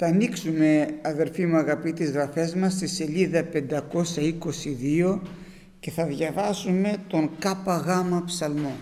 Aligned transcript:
Θα 0.00 0.06
ανοίξουμε 0.06 0.98
αδερφοί 1.02 1.46
μου 1.46 1.56
αγαπητοί 1.56 2.04
γραφές 2.04 2.54
μας 2.54 2.72
στη 2.72 2.86
σελίδα 2.86 3.48
522 3.52 5.20
και 5.80 5.90
θα 5.90 6.06
διαβάσουμε 6.06 6.96
τον 7.08 7.30
ΚΓ 7.38 8.24
ψαλμό. 8.24 8.76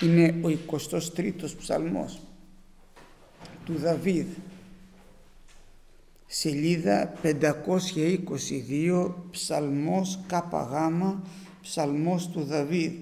Είναι 0.00 0.34
ο 0.42 0.48
23ος 0.70 1.56
ψαλμός 1.58 2.20
του 3.64 3.74
Δαβίδ. 3.74 4.26
Σελίδα 6.26 7.12
522 7.22 9.14
ψαλμός 9.30 10.20
ΚΓ 10.26 10.56
ψαλμός 11.62 12.28
του 12.28 12.44
Δαβίδ. 12.44 12.92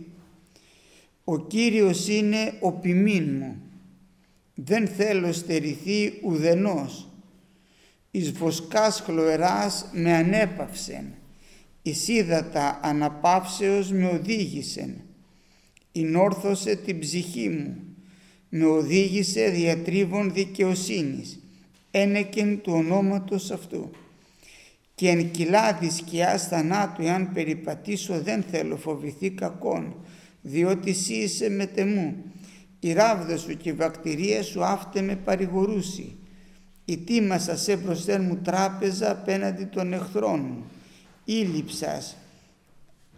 Ο 1.24 1.38
Κύριος 1.38 2.08
είναι 2.08 2.52
ο 2.60 2.72
ποιμήν 2.72 3.36
μου. 3.36 3.56
Δεν 4.54 4.88
θέλω 4.88 5.32
στερηθεί 5.32 6.12
ουδενός 6.24 7.09
εις 8.10 8.32
βοσκάς 8.32 9.00
χλωεράς 9.00 9.86
με 9.92 10.12
ανέπαυσεν, 10.12 11.04
εις 11.82 12.08
ύδατα 12.08 12.80
αναπαύσεως 12.82 13.92
με 13.92 14.06
οδήγησεν, 14.06 15.00
όρθωσε 16.16 16.74
την 16.74 16.98
ψυχή 16.98 17.48
μου, 17.48 17.76
με 18.48 18.64
οδήγησε 18.64 19.48
διατρίβων 19.48 20.32
δικαιοσύνης, 20.32 21.38
ένεκεν 21.90 22.60
του 22.60 22.72
ονόματος 22.72 23.50
αυτού. 23.50 23.90
Και 24.94 25.08
εν 25.08 25.30
κοιλάδι 25.30 25.90
σκιάς 25.90 26.48
θανάτου, 26.48 27.02
εάν 27.02 27.32
περιπατήσω 27.32 28.20
δεν 28.20 28.42
θέλω 28.42 28.76
φοβηθεί 28.76 29.30
κακόν, 29.30 29.94
διότι 30.42 30.90
εσύ 30.90 31.14
είσαι 31.14 31.48
μετεμού. 31.48 32.16
Η 32.80 32.92
ράβδα 32.92 33.36
σου 33.36 33.56
και 33.56 33.68
η 33.68 33.72
βακτηρία 33.72 34.42
σου 34.42 34.64
άφτε 34.64 35.00
με 35.00 35.16
παρηγορούσι 35.16 36.19
ετοίμασα 36.92 37.56
σε 37.56 37.76
μπροστά 37.76 38.20
μου 38.20 38.36
τράπεζα 38.36 39.10
απέναντι 39.10 39.64
των 39.64 39.92
εχθρών 39.92 40.40
μου. 40.40 40.64
Ήλυψας, 41.24 42.16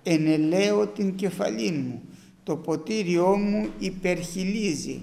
ενελαίω 0.03 0.87
την 0.87 1.15
κεφαλή 1.15 1.71
μου, 1.71 2.03
το 2.43 2.57
ποτήριό 2.57 3.37
μου 3.37 3.69
υπερχιλίζει. 3.79 5.01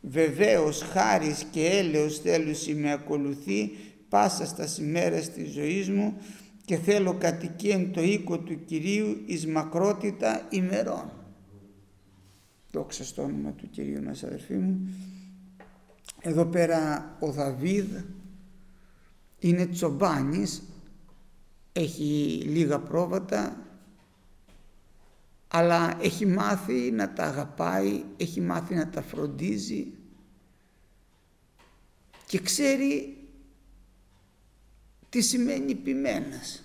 Βεβαίως 0.00 0.82
χάρις 0.82 1.46
και 1.50 1.66
έλεος 1.66 2.18
θέλουσι 2.18 2.74
με 2.74 2.92
ακολουθεί 2.92 3.70
πάσα 4.08 4.46
στας 4.46 4.72
σημέρες 4.72 5.30
της 5.30 5.52
ζωής 5.52 5.88
μου 5.90 6.16
και 6.64 6.76
θέλω 6.76 7.14
κατοικίαν 7.14 7.92
το 7.92 8.02
οίκο 8.02 8.38
του 8.38 8.64
Κυρίου 8.64 9.22
εις 9.26 9.46
μακρότητα 9.46 10.46
ημερών. 10.50 11.12
Δόξα 12.70 13.04
στο 13.04 13.22
όνομα 13.22 13.50
του 13.50 13.70
Κυρίου 13.70 14.02
μας 14.02 14.22
αδερφοί 14.22 14.54
μου. 14.54 14.88
Εδώ 16.22 16.46
πέρα 16.46 17.16
ο 17.20 17.30
Δαβίδ 17.30 17.96
είναι 19.38 19.66
τσομπάνης, 19.66 20.62
έχει 21.72 22.42
λίγα 22.46 22.78
πρόβατα, 22.80 23.66
αλλά 25.48 25.98
έχει 26.00 26.26
μάθει 26.26 26.90
να 26.90 27.12
τα 27.12 27.24
αγαπάει, 27.24 28.04
έχει 28.16 28.40
μάθει 28.40 28.74
να 28.74 28.88
τα 28.88 29.02
φροντίζει 29.02 29.92
και 32.26 32.40
ξέρει 32.40 33.18
τι 35.08 35.20
σημαίνει 35.20 35.74
ποιμένας. 35.74 36.62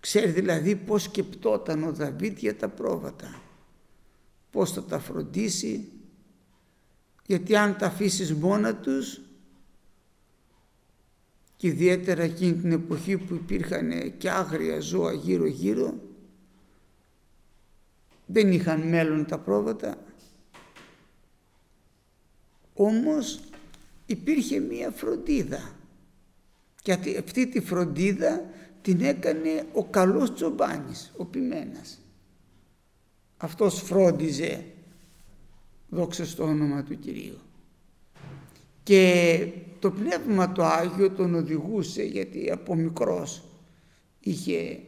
Ξέρει 0.00 0.30
δηλαδή 0.30 0.76
πώς 0.76 1.02
σκεπτόταν 1.02 1.82
ο 1.82 1.92
Δαβίδ 1.92 2.38
για 2.38 2.56
τα 2.56 2.68
πρόβατα, 2.68 3.40
πώς 4.50 4.72
θα 4.72 4.84
τα 4.84 4.98
φροντίσει, 4.98 5.88
γιατί 7.30 7.56
αν 7.56 7.76
τα 7.76 7.86
αφήσεις 7.86 8.34
μόνα 8.34 8.76
τους 8.76 9.20
και 11.56 11.66
ιδιαίτερα 11.66 12.22
εκείνη 12.22 12.52
την 12.52 12.72
εποχή 12.72 13.16
που 13.16 13.34
υπήρχαν 13.34 14.16
και 14.18 14.30
άγρια 14.30 14.80
ζώα 14.80 15.12
γύρω 15.12 15.46
γύρω 15.46 15.94
δεν 18.26 18.52
είχαν 18.52 18.80
μέλλον 18.80 19.26
τα 19.26 19.38
πρόβατα 19.38 19.98
όμως 22.74 23.40
υπήρχε 24.06 24.58
μία 24.58 24.90
φροντίδα 24.90 25.74
και 26.82 26.92
αυτή 27.18 27.46
τη 27.46 27.60
φροντίδα 27.60 28.44
την 28.82 29.00
έκανε 29.00 29.66
ο 29.72 29.84
καλός 29.84 30.34
τσομπάνης, 30.34 31.12
ο 31.16 31.24
ποιμένας. 31.24 32.00
Αυτός 33.36 33.82
φρόντιζε 33.82 34.64
Δόξα 35.90 36.24
στο 36.24 36.44
όνομα 36.44 36.82
του 36.82 36.98
Κυρίου. 36.98 37.38
Και 38.82 39.46
το 39.78 39.90
Πνεύμα 39.90 40.52
το 40.52 40.64
Άγιο 40.64 41.10
τον 41.10 41.34
οδηγούσε 41.34 42.02
γιατί 42.02 42.50
από 42.50 42.74
μικρός 42.74 43.44
είχε 44.20 44.80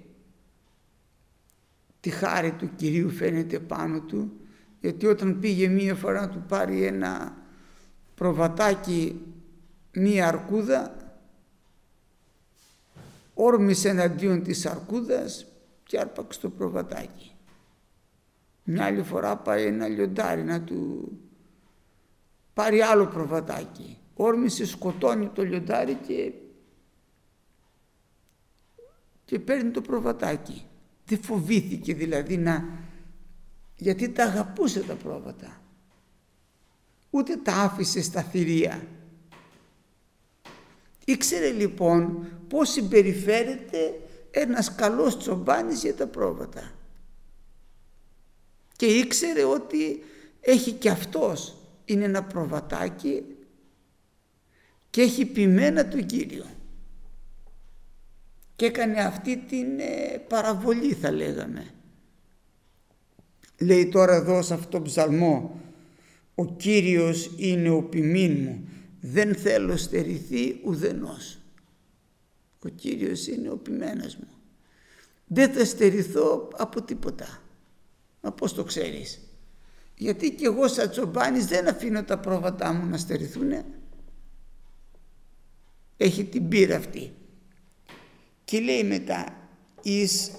τη 2.00 2.10
χάρη 2.10 2.52
του 2.52 2.70
Κυρίου 2.76 3.10
φαίνεται 3.10 3.58
πάνω 3.58 4.00
του 4.00 4.32
γιατί 4.80 5.06
όταν 5.06 5.38
πήγε 5.38 5.68
μία 5.68 5.94
φορά 5.94 6.20
να 6.20 6.28
του 6.28 6.44
πάρει 6.48 6.84
ένα 6.84 7.36
προβατάκι 8.14 9.20
μία 9.92 10.28
αρκούδα 10.28 10.96
όρμησε 13.34 13.88
εναντίον 13.88 14.42
της 14.42 14.66
αρκούδας 14.66 15.46
και 15.84 15.98
άρπαξε 15.98 16.40
το 16.40 16.50
προβατάκι. 16.50 17.31
Μια 18.64 18.84
άλλη 18.84 19.02
φορά 19.02 19.36
πάει 19.36 19.64
ένα 19.64 19.88
λιοντάρι 19.88 20.42
να 20.42 20.62
του 20.62 21.10
πάρει 22.54 22.80
άλλο 22.80 23.06
προβατάκι. 23.06 23.98
Όρμησε, 24.14 24.66
σκοτώνει 24.66 25.28
το 25.28 25.42
λιοντάρι 25.42 25.94
και, 25.94 26.32
και 29.24 29.38
παίρνει 29.38 29.70
το 29.70 29.80
προβατάκι. 29.80 30.66
Δεν 31.04 31.22
φοβήθηκε 31.22 31.94
δηλαδή 31.94 32.36
να... 32.36 32.68
γιατί 33.76 34.08
τα 34.08 34.24
αγαπούσε 34.24 34.80
τα 34.80 34.94
πρόβατα. 34.94 35.60
Ούτε 37.10 37.36
τα 37.36 37.52
άφησε 37.52 38.02
στα 38.02 38.22
θηρία. 38.22 38.86
Ήξερε 41.04 41.50
λοιπόν 41.50 42.26
πώς 42.48 42.70
συμπεριφέρεται 42.70 44.00
ένας 44.30 44.74
καλός 44.74 45.18
τσομπάνης 45.18 45.82
για 45.82 45.94
τα 45.94 46.06
πρόβατα 46.06 46.72
και 48.82 48.88
ήξερε 48.88 49.44
ότι 49.44 50.02
έχει 50.40 50.72
και 50.72 50.90
αυτός 50.90 51.56
είναι 51.84 52.04
ένα 52.04 52.24
προβατάκι 52.24 53.22
και 54.90 55.00
έχει 55.00 55.26
ποιμένα 55.26 55.88
τον 55.88 56.06
Κύριο 56.06 56.44
και 58.56 58.66
έκανε 58.66 59.00
αυτή 59.00 59.36
την 59.36 59.78
ε, 59.78 60.18
παραβολή 60.28 60.92
θα 60.92 61.10
λέγαμε. 61.10 61.66
Λέει 63.58 63.88
τώρα 63.88 64.14
εδώ 64.14 64.42
σε 64.42 64.54
αυτό 64.54 64.68
το 64.68 64.82
ψαλμό 64.82 65.60
ο 66.34 66.46
Κύριος 66.46 67.34
είναι 67.36 67.70
ο 67.70 67.82
ποιμήν 67.82 68.36
μου 68.42 68.68
δεν 69.00 69.34
θέλω 69.34 69.76
στερηθεί 69.76 70.60
ουδενός. 70.64 71.38
Ο 72.64 72.68
Κύριος 72.68 73.26
είναι 73.26 73.50
ο 73.50 73.56
ποιμένας 73.56 74.16
μου. 74.16 74.28
Δεν 75.26 75.52
θα 75.52 75.64
στερηθώ 75.64 76.50
από 76.56 76.82
τίποτα. 76.82 77.41
Μα 78.22 78.32
πώς 78.32 78.54
το 78.54 78.64
ξέρεις; 78.64 79.20
Γιατί 79.96 80.30
και 80.30 80.46
εγώ 80.46 80.68
σαν 80.68 80.90
τσομπάνης 80.90 81.46
δεν 81.46 81.68
αφήνω 81.68 82.04
τα 82.04 82.18
πρόβατά 82.18 82.72
μου 82.72 82.86
να 82.86 82.96
στερηθούν. 82.96 83.52
Έχει 85.96 86.24
την 86.24 86.48
πύρα 86.48 86.76
αυτή. 86.76 87.12
Και 88.44 88.60
λέει 88.60 88.84
μετά 88.84 89.36
εις 89.82 90.30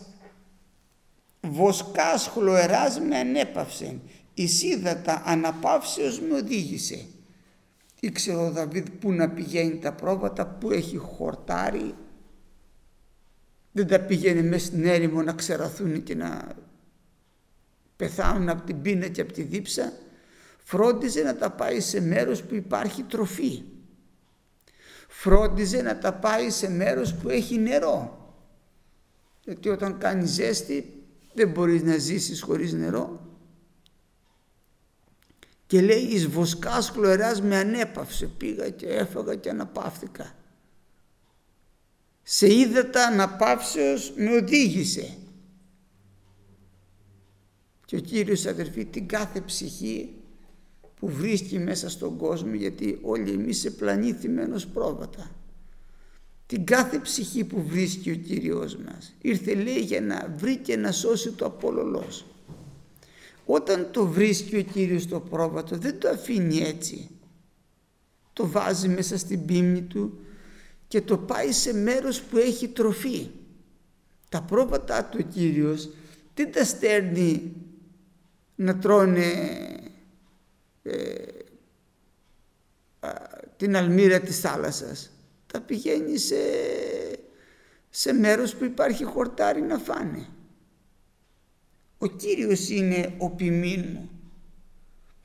βοσκάς 1.41 2.27
χλωεράς 2.27 2.99
με 2.99 3.17
ανέπαυσε 3.17 3.99
εις 4.33 4.63
ύδατα 4.63 5.21
αναπαύσεως 5.25 6.19
με 6.19 6.35
οδήγησε. 6.35 7.05
Ήξερε 7.99 8.37
ο 8.37 8.51
Δαβίδ 8.51 8.87
πού 8.99 9.11
να 9.11 9.29
πηγαίνει 9.29 9.77
τα 9.77 9.93
πρόβατα, 9.93 10.47
πού 10.47 10.71
έχει 10.71 10.97
χορτάρει. 10.97 11.95
Δεν 13.71 13.87
τα 13.87 13.99
πήγαινε 13.99 14.41
μέσα 14.41 14.65
στην 14.65 14.85
έρημο 14.85 15.21
να 15.21 15.33
ξεραθούν 15.33 16.03
και 16.03 16.15
να 16.15 16.55
πεθάνουν 17.95 18.49
από 18.49 18.61
την 18.61 18.81
πείνα 18.81 19.07
και 19.07 19.21
από 19.21 19.33
τη 19.33 19.41
δίψα, 19.41 19.93
φρόντιζε 20.63 21.21
να 21.21 21.35
τα 21.35 21.51
πάει 21.51 21.79
σε 21.79 22.01
μέρος 22.01 22.43
που 22.43 22.55
υπάρχει 22.55 23.03
τροφή. 23.03 23.63
Φρόντιζε 25.07 25.81
να 25.81 25.97
τα 25.97 26.13
πάει 26.13 26.49
σε 26.49 26.69
μέρος 26.69 27.13
που 27.13 27.29
έχει 27.29 27.57
νερό. 27.57 28.17
Γιατί 29.43 29.69
όταν 29.69 29.97
κάνεις 29.97 30.29
ζέστη 30.29 31.03
δεν 31.33 31.49
μπορείς 31.49 31.83
να 31.83 31.97
ζήσεις 31.97 32.41
χωρίς 32.41 32.73
νερό. 32.73 33.27
Και 35.67 35.81
λέει 35.81 36.01
εις 36.01 36.27
βοσκάς 36.27 36.91
κλωεράς 36.91 37.41
με 37.41 37.57
ανέπαυσε. 37.57 38.25
Πήγα 38.25 38.69
και 38.69 38.87
έφαγα 38.87 39.35
και 39.35 39.49
αναπαύθηκα. 39.49 40.35
Σε 42.23 42.53
είδατα 42.53 43.05
αναπαύσεως 43.05 44.13
με 44.15 44.35
οδήγησε. 44.35 45.17
Και 47.93 47.99
ο 47.99 48.01
Κύριος 48.01 48.45
αδερφοί 48.45 48.85
την 48.85 49.07
κάθε 49.07 49.41
ψυχή 49.41 50.13
που 50.99 51.07
βρίσκει 51.09 51.59
μέσα 51.59 51.89
στον 51.89 52.17
κόσμο 52.17 52.53
γιατί 52.53 52.99
όλοι 53.01 53.31
εμείς 53.31 53.59
σε 53.59 53.69
πλανήθημενος 53.69 54.67
πρόβατα. 54.67 55.31
Την 56.45 56.65
κάθε 56.65 56.99
ψυχή 56.99 57.43
που 57.43 57.63
βρίσκει 57.67 58.11
ο 58.11 58.15
Κύριος 58.15 58.75
μας. 58.75 59.15
Ήρθε 59.21 59.53
λέει 59.53 59.79
για 59.79 60.01
να 60.01 60.33
βρει 60.37 60.57
και 60.57 60.77
να 60.77 60.91
σώσει 60.91 61.31
το 61.31 61.45
απολολός. 61.45 62.25
Όταν 63.45 63.87
το 63.91 64.07
βρίσκει 64.07 64.55
ο 64.55 64.61
Κύριος 64.61 65.07
το 65.07 65.19
πρόβατο 65.19 65.77
δεν 65.77 65.99
το 65.99 66.09
αφήνει 66.09 66.57
έτσι. 66.57 67.09
Το 68.33 68.47
βάζει 68.47 68.87
μέσα 68.87 69.17
στην 69.17 69.45
πίμνη 69.45 69.81
του 69.81 70.19
και 70.87 71.01
το 71.01 71.17
πάει 71.17 71.51
σε 71.51 71.73
μέρος 71.73 72.21
που 72.21 72.37
έχει 72.37 72.67
τροφή. 72.67 73.29
Τα 74.29 74.41
πρόβατά 74.41 75.05
του 75.05 75.17
ο 75.21 75.31
Κύριος 75.33 75.89
δεν 76.33 76.51
τα 76.51 76.63
στέρνει 76.63 77.53
να 78.63 78.77
τρώνε 78.77 79.31
ε, 80.83 81.13
την 83.57 83.75
αλμύρα 83.75 84.19
της 84.19 84.39
θάλασσας. 84.39 85.11
Τα 85.47 85.61
πηγαίνει 85.61 86.17
σε, 86.17 86.35
σε 87.89 88.13
μέρος 88.13 88.55
που 88.55 88.63
υπάρχει 88.63 89.03
χορτάρι 89.03 89.61
να 89.61 89.77
φάνε. 89.77 90.27
Ο 91.97 92.07
Κύριος 92.07 92.69
είναι 92.69 93.13
ο 93.17 93.29
ποιμήν 93.29 93.85
μου. 93.93 94.09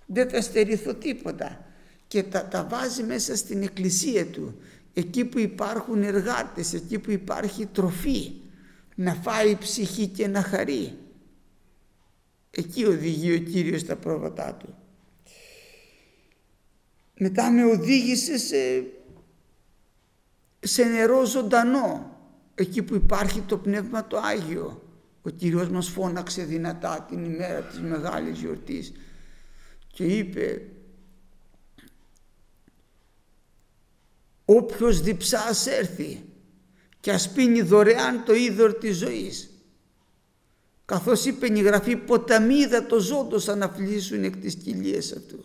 Δεν 0.06 0.30
θα 0.30 0.40
στερηθώ 0.40 0.94
τίποτα. 0.94 1.66
Και 2.06 2.22
τα, 2.22 2.46
τα 2.46 2.64
βάζει 2.70 3.02
μέσα 3.02 3.36
στην 3.36 3.62
εκκλησία 3.62 4.26
του. 4.26 4.60
Εκεί 4.94 5.24
που 5.24 5.38
υπάρχουν 5.38 6.02
εργάτες, 6.02 6.72
εκεί 6.72 6.98
που 6.98 7.10
υπάρχει 7.10 7.66
τροφή. 7.66 8.32
Να 8.94 9.14
φάει 9.14 9.56
ψυχή 9.56 10.06
και 10.06 10.26
να 10.26 10.42
χαρεί. 10.42 10.98
Εκεί 12.50 12.84
οδηγεί 12.84 13.32
ο 13.32 13.38
Κύριος 13.38 13.84
τα 13.84 13.96
πρόβατά 13.96 14.54
του. 14.54 14.74
Μετά 17.18 17.50
με 17.50 17.64
οδήγησε 17.64 18.38
σε, 18.38 18.84
σε 20.60 20.84
νερό 20.84 21.24
ζωντανό. 21.24 22.16
Εκεί 22.54 22.82
που 22.82 22.94
υπάρχει 22.94 23.40
το 23.40 23.58
Πνεύμα 23.58 24.06
το 24.06 24.18
Άγιο 24.18 24.82
ο 25.28 25.30
Κύριος 25.30 25.68
μας 25.68 25.88
φώναξε 25.88 26.44
δυνατά 26.44 27.06
την 27.08 27.24
ημέρα 27.24 27.62
της 27.62 27.80
μεγάλης 27.80 28.38
γιορτής 28.38 28.92
και 29.92 30.04
είπε 30.04 30.62
όποιος 34.44 35.00
διψάς 35.00 35.66
έρθει 35.66 36.22
και 37.00 37.12
ας 37.12 37.32
πίνει 37.32 37.60
δωρεάν 37.60 38.24
το 38.24 38.34
είδωρ 38.34 38.74
της 38.74 38.96
ζωής 38.96 39.47
καθώς 40.88 41.24
είπε 41.24 41.46
η 41.46 41.60
Γραφή 41.60 41.96
ποταμίδα 41.96 42.86
το 42.86 43.00
ζώντος 43.00 43.48
αναφλήσουν 43.48 44.24
εκ 44.24 44.36
της 44.36 44.54
κοιλίας 44.54 45.12
αυτού. 45.12 45.44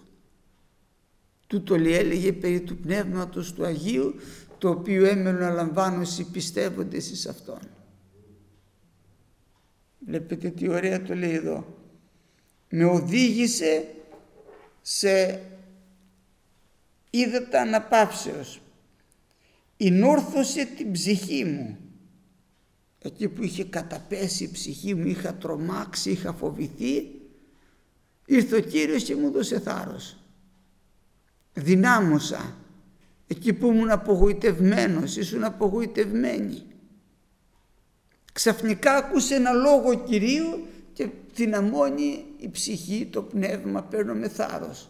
Τούτο 1.47 1.77
λέει 1.77 1.93
έλεγε 1.93 2.33
περί 2.33 2.61
του 2.61 2.77
Πνεύματος 2.77 3.53
του 3.53 3.65
Αγίου 3.65 4.15
το 4.57 4.69
οποίο 4.69 5.05
έμενε 5.05 5.31
να 5.39 5.49
λαμβάνω 5.49 6.01
οι 6.19 6.23
πιστεύοντες 6.23 7.09
εις 7.09 7.27
Αυτόν. 7.27 7.59
Βλέπετε 9.99 10.49
τι 10.49 10.69
ωραία 10.69 11.01
το 11.01 11.15
λέει 11.15 11.33
εδώ. 11.33 11.77
Με 12.69 12.85
οδήγησε 12.85 13.87
σε 14.81 15.41
είδατα 17.09 17.61
αναπαύσεως. 17.61 18.61
Ινόρθωσε 19.77 20.65
την 20.65 20.91
ψυχή 20.91 21.45
μου. 21.45 21.77
Εκεί 23.03 23.27
που 23.27 23.43
είχε 23.43 23.63
καταπέσει 23.65 24.43
η 24.43 24.51
ψυχή 24.51 24.95
μου, 24.95 25.07
είχα 25.07 25.33
τρομάξει, 25.33 26.11
είχα 26.11 26.33
φοβηθεί, 26.33 27.11
ήρθε 28.25 28.55
ο 28.55 28.59
Κύριος 28.59 29.03
και 29.03 29.15
μου 29.15 29.31
δώσε 29.31 29.59
θάρρος. 29.59 30.17
Δυνάμωσα. 31.53 32.55
Εκεί 33.27 33.53
που 33.53 33.67
ήμουν 33.67 33.89
απογοητευμένος, 33.89 35.15
ήσουν 35.15 35.43
απογοητευμένη 35.43 36.63
ξαφνικά 38.33 38.95
άκουσε 38.95 39.35
ένα 39.35 39.51
λόγο 39.51 40.03
Κυρίου 40.03 40.67
και 40.93 41.09
δυναμώνει 41.33 42.25
η 42.37 42.49
ψυχή, 42.49 43.05
το 43.11 43.21
πνεύμα, 43.21 43.83
παίρνω 43.83 44.13
με 44.13 44.29
θάρρος. 44.29 44.89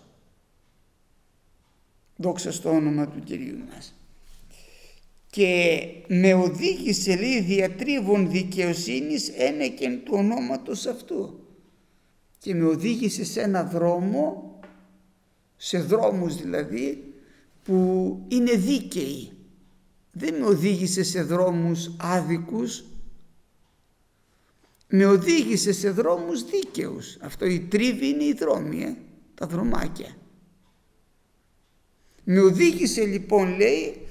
Δόξα 2.16 2.51
στο 2.51 2.69
όνομα 2.69 3.07
του 3.07 3.19
Κυρίου 3.19 3.57
μας. 3.74 3.94
Και 5.33 5.88
με 6.07 6.33
οδήγησε 6.33 7.15
λέει 7.15 7.41
διατρίβων 7.41 8.31
δικαιοσύνης 8.31 9.30
ένεκεν 9.30 10.03
του 10.03 10.13
ονόματος 10.15 10.85
αυτού. 10.85 11.39
Και 12.39 12.56
με 12.56 12.65
οδήγησε 12.65 13.25
σε 13.25 13.41
ένα 13.41 13.63
δρόμο, 13.63 14.59
σε 15.56 15.80
δρόμους 15.80 16.35
δηλαδή, 16.35 17.13
που 17.63 18.19
είναι 18.27 18.51
δίκαιοι. 18.51 19.31
Δεν 20.12 20.35
με 20.35 20.45
οδήγησε 20.45 21.03
σε 21.03 21.24
δρόμους 21.24 21.91
άδικους, 21.97 22.83
με 24.88 25.06
οδήγησε 25.06 25.74
σε 25.74 25.89
δρόμους 25.89 26.44
δίκαιους. 26.44 27.18
Αυτό 27.21 27.45
η 27.45 27.59
τρίβη 27.59 28.07
είναι 28.07 28.24
οι 28.24 28.33
δρόμοι, 28.33 28.83
ε, 28.83 28.95
τα 29.35 29.47
δρομάκια. 29.47 30.15
Με 32.24 32.39
οδήγησε 32.39 33.06
λοιπόν 33.06 33.57
λέει 33.57 34.03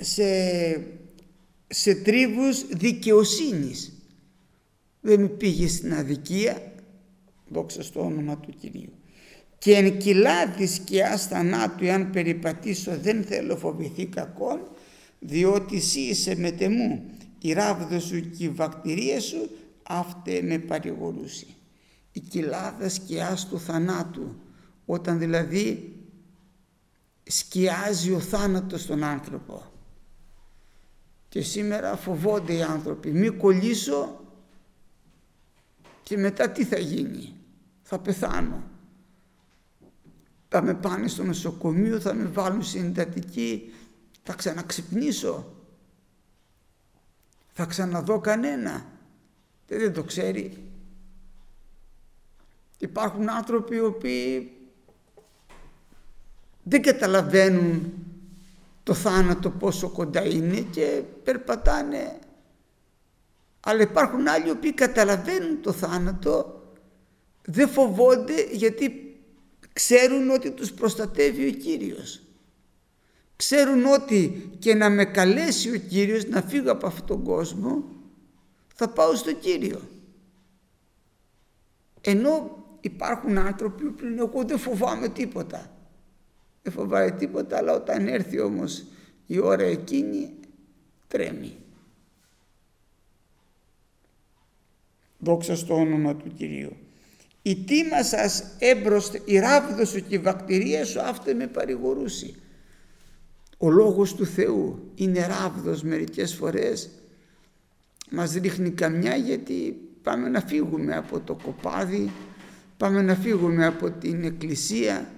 σε, 0.00 0.24
σε 1.66 1.94
τρίβους 1.94 2.66
δικαιοσύνης. 2.66 3.92
Δεν 5.00 5.20
με 5.20 5.28
πήγε 5.28 5.68
στην 5.68 5.94
αδικία, 5.94 6.72
δόξα 7.48 7.82
στο 7.82 8.00
όνομα 8.00 8.38
του 8.38 8.52
Κυρίου. 8.60 8.92
Και 9.58 9.72
εν 9.72 9.98
κοιλάδης 9.98 10.74
σκιάς 10.74 11.26
θανάτου 11.26 11.84
εάν 11.84 12.10
περιπατήσω 12.10 12.96
δεν 12.96 13.24
θέλω 13.24 13.56
φοβηθεί 13.56 14.06
κακόν 14.06 14.60
διότι 15.18 15.76
εσύ 15.76 16.00
είσαι 16.00 16.36
μετεμού 16.36 17.04
η 17.46 17.52
ράβδος 17.52 18.04
σου 18.04 18.30
και 18.30 18.44
η 18.44 18.48
βακτηρία 18.48 19.20
σου 19.20 19.50
αυτέ 19.82 20.42
με 20.42 20.58
παρηγορούσε. 20.58 21.46
Η 22.12 22.20
κοιλάδας 22.20 22.94
σκιάς 22.94 23.48
του 23.48 23.60
θανάτου 23.60 24.34
όταν 24.86 25.18
δηλαδή 25.18 25.94
σκιάζει 27.22 28.12
ο 28.12 28.20
θάνατος 28.20 28.82
στον 28.82 29.02
άνθρωπο. 29.02 29.62
Και 31.36 31.42
σήμερα 31.42 31.96
φοβόνται 31.96 32.52
οι 32.52 32.62
άνθρωποι. 32.62 33.10
Μη 33.10 33.30
κολλήσω 33.30 34.20
και 36.02 36.16
μετά 36.16 36.50
τι 36.50 36.64
θα 36.64 36.78
γίνει. 36.78 37.34
Θα 37.82 37.98
πεθάνω. 37.98 38.62
Θα 40.48 40.62
με 40.62 40.74
πάνε 40.74 41.08
στο 41.08 41.24
νοσοκομείο, 41.24 42.00
θα 42.00 42.14
με 42.14 42.24
βάλουν 42.24 42.62
συντατική, 42.62 43.72
θα 44.22 44.34
ξαναξυπνήσω 44.34 45.52
θα 47.52 47.64
ξαναδώ 47.64 48.20
κανένα. 48.20 48.86
Δεν 49.66 49.92
το 49.92 50.02
ξέρει. 50.02 50.70
Υπάρχουν 52.78 53.30
άνθρωποι 53.30 53.74
οι 53.74 53.80
οποίοι 53.80 54.52
δεν 56.62 56.82
καταλαβαίνουν 56.82 57.92
το 58.86 58.94
θάνατο 58.94 59.50
πόσο 59.50 59.88
κοντά 59.88 60.24
είναι 60.24 60.60
και 60.60 61.02
περπατάνε. 61.22 62.18
Αλλά 63.60 63.82
υπάρχουν 63.82 64.28
άλλοι 64.28 64.46
οι 64.46 64.50
οποίοι 64.50 64.72
καταλαβαίνουν 64.72 65.62
το 65.62 65.72
θάνατο, 65.72 66.62
δεν 67.42 67.68
φοβόνται 67.68 68.46
γιατί 68.52 69.16
ξέρουν 69.72 70.30
ότι 70.30 70.50
τους 70.50 70.72
προστατεύει 70.72 71.46
ο 71.46 71.50
Κύριος 71.50 72.20
ξέρουν 73.36 73.84
ότι 73.84 74.50
και 74.58 74.74
να 74.74 74.90
με 74.90 75.04
καλέσει 75.04 75.70
ο 75.70 75.76
Κύριος 75.76 76.24
να 76.24 76.42
φύγω 76.42 76.72
από 76.72 76.86
αυτόν 76.86 77.06
τον 77.06 77.22
κόσμο 77.22 77.84
θα 78.74 78.88
πάω 78.88 79.14
στο 79.14 79.32
Κύριο. 79.32 79.80
Ενώ 82.00 82.64
υπάρχουν 82.80 83.38
άνθρωποι 83.38 83.84
που 83.84 84.04
λένε 84.04 84.20
εγώ 84.20 84.44
δεν 84.44 84.58
φοβάμαι 84.58 85.08
τίποτα. 85.08 85.75
Δεν 86.66 86.74
φοβάει 86.74 87.12
τίποτα 87.12 87.56
αλλά 87.56 87.72
όταν 87.72 88.06
έρθει 88.06 88.40
όμως 88.40 88.84
η 89.26 89.38
ώρα 89.38 89.62
εκείνη 89.62 90.30
τρέμει. 91.08 91.56
Δόξα 95.18 95.56
στο 95.56 95.74
όνομα 95.74 96.16
του 96.16 96.32
Κυρίου. 96.36 96.76
Η 97.42 97.56
τίμα 97.56 98.02
σας 98.02 98.44
έμπροστε, 98.58 99.22
η 99.24 99.38
ράβδος 99.38 99.88
σου 99.88 100.00
και 100.06 100.14
η 100.14 100.18
βακτηρία 100.18 100.84
σου 100.84 101.00
αυτό 101.00 101.34
με 101.34 101.46
παρηγορούσε 101.46 102.34
ο 103.56 103.70
λόγος 103.70 104.14
του 104.14 104.26
Θεού 104.26 104.92
είναι 104.94 105.26
ράβδος 105.26 105.82
μερικές 105.82 106.34
φορές 106.34 106.90
μας 108.10 108.32
ρίχνει 108.32 108.70
καμιά 108.70 109.16
γιατί 109.16 109.76
πάμε 110.02 110.28
να 110.28 110.40
φύγουμε 110.40 110.96
από 110.96 111.20
το 111.20 111.34
κοπάδι 111.42 112.10
πάμε 112.76 113.02
να 113.02 113.14
φύγουμε 113.14 113.66
από 113.66 113.90
την 113.90 114.24
εκκλησία 114.24 115.10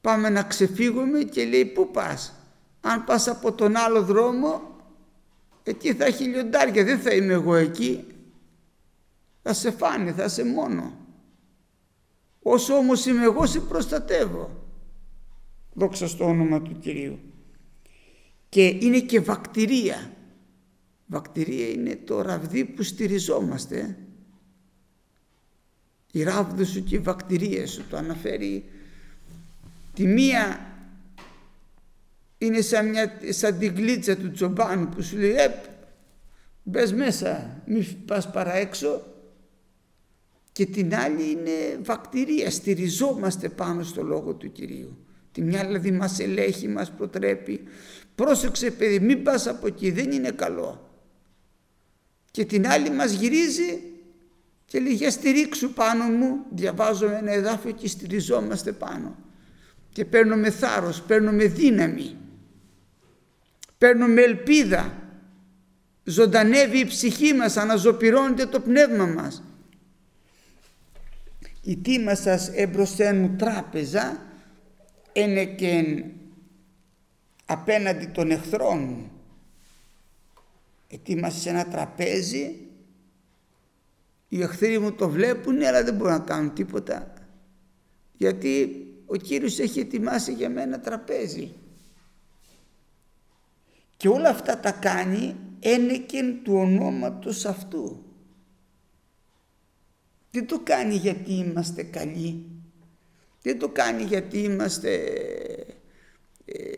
πάμε 0.00 0.28
να 0.28 0.42
ξεφύγουμε 0.42 1.22
και 1.22 1.44
λέει 1.44 1.64
πού 1.64 1.90
πας; 1.90 2.34
Αν 2.80 3.04
πας 3.04 3.28
από 3.28 3.52
τον 3.52 3.76
άλλο 3.76 4.02
δρόμο 4.02 4.62
εκεί 5.62 5.94
θα 5.94 6.04
έχει 6.04 6.24
λιοντάρια 6.24 6.84
δεν 6.84 6.98
θα 6.98 7.14
είμαι 7.14 7.32
εγώ 7.32 7.54
εκεί 7.54 8.04
θα 9.42 9.52
σε 9.52 9.70
φάνε 9.70 10.12
θα 10.12 10.28
σε 10.28 10.44
μόνο 10.44 11.00
Όσο 12.42 12.74
όμως 12.74 13.06
είμαι 13.06 13.24
εγώ 13.24 13.46
σε 13.46 13.60
προστατεύω. 13.60 14.64
Δόξα 15.72 16.08
στο 16.08 16.24
όνομα 16.24 16.62
του 16.62 16.78
Κυρίου. 16.78 17.18
Και 18.48 18.66
είναι 18.66 19.00
και 19.00 19.20
βακτηρία. 19.20 20.12
Βακτηρία 21.06 21.68
είναι 21.68 21.96
το 21.96 22.22
ραβδί 22.22 22.64
που 22.64 22.82
στηριζόμαστε. 22.82 23.98
Η 26.12 26.22
ράβδο 26.22 26.64
σου 26.64 26.82
και 26.82 26.94
η 26.94 26.98
βακτηρία 26.98 27.66
σου 27.66 27.84
το 27.88 27.96
αναφέρει. 27.96 28.64
Τη 29.94 30.06
μία 30.06 30.60
είναι 32.38 32.60
σαν, 32.60 32.88
μια, 32.88 33.18
σαν 33.28 33.58
την 33.58 33.74
γλίτσα 33.74 34.16
του 34.16 34.30
τσομπάνου 34.30 34.88
που 34.88 35.02
σου 35.02 35.16
λέει 35.16 35.34
«Επ, 35.34 35.64
μπες 36.62 36.92
μέσα, 36.92 37.62
μη 37.66 37.82
πας 38.06 38.30
παρά 38.30 38.54
έξω» 38.54 39.04
και 40.52 40.66
την 40.66 40.94
άλλη 40.94 41.30
είναι 41.30 41.78
βακτηρία, 41.82 42.50
στηριζόμαστε 42.50 43.48
πάνω 43.48 43.82
στο 43.82 44.02
Λόγο 44.02 44.34
του 44.34 44.52
Κυρίου. 44.52 45.06
Τη 45.32 45.42
μια 45.42 45.66
δηλαδή 45.66 45.90
μας 45.90 46.18
ελέγχει, 46.18 46.68
μας 46.68 46.90
προτρέπει. 46.90 47.62
Πρόσεξε 48.14 48.70
παιδί, 48.70 49.00
μην 49.00 49.22
πας 49.22 49.46
από 49.46 49.66
εκεί, 49.66 49.90
δεν 49.90 50.10
είναι 50.10 50.30
καλό. 50.30 50.90
Και 52.30 52.44
την 52.44 52.66
άλλη 52.66 52.90
μας 52.90 53.12
γυρίζει 53.12 53.82
και 54.64 54.80
λέει 54.80 54.92
για 54.92 55.10
στηρίξου 55.10 55.72
πάνω 55.72 56.04
μου, 56.04 56.36
διαβάζω 56.50 57.06
ένα 57.10 57.32
εδάφιο 57.32 57.70
και 57.70 57.88
στηριζόμαστε 57.88 58.72
πάνω. 58.72 59.16
Και 59.92 60.04
παίρνουμε 60.04 60.50
θάρρος, 60.50 61.02
παίρνουμε 61.02 61.44
δύναμη, 61.44 62.16
παίρνουμε 63.78 64.22
ελπίδα. 64.22 64.94
Ζωντανεύει 66.04 66.78
η 66.78 66.86
ψυχή 66.86 67.32
μας, 67.32 67.56
αναζωπυρώνεται 67.56 68.46
το 68.46 68.60
πνεύμα 68.60 69.06
μας 69.06 69.42
η 71.62 71.76
τίμα 71.76 72.14
σας 72.14 72.48
εμπροσθέν 72.48 73.16
μου 73.16 73.36
τράπεζα 73.36 74.22
είναι 75.12 75.44
και 75.44 76.04
απέναντι 77.46 78.06
των 78.06 78.30
εχθρών 78.30 78.82
μου. 78.82 79.10
Ετοίμασε 80.88 81.48
ένα 81.48 81.66
τραπέζι, 81.66 82.56
οι 84.28 84.42
εχθροί 84.42 84.78
μου 84.78 84.92
το 84.92 85.08
βλέπουν 85.08 85.62
αλλά 85.62 85.84
δεν 85.84 85.94
μπορούν 85.94 86.12
να 86.12 86.18
κάνουν 86.18 86.54
τίποτα 86.54 87.14
γιατί 88.16 88.84
ο 89.12 89.16
Κύριος 89.16 89.58
έχει 89.58 89.80
ετοιμάσει 89.80 90.32
για 90.32 90.50
μένα 90.50 90.80
τραπέζι. 90.80 91.52
Και 93.96 94.08
όλα 94.08 94.28
αυτά 94.28 94.58
τα 94.58 94.72
κάνει 94.72 95.36
ένεκεν 95.60 96.42
του 96.42 96.52
ονόματος 96.54 97.44
αυτού. 97.44 98.04
Δεν 100.30 100.46
το 100.46 100.60
κάνει 100.60 100.94
γιατί 100.94 101.32
είμαστε 101.32 101.82
καλοί. 101.82 102.46
Δεν 103.42 103.58
το 103.58 103.68
κάνει 103.68 104.02
γιατί 104.02 104.38
είμαστε 104.38 104.94
ε, 106.44 106.72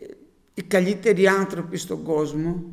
οι 0.53 0.61
καλύτεροι 0.61 1.27
άνθρωποι 1.27 1.77
στον 1.77 2.03
κόσμο. 2.03 2.63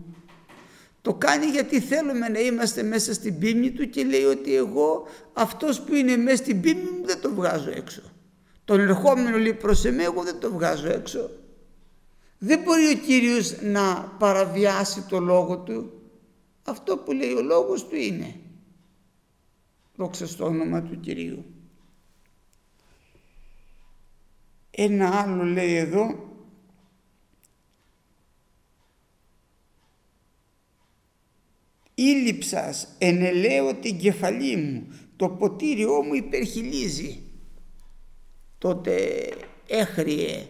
Το 1.02 1.14
κάνει 1.14 1.46
γιατί 1.46 1.80
θέλουμε 1.80 2.28
να 2.28 2.40
είμαστε 2.40 2.82
μέσα 2.82 3.14
στην 3.14 3.38
πίμνη 3.38 3.70
του 3.70 3.88
και 3.88 4.04
λέει 4.04 4.24
ότι 4.24 4.54
εγώ 4.54 5.06
αυτός 5.32 5.80
που 5.80 5.94
είναι 5.94 6.16
μέσα 6.16 6.36
στην 6.36 6.60
πίμνη 6.60 6.90
μου 6.90 7.06
δεν 7.06 7.20
το 7.20 7.34
βγάζω 7.34 7.70
έξω. 7.70 8.02
Τον 8.70 8.80
ερχόμενο 8.80 9.38
λέει 9.38 9.54
προς 9.54 9.84
εμέ 9.84 10.02
εγώ 10.02 10.22
δεν 10.22 10.40
το 10.40 10.52
βγάζω 10.52 10.88
έξω. 10.88 11.30
Δεν 12.38 12.62
μπορεί 12.62 12.86
ο 12.86 12.94
Κύριος 12.94 13.62
να 13.62 14.14
παραβιάσει 14.18 15.02
το 15.02 15.18
λόγο 15.18 15.58
του. 15.58 16.02
Αυτό 16.62 16.96
που 16.96 17.12
λέει 17.12 17.32
ο 17.32 17.42
λόγος 17.42 17.86
του 17.86 17.96
είναι. 17.96 18.34
Δόξα 19.96 20.26
στο 20.26 20.44
όνομα 20.44 20.82
του 20.82 21.00
Κυρίου. 21.00 21.44
Ένα 24.70 25.20
άλλο 25.20 25.44
λέει 25.44 25.74
εδώ 25.74 26.28
«Ήλυψας 31.94 32.88
ενελαίω 32.98 33.74
την 33.74 33.98
κεφαλή 33.98 34.56
μου, 34.56 34.94
το 35.16 35.28
ποτήριό 35.28 36.02
μου 36.02 36.14
υπερχιλίζει». 36.14 37.29
Τότε 38.60 39.28
έχριε 39.66 40.46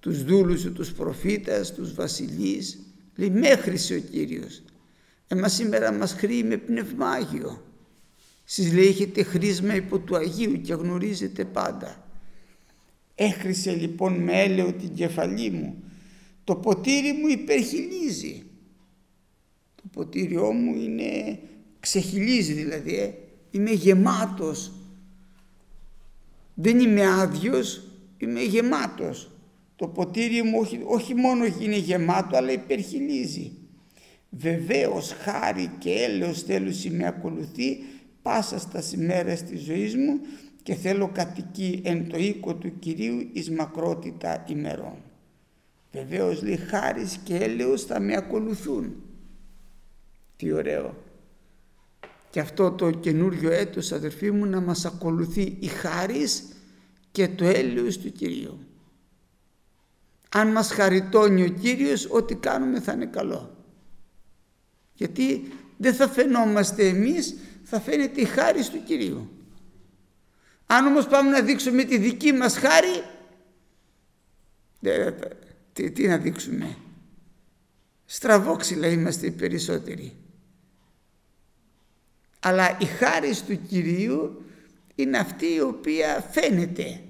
τους 0.00 0.24
δούλους 0.24 0.62
του, 0.62 0.72
τους 0.72 0.92
προφήτας, 0.92 1.74
τους 1.74 1.94
βασιλείς. 1.94 2.78
Λέει 3.16 3.30
μέχρι 3.30 3.76
ο 3.96 3.98
Κύριος. 4.10 4.62
Εμάς 5.28 5.52
σήμερα 5.52 5.92
μας 5.92 6.12
χρήει 6.12 6.42
με 6.44 6.56
πνευμάγιο. 6.56 7.62
Σεις 8.44 8.72
λέει 8.72 8.86
έχετε 8.86 9.22
χρήσμα 9.22 9.74
υπό 9.74 9.98
του 9.98 10.16
Αγίου 10.16 10.60
και 10.60 10.74
γνωρίζετε 10.74 11.44
πάντα. 11.44 12.08
Έχρισε 13.14 13.72
λοιπόν 13.72 14.14
με 14.14 14.42
έλαιο 14.42 14.72
την 14.72 14.94
κεφαλή 14.94 15.50
μου. 15.50 15.82
Το 16.44 16.56
ποτήρι 16.56 17.12
μου 17.12 17.28
υπερχιλίζει. 17.28 18.42
Το 19.74 19.82
ποτήριό 19.92 20.52
μου 20.52 20.74
είναι 20.74 21.38
ξεχυλίζει 21.80 22.52
δηλαδή. 22.52 22.96
Ε. 22.96 23.14
Είμαι 23.50 23.70
γεμάτος. 23.70 24.72
Δεν 26.60 26.80
είμαι 26.80 27.06
άδειος, 27.06 27.82
είμαι 28.18 28.42
γεμάτος. 28.42 29.30
Το 29.76 29.88
ποτήρι 29.88 30.42
μου 30.42 30.58
όχι, 30.58 30.80
όχι 30.84 31.14
μόνο 31.14 31.44
είναι 31.60 31.76
γεμάτο 31.76 32.36
αλλά 32.36 32.52
υπερχιλίζει. 32.52 33.52
Βεβαίως 34.30 35.12
χάρη 35.12 35.70
και 35.78 35.90
έλεος 35.90 36.42
θέλουσι 36.42 36.90
με 36.90 37.06
ακολουθεί 37.06 37.78
πάσα 38.22 38.58
στα 38.58 38.82
ημέρες 38.94 39.42
της 39.42 39.60
ζωής 39.60 39.96
μου 39.96 40.20
και 40.62 40.74
θέλω 40.74 41.08
κατοικεί 41.08 41.80
εν 41.84 42.08
το 42.08 42.16
οίκο 42.16 42.54
του 42.54 42.78
Κυρίου 42.78 43.28
εις 43.32 43.50
μακρότητα 43.50 44.44
ημερών. 44.48 44.96
Βεβαίως 45.92 46.42
λέει 46.42 46.56
χάρις 46.56 47.18
και 47.24 47.36
έλεος 47.36 47.84
θα 47.84 48.00
με 48.00 48.16
ακολουθούν. 48.16 48.96
Τι 50.36 50.52
ωραίο. 50.52 50.94
Και 52.30 52.40
αυτό 52.40 52.70
το 52.70 52.90
καινούριο 52.90 53.50
έτος 53.50 53.92
αδερφοί 53.92 54.30
μου 54.30 54.46
να 54.46 54.60
μας 54.60 54.84
ακολουθεί 54.84 55.56
η 55.60 55.66
χάρις 55.66 56.44
και 57.12 57.28
το 57.28 57.44
έλεος 57.44 57.98
του 57.98 58.12
Κυρίου. 58.12 58.58
Αν 60.28 60.48
μας 60.48 60.72
χαριτώνει 60.72 61.42
ο 61.42 61.48
Κύριος 61.48 62.06
ό,τι 62.10 62.34
κάνουμε 62.34 62.80
θα 62.80 62.92
είναι 62.92 63.06
καλό. 63.06 63.56
Γιατί 64.94 65.52
δεν 65.76 65.94
θα 65.94 66.08
φαινόμαστε 66.08 66.88
εμείς 66.88 67.36
θα 67.62 67.80
φαίνεται 67.80 68.20
η 68.20 68.24
χάρη 68.24 68.64
του 68.64 68.82
Κυρίου. 68.84 69.30
Αν 70.66 70.86
όμως 70.86 71.06
πάμε 71.06 71.30
να 71.30 71.42
δείξουμε 71.42 71.84
τη 71.84 71.98
δική 71.98 72.32
μας 72.32 72.58
χάρη, 72.58 73.02
τι, 75.72 75.90
τι 75.90 76.06
να 76.06 76.18
δείξουμε. 76.18 76.76
Στραβόξυλα 78.04 78.86
είμαστε 78.88 79.26
οι 79.26 79.30
περισσότεροι. 79.30 80.16
Αλλά 82.48 82.76
η 82.80 82.84
χάρη 82.84 83.34
του 83.46 83.66
Κυρίου 83.68 84.42
είναι 84.94 85.18
αυτή 85.18 85.54
η 85.54 85.60
οποία 85.60 86.28
φαίνεται. 86.30 87.00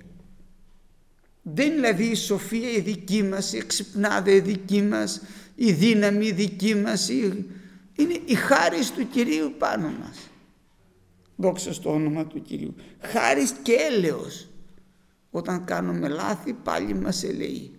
Δεν 1.42 1.66
είναι 1.66 1.74
δηλαδή 1.74 2.04
η 2.04 2.14
σοφία 2.14 2.70
η 2.70 2.80
δική 2.80 3.22
μας, 3.22 3.52
η 3.52 3.56
εξυπνάδα 3.56 4.30
η 4.30 4.40
δική 4.40 4.82
μας, 4.82 5.22
η 5.54 5.72
δύναμη 5.72 6.26
η 6.26 6.32
δική 6.32 6.74
μας, 6.74 7.08
είναι 7.08 8.20
η 8.24 8.34
χάρη 8.34 8.78
του 8.96 9.08
Κυρίου 9.08 9.54
πάνω 9.58 9.88
μας. 9.88 10.18
Δόξα 11.36 11.72
στο 11.72 11.92
όνομα 11.92 12.26
του 12.26 12.42
Κυρίου. 12.42 12.74
Χάρις 13.00 13.54
και 13.62 13.72
έλεος. 13.72 14.48
Όταν 15.30 15.64
κάνουμε 15.64 16.08
λάθη 16.08 16.52
πάλι 16.52 16.94
μας 16.94 17.24
ελεεί. 17.24 17.70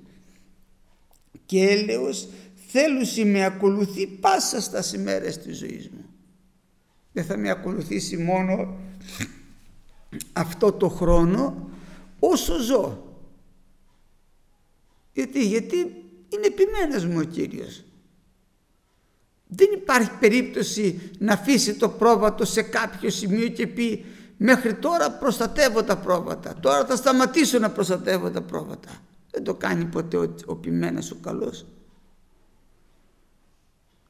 Και 1.46 1.64
έλεος 1.70 2.28
θέλουσι 2.68 3.26
με 3.26 3.46
ακολουθεί 3.46 4.08
πάσα 4.08 4.62
στα 4.62 4.84
ημέρες 4.96 5.38
της 5.38 5.58
ζωής 5.58 5.90
μου. 5.90 6.09
Δεν 7.20 7.28
θα 7.28 7.38
με 7.38 7.50
ακολουθήσει 7.50 8.18
μόνο 8.18 8.78
αυτό 10.34 10.72
το 10.72 10.90
χρόνο 10.90 11.70
όσο 12.20 12.60
ζω. 12.60 13.16
Γιατί, 15.14 15.48
γιατί 15.48 15.78
είναι 16.30 16.46
επιμένας 16.46 17.06
μου 17.06 17.18
ο 17.18 17.24
Κύριος. 17.24 17.84
Δεν 19.48 19.68
υπάρχει 19.74 20.12
περίπτωση 20.20 21.12
να 21.20 21.34
αφήσει 21.34 21.76
το 21.76 21.90
πρόβατο 21.90 22.46
σε 22.46 22.62
κάποιο 22.62 23.10
σημείο 23.10 23.48
και 23.48 23.68
πει 23.68 24.06
μέχρι 24.38 24.74
τώρα 24.74 25.12
προστατεύω 25.12 25.84
τα 25.84 25.98
πρόβατα, 25.98 26.56
τώρα 26.60 26.86
θα 26.86 26.96
σταματήσω 26.96 27.60
να 27.60 27.72
προστατεύω 27.72 28.32
τα 28.32 28.42
πρόβατα. 28.42 28.90
Δεν 29.32 29.44
το 29.44 29.54
κάνει 29.54 29.86
ποτέ 29.86 30.18
ο, 30.18 30.36
ο 30.46 30.56
ποιμένας 30.56 31.12
ο 31.12 31.16
καλός. 31.16 31.66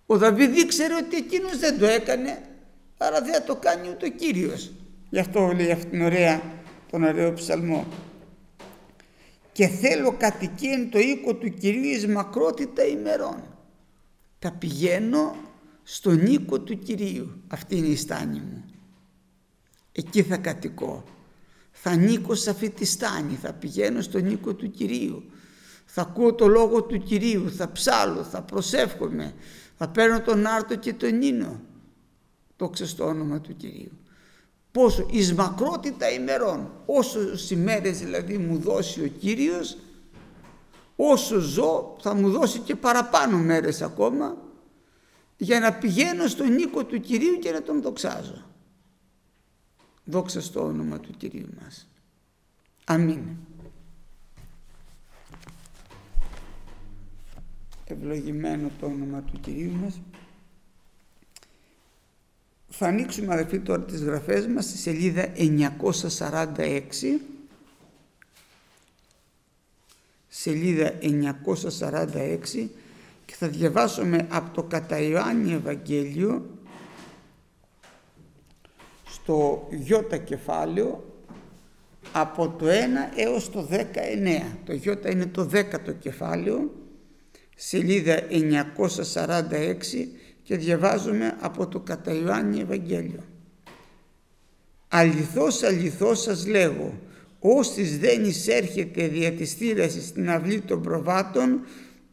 Ο 0.05 0.17
Δαβίδ 0.17 0.57
ήξερε 0.57 0.95
ότι 0.95 1.15
εκείνος 1.15 1.57
δεν 1.57 1.79
το 1.79 1.85
έκανε, 1.85 2.49
άρα 3.01 3.21
δεν 3.21 3.45
το 3.45 3.55
κάνει 3.55 3.89
ούτε 3.89 4.05
ο 4.05 4.09
Κύριος. 4.09 4.71
Γι' 5.09 5.19
αυτό 5.19 5.51
λέει 5.55 5.71
αυτήν 5.71 5.89
την 5.89 6.01
ωραία, 6.01 6.41
τον 6.91 7.03
ωραίο 7.03 7.33
ψαλμό. 7.33 7.85
Και 9.51 9.67
θέλω 9.67 10.15
κατοικίαν 10.17 10.89
το 10.89 10.99
οίκο 10.99 11.35
του 11.35 11.53
Κυρίου 11.53 11.83
εις 11.83 12.07
μακρότητα 12.07 12.85
ημερών 12.85 13.43
θα 14.39 14.51
πηγαίνω 14.51 15.35
στον 15.83 16.25
οίκο 16.25 16.59
του 16.59 16.79
Κυρίου. 16.79 17.41
Αυτή 17.47 17.77
είναι 17.77 17.87
η 17.87 17.95
στάνη 17.95 18.39
μου. 18.39 18.63
Εκεί 19.91 20.23
θα 20.23 20.37
κατοικώ. 20.37 21.03
θα 21.71 21.95
νίκω 21.95 22.35
σε 22.35 22.49
αυτή 22.49 22.69
τη 22.69 22.85
στάνη, 22.85 23.35
θα 23.35 23.53
πηγαίνω 23.53 24.01
στον 24.01 24.23
νίκο 24.23 24.53
του 24.53 24.71
Κυρίου, 24.71 25.23
θα 25.85 26.01
ακούω 26.01 26.33
το 26.33 26.47
λόγο 26.47 26.83
του 26.83 26.97
Κυρίου, 26.97 27.51
θα 27.51 27.71
ψάλω, 27.71 28.23
θα 28.23 28.41
προσεύχομαι, 28.41 29.33
θα 29.77 29.89
παίρνω 29.89 30.21
τον 30.21 30.45
άρτο 30.45 30.75
και 30.75 30.93
τον 30.93 31.21
ίνο. 31.21 31.61
Το 32.59 32.71
στο 32.73 33.05
όνομα 33.05 33.41
του 33.41 33.55
Κυρίου. 33.55 33.91
Πόσο, 34.71 35.05
εις 35.09 35.33
μακρότητα 35.33 36.11
ημερών, 36.11 36.71
όσο 36.85 37.19
ημέρες 37.49 37.99
δηλαδή 37.99 38.37
μου 38.37 38.57
δώσει 38.57 39.03
ο 39.03 39.07
Κύριος, 39.07 39.77
όσο 40.95 41.39
ζω 41.39 41.95
θα 42.01 42.13
μου 42.13 42.31
δώσει 42.31 42.59
και 42.59 42.75
παραπάνω 42.75 43.37
μέρες 43.37 43.81
ακόμα, 43.81 44.37
για 45.37 45.59
να 45.59 45.73
πηγαίνω 45.73 46.27
στον 46.27 46.53
νίκο 46.53 46.85
του 46.85 46.99
Κυρίου 46.99 47.39
και 47.39 47.51
να 47.51 47.61
τον 47.61 47.81
δοξάζω. 47.81 48.43
Δόξα 50.05 50.41
στο 50.41 50.63
όνομα 50.63 50.99
του 50.99 51.11
Κυρίου 51.17 51.49
μας. 51.61 51.87
Αμήν. 52.83 53.21
Ευλογημένο 57.85 58.69
το 58.79 58.85
όνομα 58.85 59.21
του 59.21 59.39
Κυρίου 59.39 59.71
μας. 59.71 59.99
Θα 62.81 62.87
ανοίξουμε 62.87 63.33
αδερφοί 63.33 63.59
τώρα 63.59 63.81
τις 63.81 64.03
γραφές 64.03 64.47
μας 64.47 64.65
στη 64.65 64.77
σελίδα 64.77 65.27
946 65.35 66.81
σελίδα 70.27 70.93
946 71.01 71.07
και 73.25 73.35
θα 73.35 73.47
διαβάσουμε 73.47 74.27
από 74.29 74.53
το 74.53 74.63
κατά 74.63 74.99
Ιωάννη 74.99 75.53
Ευαγγέλιο 75.53 76.45
στο 79.05 79.67
γιώτα 79.71 80.17
κεφάλαιο 80.17 81.13
από 82.11 82.49
το 82.49 82.65
1 82.65 82.69
έως 83.15 83.51
το 83.51 83.67
19. 83.71 83.75
Το 84.65 84.73
γιώτα 84.73 85.09
είναι 85.09 85.25
το 85.25 85.49
10ο 85.53 85.93
κεφάλαιο, 85.99 86.71
σελίδα 87.55 88.19
946 88.29 88.43
και 90.49 90.57
διαβάζουμε 90.57 91.37
από 91.39 91.67
το 91.67 91.79
κατά 91.79 92.13
Ιωάννη 92.13 92.59
Ευαγγέλιο. 92.59 93.23
Αληθώς, 94.87 95.63
αληθώς 95.63 96.21
σας 96.21 96.47
λέγω, 96.47 96.99
Όστις 97.39 97.99
δεν 97.99 98.23
εισέρχεται 98.23 99.07
δια 99.07 99.31
της 99.31 99.57
στην 100.07 100.29
αυλή 100.29 100.61
των 100.61 100.81
προβάτων, 100.81 101.61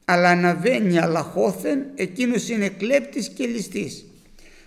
αλλά 0.04 0.28
αναβαίνει 0.28 0.98
αλαχώθεν, 0.98 1.86
εκείνος 1.94 2.48
είναι 2.48 2.68
κλέπτης 2.68 3.28
και 3.28 3.46
ληστής. 3.46 4.04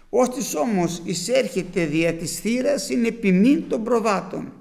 Όστις 0.09 0.55
όμως 0.55 1.01
εισέρχεται 1.03 1.85
δια 1.85 2.13
της 2.13 2.39
θύρας 2.39 2.89
είναι 2.89 3.11
ποιμήν 3.11 3.67
των 3.67 3.83
προβάτων. 3.83 4.53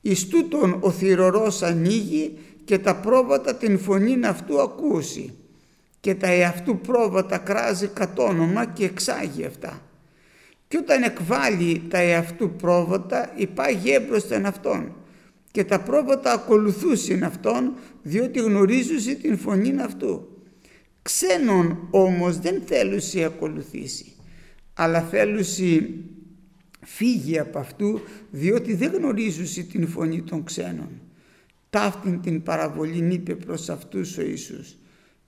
Εις 0.00 0.28
τούτον 0.28 0.78
ο 0.80 0.90
θυρωρός 0.90 1.62
ανοίγει 1.62 2.38
και 2.64 2.78
τα 2.78 2.96
πρόβατα 2.96 3.54
την 3.54 3.78
φωνήν 3.78 4.26
αυτού 4.26 4.60
ακούσει 4.60 5.34
και 6.04 6.14
τα 6.14 6.26
εαυτού 6.26 6.78
πρόβατα 6.78 7.38
κράζει 7.38 7.86
κατ' 7.86 8.18
όνομα 8.18 8.66
και 8.66 8.84
εξάγει 8.84 9.44
αυτά. 9.44 9.82
Και 10.68 10.76
όταν 10.76 11.02
εκβάλλει 11.02 11.82
τα 11.88 11.98
εαυτού 11.98 12.50
πρόβατα 12.50 13.32
υπάγει 13.36 13.90
έμπροσθεν 13.90 14.46
αυτόν 14.46 14.96
και 15.50 15.64
τα 15.64 15.80
πρόβατα 15.80 16.32
ακολουθούσιν 16.32 17.24
αυτόν 17.24 17.74
διότι 18.02 18.40
γνωρίζουσι 18.40 19.16
την 19.16 19.38
φωνήν 19.38 19.80
αυτού. 19.80 20.28
Ξένον 21.02 21.88
όμως 21.90 22.38
δεν 22.38 22.62
θέλουσι 22.66 23.24
ακολουθήσει 23.24 24.12
αλλά 24.74 25.00
θέλουσι 25.00 25.94
φύγει 26.80 27.38
από 27.38 27.58
αυτού 27.58 28.00
διότι 28.30 28.74
δεν 28.74 28.92
γνωρίζουσι 28.92 29.64
την 29.64 29.88
φωνή 29.88 30.22
των 30.22 30.44
ξένων. 30.44 31.00
Ταύτην 31.70 32.20
την 32.20 32.42
παραβολή 32.42 33.14
είπε 33.14 33.34
προς 33.34 33.68
αυτούς 33.68 34.18
ο 34.18 34.22
Ιησούς. 34.22 34.76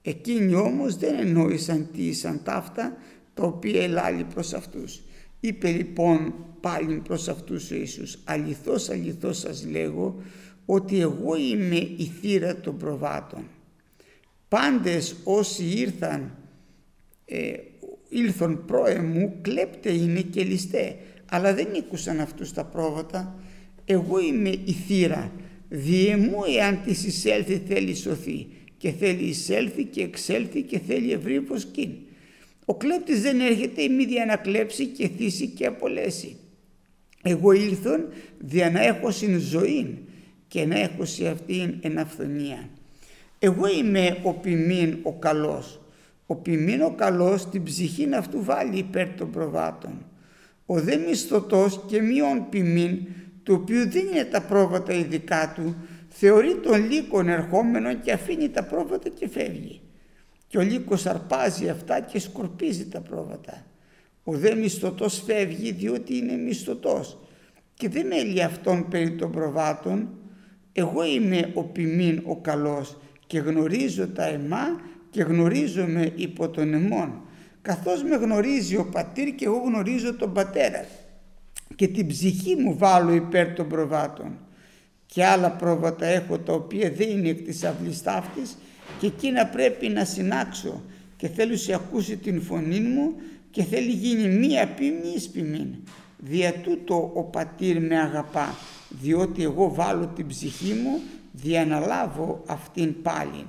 Εκείνοι 0.09 0.55
όμως 0.55 0.97
δεν 0.97 1.19
εννοήσαν 1.19 1.89
τι 1.93 2.07
ήσαν 2.07 2.43
ταύτα 2.43 2.97
τα 3.35 3.43
οποία 3.43 3.83
ελάλει 3.83 4.25
προς 4.25 4.53
αυτούς. 4.53 5.03
Είπε 5.41 5.71
λοιπόν 5.71 6.35
πάλι 6.61 6.95
προς 6.95 7.29
αυτούς 7.29 7.71
ο 7.71 7.75
Ιησούς 7.75 8.19
«Αληθώς, 8.25 8.91
αληθώς 8.91 9.39
σας 9.39 9.67
λέγω 9.71 10.23
ότι 10.67 11.01
εγώ 11.01 11.37
είμαι 11.37 11.77
η 11.77 12.11
θύρα 12.21 12.57
των 12.57 12.77
προβάτων. 12.77 13.49
Πάντες 14.49 15.17
όσοι 15.25 15.65
ήρθαν, 15.65 16.37
ε, 17.25 17.53
ήλθον 18.09 18.65
πρόεμου, 18.67 19.39
κλέπτε 19.41 19.93
είναι 19.93 20.21
και 20.21 20.45
ληστέ, 20.45 20.97
αλλά 21.27 21.55
δεν 21.55 21.69
ήκουσαν 21.75 22.21
αυτούς 22.21 22.53
τα 22.53 22.65
πρόβατα. 22.65 23.39
Εγώ 23.85 24.21
είμαι 24.21 24.49
η 24.49 24.73
θύρα, 24.87 25.33
διεμού 25.69 26.39
εάν 26.59 26.83
της 26.83 27.05
εισέλθει 27.05 27.63
θέλει 27.67 27.95
σωθεί 27.95 28.47
και 28.79 28.91
θέλει 28.91 29.23
εισέλθει 29.23 29.85
και 29.85 30.03
εξέλθει 30.03 30.63
και 30.63 30.79
θέλει 30.79 31.13
ευρύ 31.13 31.41
βοσκήν. 31.41 31.91
Ο 32.65 32.75
κλέπτης 32.75 33.23
δεν 33.23 33.41
έρχεται 33.41 33.83
ημίδια 33.83 34.25
να 34.25 34.37
κλέψει 34.37 34.87
και 34.87 35.09
θύσει 35.09 35.49
και 35.49 35.67
απολέσει. 35.67 36.37
Εγώ 37.23 37.53
ήλθον 37.53 38.09
δια 38.39 38.71
να 38.71 38.85
έχω 38.85 39.11
συν 39.11 39.39
ζωή 39.39 39.99
και 40.49 40.65
να 40.67 40.81
έχω 40.81 41.05
σε 41.05 41.29
αυτήν 41.29 41.75
εν 41.81 41.99
αυθονία. 41.99 42.69
Εγώ 43.39 43.67
είμαι 43.67 44.19
ο 44.23 44.33
ποιμήν 44.33 44.99
ο 45.03 45.13
καλός. 45.13 45.81
Ο 46.27 46.35
ποιμήν 46.37 46.83
ο 46.83 46.91
καλός 46.91 47.49
την 47.49 47.63
ψυχή 47.63 48.09
αυτού 48.15 48.45
βάλει 48.45 48.79
υπέρ 48.79 49.09
των 49.09 49.31
προβάτων. 49.31 50.07
Ο 50.67 50.81
δε 50.81 50.97
μισθωτός 50.97 51.81
και 51.87 52.03
μειον 52.03 52.49
ποιμήν 52.49 52.99
του 53.43 53.55
οποίου 53.61 53.91
δεν 53.91 54.07
είναι 54.07 54.25
τα 54.25 54.43
πρόβατα 54.43 54.93
ειδικά 54.93 55.53
του 55.57 55.77
θεωρεί 56.19 56.57
τον 56.57 56.91
λύκον 56.91 57.29
ερχόμενο 57.29 57.95
και 57.95 58.13
αφήνει 58.13 58.49
τα 58.49 58.65
πρόβατα 58.65 59.09
και 59.09 59.29
φεύγει. 59.29 59.81
Και 60.47 60.59
ο 60.59 60.61
λύκος 60.61 61.07
αρπάζει 61.07 61.69
αυτά 61.69 62.01
και 62.01 62.19
σκορπίζει 62.19 62.89
τα 62.89 63.01
πρόβατα. 63.01 63.67
Ο 64.25 64.33
δε 64.33 64.55
μισθωτός 64.55 65.23
φεύγει 65.27 65.73
διότι 65.73 66.17
είναι 66.17 66.37
μισθωτός 66.37 67.19
και 67.75 67.89
δεν 67.89 68.13
έλει 68.13 68.43
αυτόν 68.43 68.89
περί 68.89 69.11
των 69.11 69.31
προβάτων. 69.33 70.09
Εγώ 70.73 71.05
είμαι 71.05 71.51
ο 71.55 71.65
ποιμήν 71.65 72.23
ο 72.27 72.37
καλός 72.37 72.97
και 73.27 73.39
γνωρίζω 73.39 74.09
τα 74.09 74.25
εμά 74.25 74.81
και 75.11 75.23
γνωρίζομαι 75.23 76.13
υπό 76.17 76.49
τον 76.49 76.75
εμών. 76.75 77.21
Καθώς 77.63 78.03
με 78.03 78.17
γνωρίζει 78.17 78.77
ο 78.77 78.89
πατήρ 78.93 79.35
και 79.35 79.45
εγώ 79.45 79.59
γνωρίζω 79.59 80.15
τον 80.15 80.33
πατέρα 80.33 80.85
και 81.75 81.89
την 81.89 82.07
ψυχή 82.07 82.57
μου 82.57 82.79
βάλω 82.79 83.13
υπέρ 83.13 83.53
των 83.53 83.69
προβάτων. 83.69 84.39
Και 85.07 85.25
άλλα 85.25 85.51
πρόβατα 85.51 86.07
έχω 86.07 86.39
τα 86.39 86.53
οποία 86.53 86.91
δεν 86.91 87.09
είναι 87.09 87.29
εκ 87.29 87.43
της 87.43 87.65
αυλής 87.65 88.03
ταύτης 88.03 88.57
και 89.01 89.07
εκείνα 89.07 89.47
πρέπει 89.47 89.89
να 89.89 90.05
συνάξω 90.05 90.83
και 91.17 91.29
θέλω 91.29 91.57
σε 91.57 91.75
ακούσει 91.75 92.17
την 92.17 92.43
φωνή 92.43 92.81
μου 92.81 93.15
και 93.51 93.63
θέλει 93.63 93.91
γίνει 93.91 94.29
μία 94.29 94.69
ποιμή 94.69 95.13
εις 95.15 95.29
ποιμήν. 95.29 95.75
Δια 96.19 96.53
τούτο 96.53 97.11
ο 97.15 97.23
πατήρ 97.23 97.81
με 97.81 97.99
αγαπά, 97.99 98.55
διότι 98.89 99.43
εγώ 99.43 99.75
βάλω 99.75 100.07
την 100.07 100.27
ψυχή 100.27 100.73
μου, 100.73 101.01
διαναλάβω 101.33 102.43
αυτήν 102.47 103.03
πάλιν. 103.03 103.47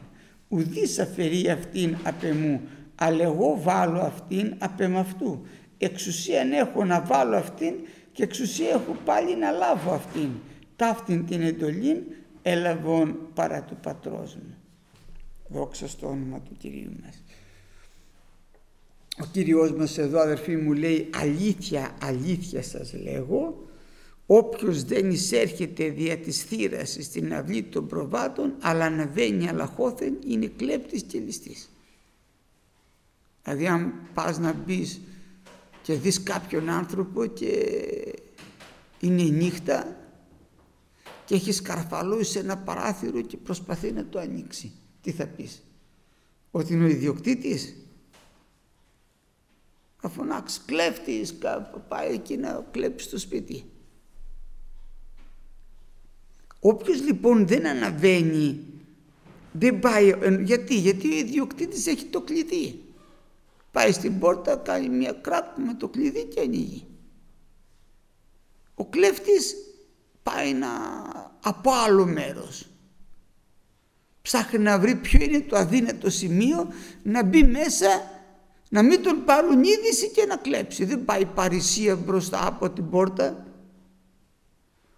Ουδής 0.47 0.99
αφαιρεί 0.99 1.49
αυτήν 1.49 1.97
απ' 2.03 2.23
εμού, 2.23 2.61
αλλά 2.95 3.23
εγώ 3.23 3.59
βάλω 3.63 3.99
αυτήν 3.99 4.55
απ' 4.57 4.81
αυτού. 4.97 5.41
Εξουσίαν 5.77 6.51
έχω 6.51 6.85
να 6.85 7.01
βάλω 7.01 7.35
αυτήν 7.35 7.73
και 8.11 8.23
εξουσία 8.23 8.69
έχω 8.69 8.95
πάλι 9.05 9.35
να 9.37 9.51
λάβω 9.51 9.91
αυτήν. 9.93 10.29
Ταύτην 10.77 11.25
την 11.25 11.41
εντολήν 11.41 11.97
έλαβον 12.41 13.17
παρά 13.33 13.63
του 13.63 13.77
πατρός 13.81 14.35
μου. 14.35 14.55
Δόξα 15.47 15.87
στο 15.87 16.07
όνομα 16.07 16.39
του 16.39 16.57
Κυρίου 16.57 16.91
μας. 17.03 17.23
Ο 19.21 19.25
Κύριος 19.31 19.71
μας 19.71 19.97
εδώ 19.97 20.19
αδερφοί 20.19 20.55
μου 20.55 20.73
λέει 20.73 21.09
αλήθεια, 21.13 21.97
αλήθεια 22.01 22.63
σας 22.63 22.93
λέγω 22.93 23.67
όποιος 24.25 24.83
δεν 24.83 25.09
εισέρχεται 25.09 25.89
δια 25.89 26.17
της 26.17 26.43
θύρας 26.43 26.97
στην 27.01 27.33
αυλή 27.33 27.63
των 27.63 27.87
προβάτων 27.87 28.53
αλλά 28.61 28.85
αναβαίνει 28.85 29.49
αλαχώθεν 29.49 30.17
είναι 30.27 30.47
κλέπτης 30.47 31.03
και 31.03 31.19
ληστής. 31.19 31.69
Δηλαδή 33.43 33.67
αν 33.67 33.93
πας 34.13 34.37
να 34.39 34.53
μπεις 34.53 35.01
και 35.81 35.93
δεις 35.93 36.23
κάποιον 36.23 36.69
άνθρωπο 36.69 37.25
και 37.25 37.51
είναι 38.99 39.23
νύχτα 39.23 39.96
και 41.27 41.35
έχεις 41.35 41.55
σκαρφαλώσει 41.55 42.31
σε 42.31 42.39
ένα 42.39 42.57
παράθυρο 42.57 43.21
και 43.21 43.37
προσπαθεί 43.37 43.91
να 43.91 44.05
το 44.05 44.19
ανοίξει. 44.19 44.71
Τι 45.01 45.11
θα 45.11 45.27
πεις, 45.27 45.63
ότι 46.51 46.73
είναι 46.73 46.83
ο 46.83 46.87
ιδιοκτήτης; 46.87 47.75
Θα 49.97 50.09
φωνάξει 50.09 50.61
κλέφτης, 50.65 51.33
πάει 51.87 52.13
εκεί 52.13 52.37
να 52.37 52.65
κλέψει 52.71 53.09
το 53.09 53.19
σπίτι. 53.19 53.65
Όποιος 56.59 57.01
λοιπόν 57.01 57.47
δεν 57.47 57.67
αναβαίνει, 57.67 58.63
δεν 59.51 59.79
πάει, 59.79 60.13
γιατί, 60.43 60.75
γιατί 60.75 61.13
ο 61.13 61.17
ιδιοκτήτης 61.17 61.87
έχει 61.87 62.05
το 62.05 62.21
κλειδί. 62.21 62.83
Πάει 63.71 63.91
στην 63.91 64.19
πόρτα, 64.19 64.55
κάνει 64.55 64.89
μια 64.89 65.11
κράκ 65.11 65.57
με 65.57 65.73
το 65.73 65.87
κλειδί 65.87 66.25
και 66.25 66.39
ανοίγει. 66.39 66.85
Ο 68.75 68.85
κλέφτης 68.85 69.55
πάει 70.31 70.53
να, 70.53 70.69
από 71.43 71.71
άλλο 71.85 72.05
μέρος. 72.05 72.67
Ψάχνει 74.21 74.59
να 74.59 74.79
βρει 74.79 74.95
ποιο 74.95 75.19
είναι 75.23 75.41
το 75.41 75.55
αδύνατο 75.55 76.09
σημείο 76.09 76.67
να 77.03 77.23
μπει 77.23 77.43
μέσα, 77.43 77.87
να 78.69 78.83
μην 78.83 79.03
τον 79.03 79.23
πάρουν 79.25 79.63
είδηση 79.63 80.09
και 80.11 80.25
να 80.25 80.35
κλέψει. 80.37 80.85
Δεν 80.85 81.05
πάει 81.05 81.25
παρησία 81.25 81.95
μπροστά 81.95 82.47
από 82.47 82.69
την 82.69 82.89
πόρτα. 82.89 83.45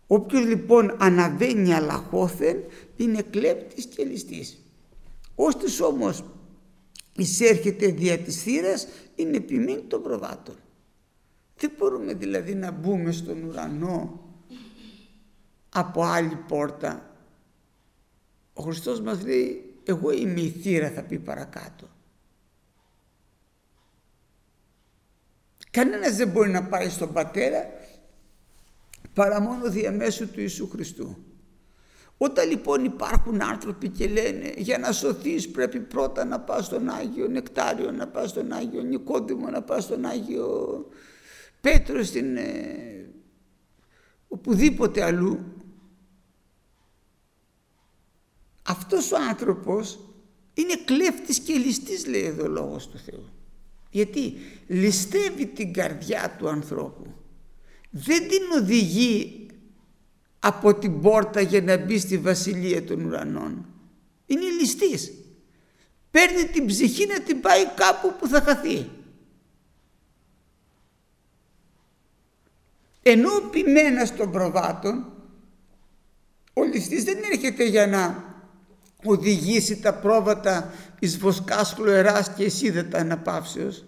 Όποιος 0.08 0.46
λοιπόν 0.46 0.96
αναβαίνει 1.00 1.74
αλαχώθεν 1.74 2.58
είναι 2.96 3.22
κλέπτης 3.22 3.86
και 3.86 4.04
ληστής. 4.04 4.58
Όστις 5.36 5.82
όμως 5.82 6.24
εισέρχεται 7.16 7.88
δια 7.88 8.18
της 8.18 8.42
θύρας 8.42 8.88
είναι 9.16 9.38
επιμένει 9.38 9.82
των 9.88 10.02
προβάτων. 10.02 10.56
Δεν 11.58 11.72
μπορούμε 11.78 12.14
δηλαδή 12.14 12.56
να 12.56 12.72
μπούμε 12.72 13.12
στον 13.12 13.44
ουρανό 13.44 14.29
από 15.70 16.04
άλλη 16.04 16.36
πόρτα. 16.36 17.10
Ο 18.54 18.62
Χριστός 18.62 19.02
μας 19.02 19.24
λέει 19.24 19.74
εγώ 19.84 20.12
είμαι 20.12 20.42
η 20.42 20.50
θύρα 20.50 20.90
θα 20.90 21.04
πει 21.04 21.20
παρακάτω. 21.20 21.88
Κανένας 25.72 26.16
δεν 26.16 26.28
μπορεί 26.28 26.50
να 26.50 26.64
πάει 26.64 26.90
στον 26.90 27.14
Πατέρα 27.14 27.70
παρά 29.14 29.42
μόνο 29.42 29.70
διαμέσου 29.70 30.32
του 30.32 30.40
Ιησού 30.40 30.70
Χριστού. 30.70 31.18
Όταν 32.18 32.50
λοιπόν 32.50 32.84
υπάρχουν 32.84 33.42
άνθρωποι 33.42 33.90
και 33.90 34.08
λένε 34.08 34.54
για 34.58 34.78
να 34.78 34.92
σωθείς 34.92 35.50
πρέπει 35.50 35.80
πρώτα 35.80 36.26
να 36.26 36.40
πας 36.40 36.66
στον 36.66 36.90
Άγιο 36.90 37.28
Νεκτάριο, 37.28 37.92
να 37.92 38.08
πας 38.08 38.30
στον 38.30 38.52
Άγιο 38.52 38.82
Νικόδημο, 38.82 39.50
να 39.50 39.62
πας 39.62 39.84
στον 39.84 40.06
Άγιο 40.06 40.86
Πέτρο, 41.62 42.04
στην, 42.04 42.38
ε, 42.38 43.10
οπουδήποτε 44.28 45.04
αλλού. 45.04 45.59
Αυτός 48.70 49.12
ο 49.12 49.18
άνθρωπος 49.30 50.00
είναι 50.54 50.76
κλέφτης 50.86 51.40
και 51.40 51.54
ληστής 51.54 52.06
λέει 52.06 52.24
εδώ 52.24 52.44
ο 52.44 52.48
Λόγος 52.48 52.88
του 52.88 52.98
Θεού. 52.98 53.30
Γιατί 53.90 54.34
ληστεύει 54.68 55.46
την 55.46 55.74
καρδιά 55.74 56.36
του 56.38 56.50
ανθρώπου. 56.50 57.14
Δεν 57.90 58.28
την 58.28 58.42
οδηγεί 58.62 59.48
από 60.40 60.74
την 60.74 61.02
πόρτα 61.02 61.42
για 61.42 61.62
να 61.62 61.78
μπει 61.78 62.00
στη 62.00 62.18
βασιλεία 62.18 62.84
των 62.84 63.06
ουρανών. 63.06 63.66
Είναι 64.26 64.50
ληστής. 64.60 65.14
Παίρνει 66.12 66.46
την 66.46 66.66
ψυχή 66.66 67.06
να 67.06 67.22
την 67.22 67.42
πάει 67.42 67.66
κάπου 67.76 68.16
που 68.20 68.28
θα 68.28 68.42
χαθεί. 68.42 68.90
Ενώ 73.02 73.36
ο 73.36 73.50
ποιμένας 73.50 74.16
των 74.16 74.32
προβάτων, 74.32 75.14
ο 76.54 76.64
ληστής 76.64 77.04
δεν 77.04 77.18
έρχεται 77.32 77.64
για 77.64 77.88
να 77.88 78.29
οδηγήσει 79.04 79.80
τα 79.80 79.94
πρόβατα 79.94 80.74
εις 81.00 81.18
βοσκάς 81.18 81.74
χλωεράς 81.74 82.34
και 82.34 82.44
εσίδετα 82.44 82.98
αναπαύσεως. 82.98 83.84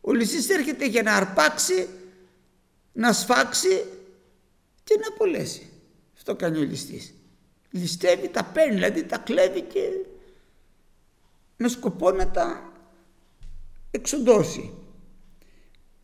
Ο 0.00 0.12
ληστής 0.12 0.48
έρχεται 0.48 0.86
για 0.86 1.02
να 1.02 1.14
αρπάξει, 1.14 1.88
να 2.92 3.12
σφάξει 3.12 3.84
και 4.84 4.96
να 5.00 5.08
απολέσει. 5.14 5.68
Αυτό 6.16 6.34
κάνει 6.34 6.58
ο 6.58 6.62
ληστής. 6.62 7.14
Ληστεύει, 7.70 8.28
τα 8.28 8.44
παίρνει, 8.44 8.74
δηλαδή 8.74 9.04
τα 9.04 9.18
κλέβει 9.18 9.60
και 9.60 9.80
με 11.56 11.68
σκοπό 11.68 12.10
να 12.10 12.30
τα 12.30 12.72
εξοντώσει. 13.90 14.72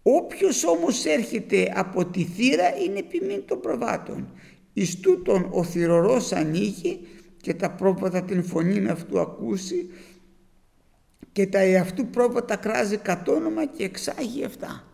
Όποιος 0.02 0.64
όμως 0.64 1.04
έρχεται 1.04 1.72
από 1.74 2.04
τη 2.06 2.24
θύρα 2.24 2.76
είναι 2.76 2.98
επιμήν 2.98 3.46
των 3.46 3.60
προβάτων. 3.60 4.28
Εις 4.72 5.00
τούτον 5.00 5.48
ο 5.50 5.64
θυρωρός 5.64 6.32
ανοίγει 6.32 7.08
και 7.40 7.54
τα 7.54 7.70
πρόβατα 7.70 8.22
την 8.22 8.44
φωνή 8.44 8.88
αυτού 8.88 9.20
ακούσει 9.20 9.90
και 11.32 11.46
τα 11.46 11.58
εαυτού 11.58 12.06
πρόβατα 12.06 12.56
κράζει 12.56 12.96
κατ' 12.96 13.28
όνομα 13.28 13.66
και 13.66 13.84
εξάγει 13.84 14.44
αυτά. 14.44 14.84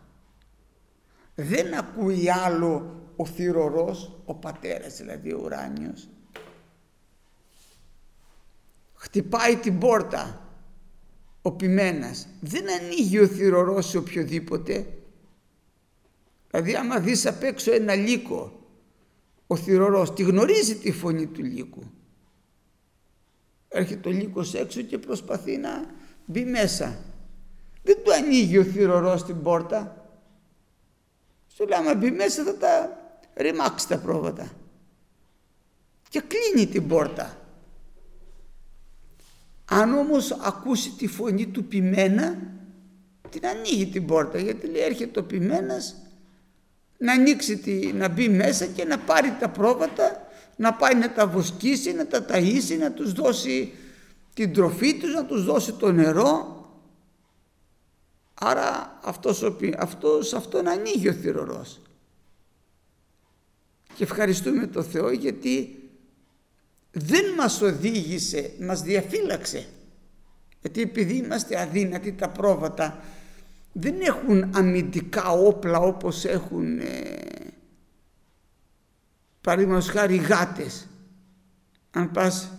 Δεν 1.35 1.73
ακούει 1.73 2.31
άλλο 2.31 3.01
ο 3.15 3.25
θυρωρός, 3.25 4.21
ο 4.25 4.33
πατέρας 4.33 4.97
δηλαδή 4.97 5.33
ο 5.33 5.41
ουράνιος. 5.43 6.09
Χτυπάει 8.93 9.55
την 9.55 9.77
πόρτα 9.77 10.41
ο 11.41 11.51
ποιμένας. 11.51 12.27
Δεν 12.41 12.65
ανοίγει 12.81 13.19
ο 13.19 13.27
θυρωρός 13.27 13.89
σε 13.89 13.97
οποιοδήποτε. 13.97 14.87
Δηλαδή 16.49 16.75
άμα 16.75 16.99
δεις 16.99 17.25
απ' 17.25 17.43
έξω 17.43 17.73
ένα 17.73 17.95
λύκο, 17.95 18.59
ο 19.47 19.55
θυρωρός 19.55 20.13
τη 20.13 20.23
γνωρίζει 20.23 20.75
τη 20.75 20.91
φωνή 20.91 21.25
του 21.27 21.43
λύκου. 21.43 21.83
Έρχεται 23.77 24.09
ο 24.09 24.11
λύκος 24.11 24.53
έξω 24.53 24.81
και 24.81 24.97
προσπαθεί 24.97 25.57
να 25.57 25.85
μπει 26.25 26.45
μέσα. 26.45 26.97
Δεν 27.83 27.97
του 28.03 28.13
ανοίγει 28.13 28.57
ο 28.57 28.63
θυρωρός 28.63 29.25
την 29.25 29.41
πόρτα. 29.41 30.09
Σου 31.55 31.67
λέει 31.67 31.79
άμα 31.79 31.95
μπει 31.95 32.11
μέσα 32.11 32.43
θα 32.43 32.57
τα 32.57 32.99
ρημάξεις 33.33 33.87
τα 33.87 33.97
πρόβατα. 33.97 34.51
Και 36.09 36.21
κλείνει 36.21 36.67
την 36.67 36.87
πόρτα. 36.87 37.37
Αν 39.65 39.93
όμως 39.93 40.31
ακούσει 40.31 40.89
τη 40.91 41.07
φωνή 41.07 41.47
του 41.47 41.63
πιμένα, 41.63 42.37
την 43.29 43.45
ανοίγει 43.45 43.87
την 43.87 44.05
πόρτα 44.05 44.39
γιατί 44.39 44.67
λέει 44.67 44.81
έρχεται 44.81 45.19
ο 45.19 45.23
πιμένας 45.23 45.95
να 46.97 47.13
ανοίξει, 47.13 47.57
τη, 47.57 47.93
να 47.93 48.09
μπει 48.09 48.29
μέσα 48.29 48.65
και 48.65 48.85
να 48.85 48.99
πάρει 48.99 49.35
τα 49.39 49.49
πρόβατα, 49.49 50.26
να 50.57 50.73
πάει 50.73 50.95
να 50.95 51.13
τα 51.13 51.27
βοσκήσει, 51.27 51.93
να 51.93 52.07
τα 52.07 52.25
ταΐσει, 52.29 52.77
να 52.79 52.91
τους 52.91 53.13
δώσει 53.13 53.73
την 54.33 54.53
τροφή 54.53 54.97
τους, 54.97 55.13
να 55.13 55.25
τους 55.25 55.43
δώσει 55.45 55.73
το 55.73 55.91
νερό. 55.91 56.55
Άρα 58.33 58.99
αυτός, 59.03 59.43
αυτός, 59.77 60.33
αυτόν 60.33 60.67
ανοίγει 60.67 61.09
ο 61.09 61.13
θυρωρός. 61.13 61.79
Και 63.95 64.03
ευχαριστούμε 64.03 64.67
το 64.67 64.83
Θεό 64.83 65.11
γιατί 65.11 65.79
δεν 66.91 67.33
μας 67.37 67.61
οδήγησε, 67.61 68.51
μας 68.59 68.81
διαφύλαξε. 68.81 69.67
Γιατί 70.61 70.81
επειδή 70.81 71.15
είμαστε 71.15 71.61
αδύνατοι 71.61 72.13
τα 72.13 72.29
πρόβατα 72.29 73.03
δεν 73.71 74.01
έχουν 74.01 74.49
αμυντικά 74.53 75.29
όπλα 75.29 75.79
όπως 75.79 76.25
έχουν 76.25 76.79
ε, 76.79 76.85
παραδείγματος 79.47 79.89
χάρη 79.89 80.15
γάτες. 80.15 80.87
Αν 81.91 82.11
πας 82.11 82.51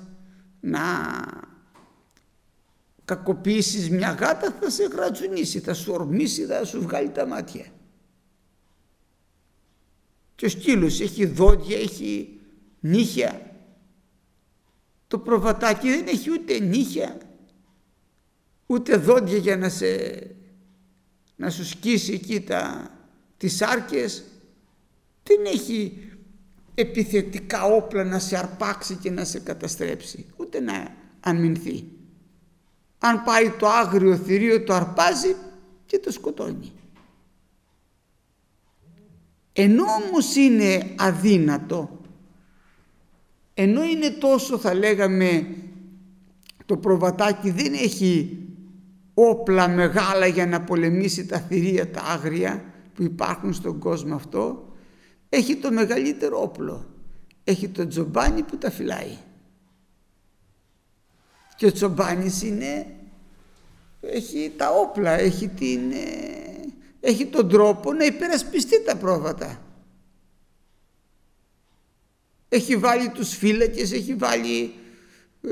να 0.61 0.81
κακοποιήσεις 3.05 3.91
μια 3.91 4.11
γάτα 4.11 4.53
θα 4.61 4.71
σε 4.71 4.85
γρατζουνίσει, 4.85 5.61
θα 5.61 5.75
σου 5.75 5.93
ορμήσει, 5.93 6.45
θα 6.45 6.65
σου 6.65 6.81
βγάλει 6.83 7.11
τα 7.11 7.27
μάτια. 7.27 7.67
Και 10.35 10.47
ο 10.47 10.49
σκύλος 10.49 11.01
έχει 11.01 11.27
δόντια, 11.27 11.79
έχει 11.79 12.41
νύχια. 12.81 13.57
Το 15.07 15.19
προβατάκι 15.19 15.89
δεν 15.89 16.07
έχει 16.07 16.31
ούτε 16.31 16.59
νύχια, 16.59 17.19
ούτε 18.67 18.97
δόντια 18.97 19.37
για 19.37 19.57
να 19.57 19.69
σε 19.69 19.87
να 21.37 21.51
σου 21.51 21.65
σκίσει 21.65 22.13
εκεί 22.13 22.41
τα, 22.41 22.91
τις 23.37 23.63
άρκες 23.63 24.25
δεν 25.23 25.45
έχει 25.45 26.03
επιθετικά 26.81 27.65
όπλα 27.65 28.05
να 28.05 28.19
σε 28.19 28.37
αρπάξει 28.37 28.95
και 28.95 29.11
να 29.11 29.25
σε 29.25 29.41
καταστρέψει. 29.41 30.27
Ούτε 30.37 30.61
να 30.61 30.95
αμυνθεί. 31.21 31.85
Αν 32.99 33.23
πάει 33.23 33.51
το 33.51 33.69
άγριο 33.69 34.17
θηρίο 34.17 34.65
το 34.65 34.75
αρπάζει 34.75 35.37
και 35.87 35.99
το 35.99 36.11
σκοτώνει. 36.11 36.73
Ενώ 39.53 39.83
όμως 39.83 40.35
είναι 40.35 40.95
αδύνατο 40.97 41.99
ενώ 43.55 43.83
είναι 43.83 44.11
τόσο 44.11 44.59
θα 44.59 44.75
λέγαμε 44.75 45.47
το 46.67 46.77
προβατάκι 46.77 47.51
δεν 47.51 47.73
έχει 47.73 48.39
όπλα 49.15 49.69
μεγάλα 49.69 50.27
για 50.27 50.47
να 50.47 50.61
πολεμήσει 50.61 51.27
τα 51.27 51.39
θηρία 51.39 51.91
τα 51.91 52.01
άγρια 52.01 52.65
που 52.95 53.03
υπάρχουν 53.03 53.53
στον 53.53 53.79
κόσμο 53.79 54.15
αυτό 54.15 54.68
έχει 55.29 55.57
το 55.57 55.71
μεγαλύτερο 55.71 56.43
όπλο. 56.43 56.87
Έχει 57.45 57.69
το 57.69 57.87
τζομπάνι 57.87 58.43
που 58.43 58.57
τα 58.57 58.71
φυλάει. 58.71 59.17
Και 61.57 61.67
ο 61.67 61.73
τζομπάνις 61.73 62.43
είναι 62.43 62.87
έχει 64.01 64.53
τα 64.57 64.71
όπλα 64.71 65.11
έχει, 65.11 65.49
την, 65.49 65.91
ε, 65.91 66.75
έχει 67.01 67.27
τον 67.27 67.49
τρόπο 67.49 67.93
να 67.93 68.05
υπερασπιστεί 68.05 68.83
τα 68.83 68.97
πρόβατα. 68.97 69.63
Έχει 72.49 72.77
βάλει 72.77 73.09
τους 73.09 73.35
φύλακες 73.35 73.93
έχει 73.93 74.15
βάλει 74.15 74.75
ε, 75.43 75.51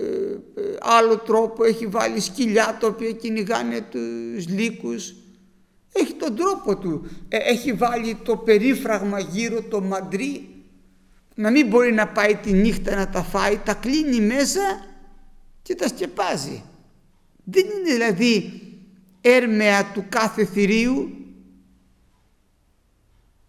ε, 0.60 0.76
άλλο 0.80 1.18
τρόπο, 1.18 1.64
έχει 1.64 1.86
βάλει 1.86 2.20
σκυλιά 2.20 2.76
τα 2.80 2.86
οποία 2.86 3.12
κυνηγάνε 3.12 3.80
τους 3.80 4.48
λύκους. 4.48 5.14
Έχει 5.98 6.14
τον 6.14 6.36
τρόπο 6.36 6.76
του. 6.78 7.10
Ε, 7.28 7.36
έχει 7.36 7.72
βάλει 7.72 8.14
το 8.14 8.36
περίφραγμα 8.36 9.18
γύρω 9.20 9.62
το 9.62 9.80
μαντρί 9.80 10.56
να 11.38 11.50
μην 11.50 11.66
μπορεί 11.66 11.92
να 11.92 12.08
πάει 12.08 12.34
τη 12.34 12.52
νύχτα 12.52 12.96
να 12.96 13.08
τα 13.08 13.22
φάει, 13.22 13.58
τα 13.58 13.74
κλείνει 13.74 14.20
μέσα 14.20 14.60
και 15.62 15.74
τα 15.74 15.88
σκεπάζει. 15.88 16.62
Δεν 17.44 17.64
είναι 17.64 17.92
δηλαδή 17.92 18.60
έρμεα 19.20 19.92
του 19.92 20.04
κάθε 20.08 20.44
θηρίου. 20.44 21.10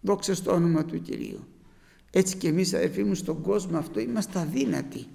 Δόξα 0.00 0.34
στο 0.34 0.52
όνομα 0.52 0.84
του 0.84 1.02
Κυρίου. 1.02 1.46
Έτσι 2.10 2.36
και 2.36 2.48
εμείς 2.48 2.74
αδερφοί 2.74 3.04
μου 3.04 3.14
στον 3.14 3.42
κόσμο 3.42 3.78
αυτό 3.78 4.00
είμαστε 4.00 4.38
αδύνατοι. 4.38 5.06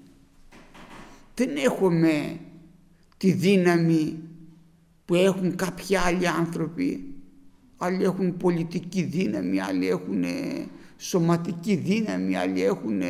Δεν 1.34 1.56
έχουμε 1.56 2.40
τη 3.16 3.32
δύναμη 3.32 4.18
που 5.04 5.14
έχουν 5.14 5.56
κάποιοι 5.56 5.96
άλλοι 5.96 6.28
άνθρωποι. 6.28 7.13
Άλλοι 7.76 8.04
έχουν 8.04 8.36
πολιτική 8.36 9.02
δύναμη, 9.02 9.60
άλλοι 9.60 9.88
έχουν 9.88 10.24
σωματική 10.96 11.74
δύναμη, 11.74 12.36
άλλοι 12.36 12.62
έχουν 12.62 13.02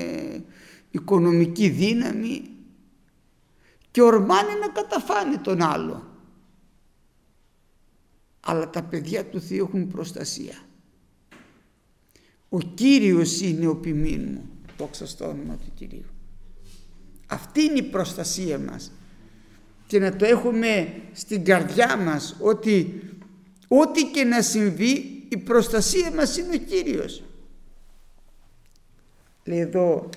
οικονομική 0.90 1.68
δύναμη 1.68 2.42
και 3.90 4.03
ορμάνε 4.03 4.53
να 4.61 4.68
καταφάνε 4.68 5.37
τον 5.37 5.62
άλλο. 5.62 6.09
Αλλά 8.40 8.70
τα 8.70 8.83
παιδιά 8.83 9.24
του 9.24 9.40
Θεού 9.40 9.64
έχουν 9.64 9.88
προστασία. 9.88 10.55
Ο 12.48 12.59
Κύριος 12.59 13.40
είναι 13.40 13.66
ο 13.66 13.77
ποιμήν 13.77 14.29
μου. 14.33 14.48
Δόξα 14.79 15.07
στο 15.07 15.29
όνομα 15.29 15.57
του 15.57 15.72
Κυρίου. 15.74 16.05
Αυτή 17.27 17.62
είναι 17.62 17.79
η 17.79 17.83
προστασία 17.83 18.59
μας. 18.59 18.92
Και 19.87 19.98
να 19.98 20.16
το 20.16 20.24
έχουμε 20.24 20.94
στην 21.12 21.44
καρδιά 21.44 21.96
μας 21.96 22.37
ότι 22.40 23.03
ό,τι 23.68 24.05
και 24.05 24.24
να 24.24 24.42
συμβεί 24.42 25.24
η 25.29 25.37
προστασία 25.37 26.11
μας 26.11 26.37
είναι 26.37 26.55
ο 26.55 26.59
Κύριος. 26.59 27.22
Λέει 29.44 29.59
εδώ 29.59 30.09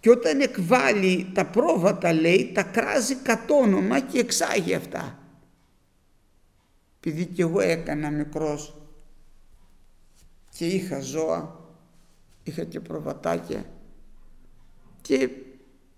και 0.00 0.10
όταν 0.10 0.40
εκβάλλει 0.40 1.30
τα 1.34 1.46
πρόβατα 1.46 2.12
λέει 2.12 2.52
τα 2.54 2.62
κράζει 2.62 3.14
κατ' 3.14 3.50
όνομα 3.50 4.00
και 4.00 4.18
εξάγει 4.18 4.74
αυτά. 4.74 5.18
Επειδή 6.98 7.26
και 7.26 7.42
εγώ 7.42 7.60
έκανα 7.60 8.10
μικρός 8.10 8.76
και 10.56 10.66
είχα 10.66 11.00
ζώα, 11.00 11.60
είχα 12.42 12.64
και 12.64 12.80
προβατάκια 12.80 13.64
και 15.00 15.30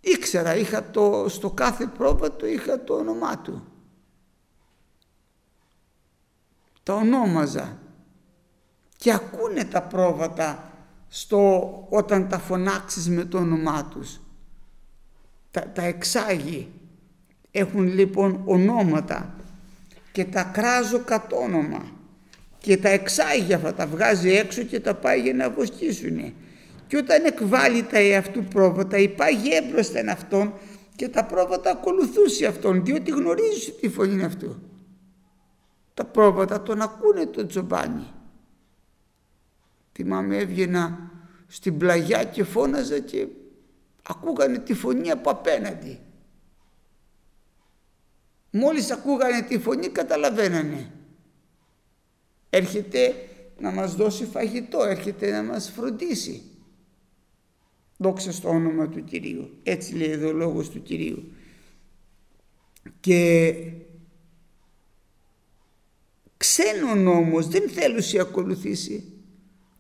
ήξερα, 0.01 0.57
είχα 0.57 0.91
το, 0.91 1.27
στο 1.29 1.51
κάθε 1.51 1.87
πρόβατο 1.87 2.47
είχα 2.47 2.85
το 2.85 2.95
όνομά 2.95 3.39
του. 3.39 3.67
Τα 6.85 6.95
ονόμαζα 6.95 7.79
και 8.97 9.13
ακούνε 9.13 9.65
τα 9.65 9.83
πρόβατα 9.83 10.73
στο, 11.09 11.87
όταν 11.89 12.29
τα 12.29 12.39
φωνάξεις 12.39 13.09
με 13.09 13.25
το 13.25 13.39
όνομά 13.39 13.85
τους. 13.85 14.21
Τα, 15.51 15.71
τα 15.75 15.83
εξάγει. 15.83 16.69
Έχουν 17.51 17.95
λοιπόν 17.95 18.41
ονόματα 18.45 19.35
και 20.13 20.25
τα 20.25 20.43
κράζω 20.43 20.99
κατ' 20.99 21.33
όνομα 21.33 21.83
και 22.59 22.77
τα 22.77 22.89
εξάγει 22.89 23.53
αυτά, 23.53 23.75
τα 23.75 23.87
βγάζει 23.87 24.31
έξω 24.31 24.63
και 24.63 24.81
τα 24.81 24.95
πάει 24.95 25.21
για 25.21 25.35
να 25.35 25.51
βοσκήσουν. 25.51 26.35
Και 26.87 26.97
όταν 26.97 27.25
εκβάλλει 27.25 27.83
τα 27.83 27.99
εαυτού 27.99 28.45
πρόβατα 28.45 28.99
υπάγει 28.99 29.55
έμπροσθεν 29.55 30.09
αυτόν 30.09 30.53
και 30.97 31.09
τα 31.09 31.25
πρόβατα 31.25 31.71
ακολουθούσε 31.71 32.47
αυτόν 32.47 32.85
διότι 32.85 33.11
γνωρίζει 33.11 33.73
τη 33.81 33.89
φωνή 33.89 34.25
αυτού. 34.25 34.57
Τα 35.95 36.05
πρόβατα 36.05 36.63
τον 36.63 36.81
ακούνε 36.81 37.27
τον 37.27 37.49
τζομπάνι. 37.49 38.13
Θυμάμαι 39.93 40.37
έβγαινα 40.37 41.11
στην 41.47 41.79
πλαγιά 41.79 42.25
και 42.25 42.45
φώναζα 42.45 42.99
και 42.99 43.27
ακούγανε 44.03 44.59
τη 44.59 44.75
φωνή 44.75 45.11
από 45.11 45.31
απέναντι. 45.31 46.01
Μόλις 48.51 48.91
ακούγανε 48.91 49.43
τη 49.43 49.59
φωνή 49.59 49.89
καταλαβαίνανε. 49.89 50.91
Έρχεται 52.51 53.15
να 53.59 53.71
μας 53.71 53.95
δώσει 53.95 54.25
φαγητό, 54.25 54.83
έρχεται 54.83 55.31
να 55.31 55.43
μας 55.43 55.71
φροντίσει. 55.71 56.43
Δόξα 57.97 58.33
στο 58.33 58.49
όνομα 58.49 58.89
του 58.89 59.05
Κυρίου. 59.05 59.59
Έτσι 59.63 59.95
λέει 59.95 60.11
εδώ 60.11 60.29
ο 60.29 60.33
λόγος 60.33 60.71
του 60.71 60.83
Κυρίου. 60.83 61.33
Και 63.01 63.55
ξένον 66.45 67.07
όμως 67.07 67.49
δεν 67.49 67.69
θέλουσε 67.69 68.21
ακολουθήσει 68.21 69.13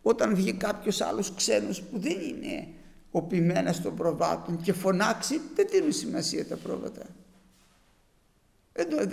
όταν 0.03 0.35
βγει 0.35 0.53
κάποιος 0.53 1.00
άλλος 1.00 1.35
ξένος 1.35 1.83
που 1.83 1.98
δεν 1.98 2.20
είναι 2.20 2.66
οπημένας 3.11 3.83
των 3.83 3.96
προβάτων 3.96 4.61
και 4.62 4.72
φωνάξει 4.72 5.40
δεν 5.55 5.66
δίνουν 5.70 5.92
σημασία 5.92 6.46
τα 6.46 6.57
πρόβατα. 6.57 7.03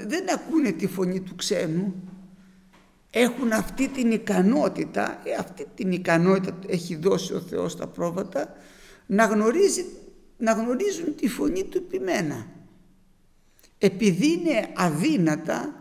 Δεν 0.08 0.34
ακούνε 0.34 0.72
τη 0.72 0.88
φωνή 0.88 1.20
του 1.20 1.36
ξένου. 1.36 1.94
Έχουν 3.12 3.52
αυτή 3.52 3.88
την 3.88 4.12
ικανότητα, 4.12 5.22
ε, 5.24 5.34
αυτή 5.34 5.66
την 5.76 5.92
ικανότητα 5.92 6.58
έχει 6.68 6.96
δώσει 6.96 7.34
ο 7.34 7.40
Θεός 7.40 7.76
τα 7.76 7.88
πρόβατα 7.88 8.54
να, 9.06 9.26
γνωρίζει, 9.26 9.86
να 10.38 10.52
γνωρίζουν 10.52 11.16
τη 11.16 11.28
φωνή 11.28 11.64
του 11.64 11.78
επιμένα. 11.78 12.48
Επειδή 13.78 14.32
είναι 14.32 14.70
αδύνατα 14.76 15.81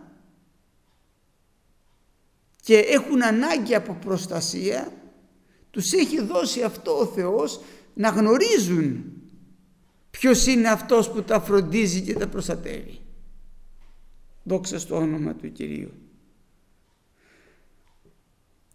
και 2.71 2.79
έχουν 2.79 3.23
ανάγκη 3.23 3.75
από 3.75 3.99
προστασία 4.05 4.93
τους 5.71 5.93
έχει 5.93 6.23
δώσει 6.23 6.63
αυτό 6.63 6.99
ο 6.99 7.07
Θεός 7.07 7.61
να 7.95 8.09
γνωρίζουν 8.09 9.05
ποιος 10.11 10.47
είναι 10.47 10.69
αυτός 10.69 11.11
που 11.11 11.23
τα 11.23 11.41
φροντίζει 11.41 12.01
και 12.01 12.15
τα 12.15 12.29
προστατεύει. 12.29 13.01
Δόξα 14.43 14.79
στο 14.79 14.97
όνομα 14.97 15.35
του 15.35 15.53
Κυρίου. 15.53 15.93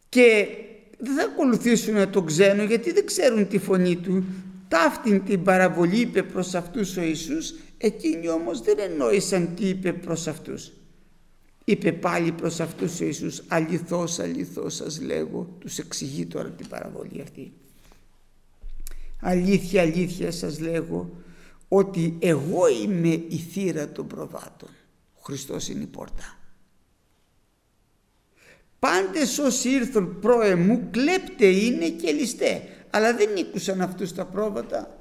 Και 0.10 0.48
δεν 0.98 1.16
θα 1.16 1.24
ακολουθήσουν 1.24 2.12
τον 2.12 2.26
ξένο 2.26 2.64
γιατί 2.64 2.92
δεν 2.92 3.06
ξέρουν 3.06 3.48
τη 3.48 3.58
φωνή 3.58 3.96
του. 3.96 4.24
Ταύτην 4.68 5.26
την 5.26 5.44
παραβολή 5.44 6.00
είπε 6.00 6.24
προς 6.24 6.54
αυτούς 6.54 6.98
ο 6.98 7.02
Ιησούς, 7.02 7.54
εκείνοι 7.78 8.30
όμως 8.30 8.62
δεν 8.62 8.80
εννοήσαν 8.80 9.56
τι 9.56 9.68
είπε 9.68 9.94
προς 9.94 10.28
αυτούς. 10.28 10.72
Είπε 11.66 11.92
πάλι 11.92 12.32
προς 12.32 12.60
αυτούς 12.60 13.00
ο 13.00 13.06
Ιησούς 13.06 13.44
αληθώς 13.48 14.20
αληθώς 14.20 14.76
σας 14.76 15.02
λέγω 15.02 15.56
τους 15.60 15.78
εξηγεί 15.78 16.26
τώρα 16.26 16.50
την 16.50 16.68
παραβολή 16.68 17.22
αυτή. 17.22 17.54
Αλήθεια 19.22 19.82
αλήθεια 19.82 20.32
σας 20.32 20.60
λέγω 20.60 21.10
ότι 21.68 22.18
εγώ 22.20 22.68
είμαι 22.68 23.24
η 23.28 23.38
θύρα 23.52 23.92
των 23.92 24.08
προβάτων. 24.08 24.70
Ο 25.16 25.22
Χριστός 25.22 25.70
είναι 25.70 25.84
η 25.84 25.88
πόρτα 25.88 26.38
πάντες 28.86 29.38
όσοι 29.38 29.70
ήρθαν 29.70 30.20
προ 30.20 30.42
εμού 30.42 30.88
κλέπτε 30.92 31.46
είναι 31.46 31.90
και 31.90 32.12
ληστέ. 32.12 32.62
Αλλά 32.90 33.16
δεν 33.16 33.34
νίκουσαν 33.34 33.82
αυτούς 33.82 34.14
τα 34.14 34.26
πρόβατα 34.26 35.00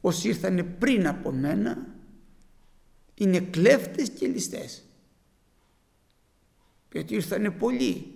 όσοι 0.00 0.28
ήρθανε 0.28 0.62
πριν 0.62 1.06
από 1.06 1.32
μένα 1.32 1.86
είναι 3.14 3.40
κλέφτες 3.40 4.08
και 4.10 4.26
ληστές 4.26 4.82
γιατί 6.94 7.14
ήρθανε 7.14 7.50
πολλοί. 7.50 8.12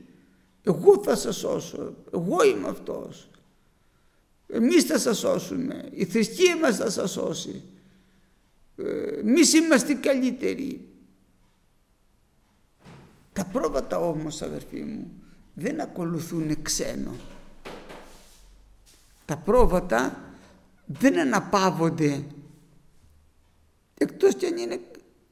Εγώ 0.62 1.02
θα 1.02 1.16
σας 1.16 1.36
σώσω, 1.36 1.94
εγώ 2.14 2.44
είμαι 2.44 2.68
αυτός. 2.68 3.30
Εμείς 4.46 4.84
θα 4.84 4.98
σας 4.98 5.18
σώσουμε, 5.18 5.88
η 5.92 6.04
θρησκεία 6.04 6.56
μας 6.56 6.76
θα 6.76 6.90
σας 6.90 7.10
σώσει. 7.10 7.62
Ε, 8.76 9.18
εμείς 9.18 9.52
είμαστε 9.52 9.94
καλύτεροι. 9.94 10.88
Τα 13.32 13.44
πρόβατα 13.44 13.98
όμως 13.98 14.42
αδερφοί 14.42 14.82
μου 14.82 15.22
δεν 15.54 15.80
ακολουθούν 15.80 16.62
ξένο. 16.62 17.14
Τα 19.24 19.36
πρόβατα 19.36 20.20
δεν 20.86 21.18
αναπαύονται 21.18 22.24
εκτός 23.94 24.34
κι 24.34 24.46
αν 24.46 24.56
είναι 24.56 24.80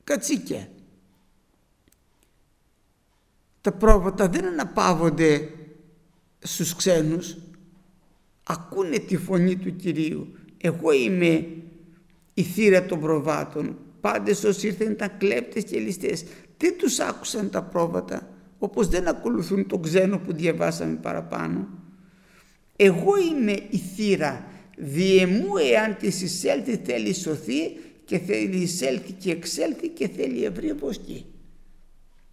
κατσίκια 0.05 0.69
τα 3.67 3.73
πρόβατα 3.73 4.29
δεν 4.29 4.47
αναπαύονται 4.47 5.49
στους 6.39 6.75
ξένους. 6.75 7.37
Ακούνε 8.47 8.99
τη 8.99 9.17
φωνή 9.17 9.57
του 9.57 9.77
Κυρίου. 9.77 10.35
Εγώ 10.59 10.93
είμαι 10.93 11.47
η 12.35 12.43
θύρα 12.43 12.85
των 12.85 13.01
προβάτων. 13.01 13.77
Πάντες 14.01 14.45
όσοι 14.45 14.67
ήρθαν 14.67 14.91
ήταν 14.91 15.11
κλέπτες 15.19 15.65
και 15.65 15.79
ληστές. 15.79 16.25
Δεν 16.57 16.79
τους 16.79 16.99
άκουσαν 16.99 17.51
τα 17.51 17.63
πρόβατα 17.63 18.29
όπως 18.59 18.89
δεν 18.89 19.09
ακολουθούν 19.09 19.67
τον 19.67 19.83
ξένο 19.83 20.19
που 20.19 20.33
διαβάσαμε 20.33 20.95
παραπάνω. 20.95 21.69
Εγώ 22.77 23.13
είμαι 23.31 23.53
η 23.71 23.79
θύρα. 23.95 24.47
Διεμού 24.77 25.57
εάν 25.73 25.97
τη 25.97 26.07
εισέλθει 26.07 26.77
θέλει 26.77 27.15
σωθεί 27.15 27.63
και 28.05 28.19
θέλει 28.19 28.57
εισέλθει 28.57 29.13
και 29.13 29.31
εξέλθει 29.31 29.89
και 29.89 30.09
θέλει 30.09 30.45
ευρύ 30.45 30.73
βοσκή 30.73 31.27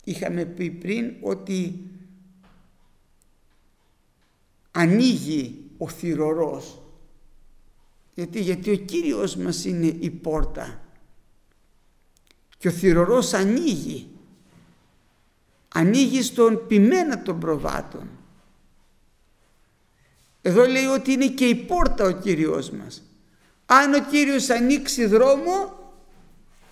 είχαμε 0.04 0.46
πει 0.46 0.70
πριν 0.70 1.14
ότι 1.22 1.90
ανοίγει 4.72 5.72
ο 5.78 5.88
θυρωρός. 5.90 6.82
Γιατί, 8.14 8.42
γιατί 8.42 8.72
ο 8.72 8.76
Κύριος 8.76 9.36
μας 9.36 9.66
είναι 9.66 9.86
η 10.00 10.10
πόρτα. 10.10 10.82
Και 12.58 12.68
ο 12.68 12.72
θυρωρός 12.72 13.34
ανοίγει. 13.34 14.08
Ανοίγει 15.68 16.22
στον 16.22 16.68
πειμένα 16.68 17.22
των 17.22 17.40
προβάτων. 17.40 18.10
Εδώ 20.42 20.66
λέει 20.66 20.86
ότι 20.86 21.12
είναι 21.12 21.28
και 21.28 21.46
η 21.46 21.56
πόρτα 21.56 22.06
ο 22.06 22.12
Κύριος 22.12 22.70
μας. 22.70 23.04
Αν 23.66 23.94
ο 23.94 24.06
Κύριος 24.10 24.50
ανοίξει 24.50 25.06
δρόμο 25.06 25.82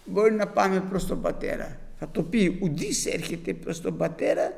μπορεί 0.06 0.34
να 0.34 0.48
πάμε 0.48 0.82
προς 0.82 1.06
τον 1.08 1.22
Πατέρα 1.22 1.80
θα 2.02 2.10
το 2.12 2.24
πει 2.24 2.60
ουδής 2.62 3.06
έρχεται 3.06 3.54
προς 3.54 3.82
τον 3.82 3.98
Πατέρα 3.98 4.54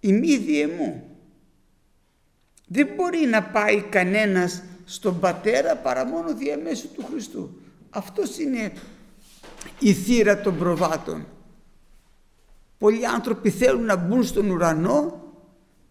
ημίδιε 0.00 0.66
μου 0.66 1.02
δεν 2.66 2.88
μπορεί 2.96 3.26
να 3.26 3.42
πάει 3.42 3.80
κανένας 3.80 4.62
στον 4.84 5.20
Πατέρα 5.20 5.76
παρά 5.76 6.04
μόνο 6.04 6.34
διαμέσου 6.34 6.92
του 6.92 7.04
Χριστού 7.10 7.60
αυτός 7.90 8.38
είναι 8.38 8.72
η 9.78 9.92
θύρα 9.92 10.40
των 10.40 10.58
προβάτων. 10.58 11.26
Πολλοί 12.78 13.06
άνθρωποι 13.06 13.50
θέλουν 13.50 13.84
να 13.84 13.96
μπουν 13.96 14.24
στον 14.24 14.50
ουρανό 14.50 15.22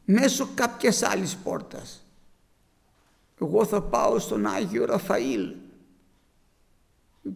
μέσω 0.06 0.50
κάποιας 0.56 1.02
άλλης 1.02 1.36
πόρτας. 1.36 2.06
Εγώ 3.42 3.66
θα 3.66 3.82
πάω 3.82 4.20
στον 4.20 4.46
Άγιο 4.46 4.86
Ραφαήλ. 4.86 5.56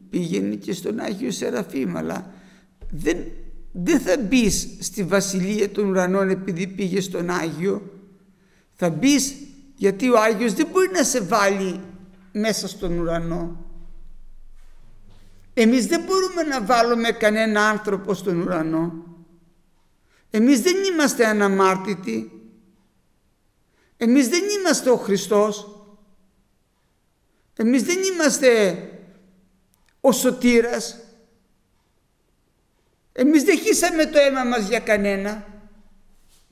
Πήγαινε 0.10 0.56
και 0.56 0.74
στον 0.74 1.00
Άγιο 1.00 1.32
Σεραφείμ, 1.32 1.98
αλλά 1.98 2.34
δεν, 2.92 3.18
δεν 3.72 4.00
θα 4.00 4.18
μπεις 4.18 4.68
στη 4.80 5.04
Βασιλεία 5.04 5.70
των 5.70 5.90
Ουρανών 5.90 6.30
επειδή 6.30 6.68
πήγες 6.68 7.04
στον 7.04 7.30
Άγιο. 7.30 8.00
Θα 8.74 8.90
μπεις 8.90 9.36
γιατί 9.76 10.10
ο 10.10 10.20
Άγιος 10.20 10.54
δεν 10.54 10.68
μπορεί 10.72 10.90
να 10.94 11.04
σε 11.04 11.22
βάλει 11.22 11.80
μέσα 12.32 12.68
στον 12.68 13.00
ουρανό. 13.00 13.66
Εμείς 15.54 15.86
δεν 15.86 16.02
μπορούμε 16.02 16.44
να 16.44 16.66
βάλουμε 16.66 17.12
κανένα 17.12 17.68
άνθρωπο 17.68 18.14
στον 18.14 18.42
ουρανό. 18.42 18.94
Εμείς 20.30 20.62
δεν 20.62 20.76
είμαστε 20.84 21.26
αναμάρτητοι. 21.26 22.32
Εμείς 23.98 24.28
δεν 24.28 24.42
είμαστε 24.60 24.90
ο 24.90 24.96
Χριστός. 24.96 25.86
Εμείς 27.56 27.84
δεν 27.84 27.98
είμαστε 28.14 28.78
ο 30.02 30.12
σωτήρας. 30.12 30.98
Εμείς 33.14 33.44
δεν 33.44 33.60
χύσαμε 33.60 34.06
το 34.06 34.20
αίμα 34.20 34.44
μας 34.44 34.68
για 34.68 34.80
κανένα. 34.80 35.46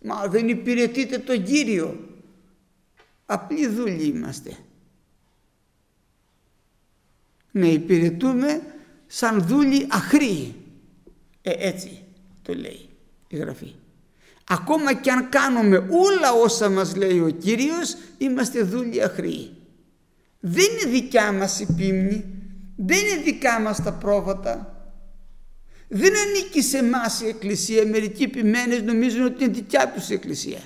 Μα 0.01 0.27
δεν 0.27 0.47
υπηρετείτε 0.47 1.17
τον 1.17 1.43
Κύριο. 1.43 2.09
Απλοί 3.25 3.67
δούλοι 3.67 4.03
είμαστε. 4.03 4.57
Να 7.51 7.67
υπηρετούμε 7.67 8.61
σαν 9.07 9.41
δούλοι 9.47 9.87
αχροί. 9.89 10.55
Ε, 11.41 11.67
έτσι 11.67 12.03
το 12.41 12.53
λέει 12.53 12.89
η 13.27 13.37
Γραφή. 13.37 13.73
Ακόμα 14.51 14.93
και 14.93 15.11
αν 15.11 15.29
κάνουμε 15.29 15.77
όλα 15.77 16.33
όσα 16.41 16.69
μας 16.69 16.95
λέει 16.95 17.19
ο 17.19 17.29
Κύριος, 17.29 17.95
είμαστε 18.17 18.61
δούλοι 18.61 19.03
αχροί. 19.03 19.51
Δεν 20.39 20.65
είναι 20.65 20.91
δικιά 20.91 21.31
μας 21.31 21.59
η 21.59 21.73
πίμνη, 21.73 22.25
δεν 22.75 22.97
είναι 22.97 23.21
δικά 23.23 23.59
μας 23.59 23.83
τα 23.83 23.93
πρόβατα. 23.93 24.78
Δεν 25.91 26.13
ανήκει 26.17 26.61
σε 26.61 26.77
εμάς 26.77 27.21
η 27.21 27.27
Εκκλησία. 27.27 27.85
Μερικοί 27.87 28.27
ποιμένες 28.27 28.81
νομίζουν 28.81 29.23
ότι 29.23 29.43
είναι 29.43 29.53
δικιά 29.53 29.91
τους 29.91 30.09
η 30.09 30.13
Εκκλησία. 30.13 30.61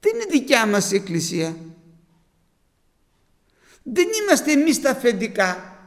Δεν 0.00 0.14
είναι 0.14 0.24
δικιά 0.30 0.66
μας 0.66 0.92
η 0.92 0.94
Εκκλησία. 0.94 1.56
Δεν 3.82 4.06
είμαστε 4.22 4.52
εμείς 4.52 4.80
τα 4.80 4.90
αφεντικά. 4.90 5.78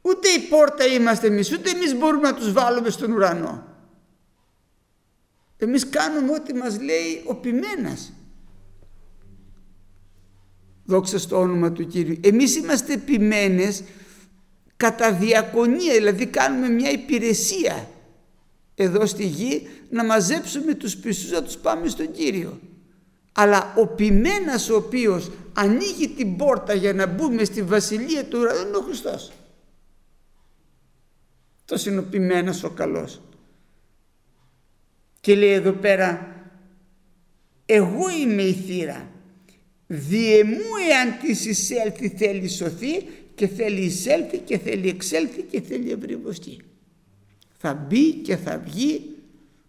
Ούτε 0.00 0.28
η 0.28 0.38
πόρτα 0.38 0.84
είμαστε 0.84 1.26
εμείς, 1.26 1.52
ούτε 1.52 1.70
εμείς 1.70 1.94
μπορούμε 1.94 2.28
να 2.30 2.34
τους 2.34 2.52
βάλουμε 2.52 2.90
στον 2.90 3.12
ουρανό. 3.12 3.66
Εμείς 5.56 5.88
κάνουμε 5.88 6.32
ό,τι 6.32 6.54
μας 6.54 6.80
λέει 6.80 7.22
ο 7.26 7.34
ποιμένας. 7.34 8.12
Δόξα 10.84 11.18
στο 11.18 11.40
όνομα 11.40 11.72
του 11.72 11.86
Κύριου. 11.86 12.20
Εμείς 12.20 12.56
είμαστε 12.56 12.96
ποιμένες 12.96 13.82
κατά 14.82 15.12
διακονία, 15.12 15.94
δηλαδή 15.94 16.26
κάνουμε 16.26 16.68
μια 16.68 16.90
υπηρεσία 16.90 17.88
εδώ 18.74 19.06
στη 19.06 19.26
γη 19.26 19.68
να 19.90 20.04
μαζέψουμε 20.04 20.74
τους 20.74 20.96
πιστούς 20.96 21.30
να 21.30 21.42
τους 21.42 21.56
πάμε 21.56 21.88
στον 21.88 22.12
Κύριο. 22.12 22.60
Αλλά 23.32 23.74
ο 23.76 23.86
ποιμένας 23.86 24.70
ο 24.70 24.76
οποίος 24.76 25.30
ανοίγει 25.52 26.08
την 26.08 26.36
πόρτα 26.36 26.74
για 26.74 26.92
να 26.92 27.06
μπούμε 27.06 27.44
στη 27.44 27.62
βασιλεία 27.62 28.24
του 28.24 28.38
ουρανού 28.38 28.68
είναι 28.68 28.76
ο 28.76 28.80
Χριστός 28.80 29.32
το 31.64 31.76
συνοπημένος 31.76 32.64
ο 32.64 32.70
καλός. 32.70 33.20
Και 35.20 35.34
λέει 35.34 35.52
εδώ 35.52 35.72
πέρα 35.72 36.36
εγώ 37.66 38.08
είμαι 38.20 38.42
η 38.42 38.52
θύρα 38.52 39.10
διεμού 39.86 40.70
εάν 40.90 41.18
της 41.20 41.46
εισέλθει 41.46 42.08
θέλει 42.08 42.48
σωθεί 42.48 43.06
και 43.42 43.48
θέλει 43.48 43.80
εισέλθει 43.80 44.38
και 44.38 44.58
θέλει 44.58 44.88
εξέλθει 44.88 45.42
και 45.42 45.60
θέλει 45.60 45.90
ευρύβοστή. 45.90 46.60
Θα 47.58 47.74
μπει 47.74 48.12
και 48.12 48.36
θα 48.36 48.58
βγει, 48.58 49.16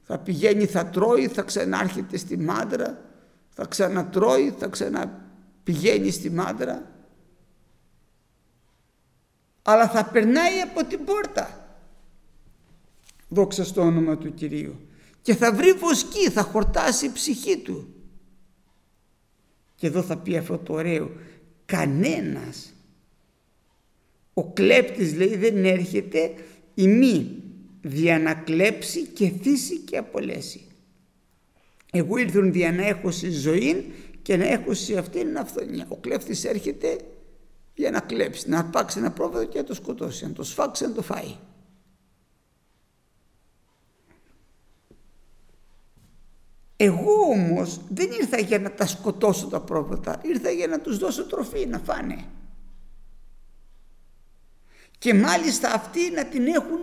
θα 0.04 0.20
πηγαίνει, 0.20 0.66
θα 0.66 0.86
τρώει, 0.86 1.28
θα 1.28 1.42
ξανάρχεται 1.42 2.18
στη 2.18 2.38
μάντρα, 2.38 3.06
θα 3.50 3.66
ξανατρώει, 3.66 4.56
θα 4.58 4.68
ξαναπηγαίνει 4.68 6.12
στη 6.12 6.30
μάντρα. 6.30 6.92
Αλλά 9.62 9.90
θα 9.90 10.06
περνάει 10.06 10.60
από 10.60 10.86
την 10.86 11.04
πόρτα 11.04 11.78
δόξα 13.28 13.64
στο 13.64 13.82
όνομα 13.82 14.18
του 14.18 14.34
Κυρίου 14.34 14.76
και 15.22 15.36
θα 15.36 15.54
βρει 15.54 15.72
βοσκή, 15.72 16.30
θα 16.30 16.42
χορτάσει 16.42 17.06
η 17.06 17.12
ψυχή 17.12 17.58
του 17.58 17.94
και 19.76 19.88
εδώ 19.88 20.02
θα 20.02 20.18
πει 20.18 20.38
αυτό 20.38 20.58
το 20.58 20.74
ωραίο 20.74 21.12
κανένας 21.66 22.74
ο 24.34 24.43
κλέπτης 24.43 25.15
λέει 25.15 25.36
δεν 25.36 25.65
έρχεται 25.65 26.34
η 26.74 26.88
μη 26.88 27.43
διανακλέψει 27.82 29.06
και 29.06 29.30
θύσει 29.30 29.78
και 29.78 29.98
απολέσει 29.98 30.67
εγώ 31.96 32.17
ήρθουν 32.17 32.54
για 32.54 32.72
να 32.72 32.86
έχω 32.86 33.12
στη 33.12 33.30
ζωή 33.30 33.93
και 34.22 34.38
να 34.38 34.48
έχω 34.48 34.74
σε 34.74 34.98
αυτήν 34.98 35.38
αυθονία 35.38 35.86
ο 35.89 35.96
κλέφτης 35.96 36.43
έρχεται 36.43 36.98
για 37.76 37.91
να 37.91 38.00
κλέψει, 38.00 38.50
να 38.50 38.60
αρπάξει 38.60 39.00
ένα 39.00 39.12
πρόβατο 39.12 39.46
και 39.46 39.58
να 39.58 39.63
το 39.63 39.74
σκοτώσει, 39.74 40.26
να 40.26 40.34
το 40.34 40.43
σφάξει, 40.43 40.84
να 40.84 40.91
το 40.91 41.02
φάει. 41.02 41.36
Εγώ 46.78 47.12
όμως 47.13 47.82
δεν 47.89 48.12
ήρθα 48.12 48.39
για 48.39 48.60
να 48.60 48.72
τα 48.72 48.86
σκοτώσω 48.86 49.48
τα 49.48 49.62
πρόβατα, 49.62 50.22
ήρθα 50.24 50.50
για 50.50 50.67
να 50.67 50.80
τους 50.80 50.98
δώσω 50.98 51.26
τροφή 51.26 51.65
να 51.65 51.80
φάνε. 51.80 52.26
Και 55.04 55.13
μάλιστα 55.13 55.74
αυτοί 55.74 56.12
να 56.12 56.26
την 56.26 56.48
έχουν 56.48 56.80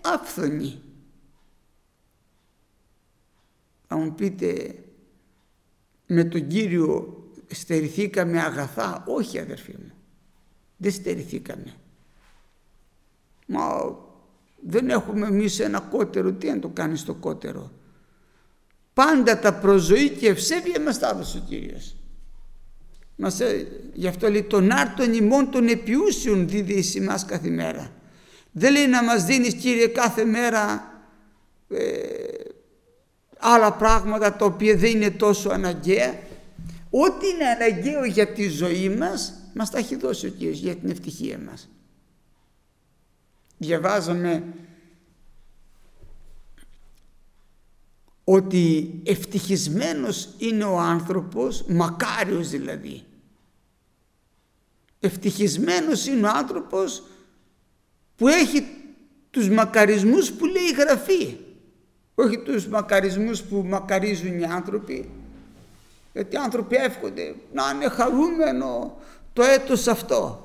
άφθονη. 0.00 0.82
Θα 3.86 3.96
μου 3.96 4.14
πείτε 4.14 4.74
με 6.06 6.24
τον 6.24 6.46
Κύριο 6.46 7.22
στερηθήκαμε 7.50 8.40
αγαθά; 8.40 9.04
Όχι 9.06 9.38
αδερφοί 9.38 9.72
μου, 9.78 9.92
δεν 10.76 10.92
στερηθήκαμε. 10.92 11.74
Μα 13.46 13.96
δεν 14.66 14.90
έχουμε 14.90 15.26
εμείς 15.26 15.58
ένα 15.58 15.80
κότερο, 15.80 16.32
τι 16.32 16.50
αν 16.50 16.60
το 16.60 16.68
κάνεις 16.68 17.04
το 17.04 17.14
κότερο; 17.14 17.70
Πάντα 18.92 19.38
τα 19.38 19.54
προζωή 19.54 20.10
και 20.10 20.28
ευσέβεια 20.28 20.80
μας 20.80 20.98
τα 20.98 21.08
έδωσε 21.08 21.38
ο 21.38 21.40
Κύριος. 21.48 21.96
Μας, 23.22 23.40
ε, 23.40 23.66
γι' 23.94 24.06
αυτό 24.06 24.30
λέει 24.30 24.42
τον 24.42 24.70
άρτον 24.70 25.12
ημών 25.12 25.50
των 25.50 25.68
επιούσιων 25.68 26.48
δίδει 26.48 26.72
εις 26.72 26.96
εμάς 26.96 27.24
κάθε 27.24 27.48
μέρα. 27.48 27.92
Δεν 28.52 28.72
λέει 28.72 28.86
να 28.86 29.02
μας 29.04 29.24
δίνεις 29.24 29.54
Κύριε 29.54 29.86
κάθε 29.86 30.24
μέρα 30.24 30.92
ε, 31.68 31.84
άλλα 33.38 33.72
πράγματα 33.72 34.36
τα 34.36 34.44
οποία 34.44 34.76
δεν 34.76 34.90
είναι 34.90 35.10
τόσο 35.10 35.50
αναγκαία. 35.50 36.18
Ό,τι 36.90 37.28
είναι 37.28 37.44
αναγκαίο 37.44 38.04
για 38.04 38.26
τη 38.26 38.48
ζωή 38.48 38.88
μας, 38.88 39.34
μας 39.54 39.70
τα 39.70 39.78
έχει 39.78 39.96
δώσει 39.96 40.26
ο 40.26 40.30
Κύριος 40.30 40.58
για 40.58 40.76
την 40.76 40.90
ευτυχία 40.90 41.38
μας. 41.38 41.68
Διαβάζαμε 43.58 44.44
ότι 48.24 48.94
ευτυχισμένος 49.04 50.28
είναι 50.38 50.64
ο 50.64 50.78
άνθρωπος, 50.78 51.64
μακάριος 51.68 52.48
δηλαδή. 52.48 53.04
Ευτυχισμένος 55.00 56.06
είναι 56.06 56.26
ο 56.26 56.30
άνθρωπος 56.34 57.02
που 58.16 58.28
έχει 58.28 58.66
τους 59.30 59.48
μακαρισμούς 59.48 60.32
που 60.32 60.44
λέει 60.44 60.62
η 60.62 60.74
Γραφή. 60.74 61.36
Όχι 62.14 62.38
τους 62.38 62.66
μακαρισμούς 62.66 63.42
που 63.42 63.64
μακαρίζουν 63.68 64.38
οι 64.38 64.44
άνθρωποι. 64.44 65.08
Γιατί 66.12 66.34
οι 66.34 66.38
άνθρωποι 66.38 66.76
εύχονται 66.76 67.34
να 67.52 67.62
είναι 67.74 67.88
χαρούμενο 67.88 68.96
το 69.32 69.42
έτος 69.42 69.86
αυτό. 69.86 70.44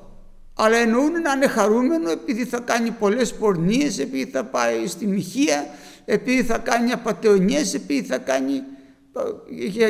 αλλά 0.58 0.76
εννοούν 0.76 1.12
να 1.12 1.32
είναι 1.32 1.46
χαρούμενο 1.46 2.10
επειδή 2.10 2.44
θα 2.44 2.58
κάνει 2.58 2.90
πολλές 2.90 3.34
πορνίες, 3.34 3.98
επειδή 3.98 4.30
θα 4.30 4.44
πάει 4.44 4.86
στη 4.86 5.06
μοιχεία, 5.06 5.66
επειδή 6.04 6.44
θα 6.44 6.58
κάνει 6.58 6.92
απατεωνιές, 6.92 7.74
επειδή 7.74 8.06
θα 8.06 8.18
κάνει... 8.18 8.62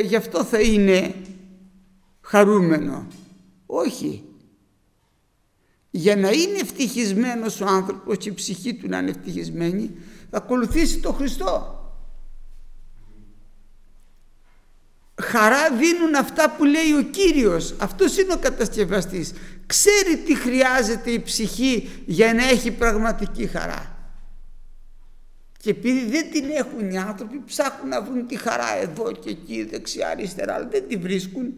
Γι' 0.03 0.15
αυτό 0.15 0.43
θα 0.43 0.59
είναι 0.59 1.13
χαρούμενο. 2.21 3.07
Όχι. 3.65 4.26
Για 5.97 6.15
να 6.15 6.29
είναι 6.29 6.59
ευτυχισμένος 6.61 7.61
ο 7.61 7.65
άνθρωπος 7.65 8.17
και 8.17 8.29
η 8.29 8.33
ψυχή 8.33 8.73
του 8.73 8.87
να 8.87 8.97
είναι 8.97 9.09
ευτυχισμένη, 9.09 9.91
θα 10.29 10.37
ακολουθήσει 10.37 10.99
τον 10.99 11.13
Χριστό. 11.13 11.81
Χαρά 15.21 15.71
δίνουν 15.71 16.15
αυτά 16.15 16.55
που 16.57 16.63
λέει 16.63 16.93
ο 16.99 17.01
Κύριος. 17.01 17.75
Αυτός 17.77 18.17
είναι 18.17 18.33
ο 18.33 18.37
κατασκευαστής. 18.37 19.33
Ξέρει 19.65 20.17
τι 20.25 20.35
χρειάζεται 20.35 21.11
η 21.11 21.21
ψυχή 21.21 21.89
για 22.05 22.33
να 22.33 22.43
έχει 22.43 22.71
πραγματική 22.71 23.47
χαρά. 23.47 23.97
Και 25.57 25.69
επειδή 25.69 26.05
δεν 26.05 26.31
την 26.31 26.49
έχουν 26.49 26.89
οι 26.89 26.97
άνθρωποι 26.97 27.41
ψάχνουν 27.45 27.89
να 27.89 28.01
βρουν 28.01 28.27
τη 28.27 28.37
χαρά 28.37 28.77
εδώ 28.81 29.11
και 29.11 29.29
εκεί 29.29 29.63
δεξιά 29.63 30.09
αριστερά 30.09 30.53
αλλά 30.53 30.67
δεν 30.67 30.87
τη 30.87 30.97
βρίσκουν. 30.97 31.53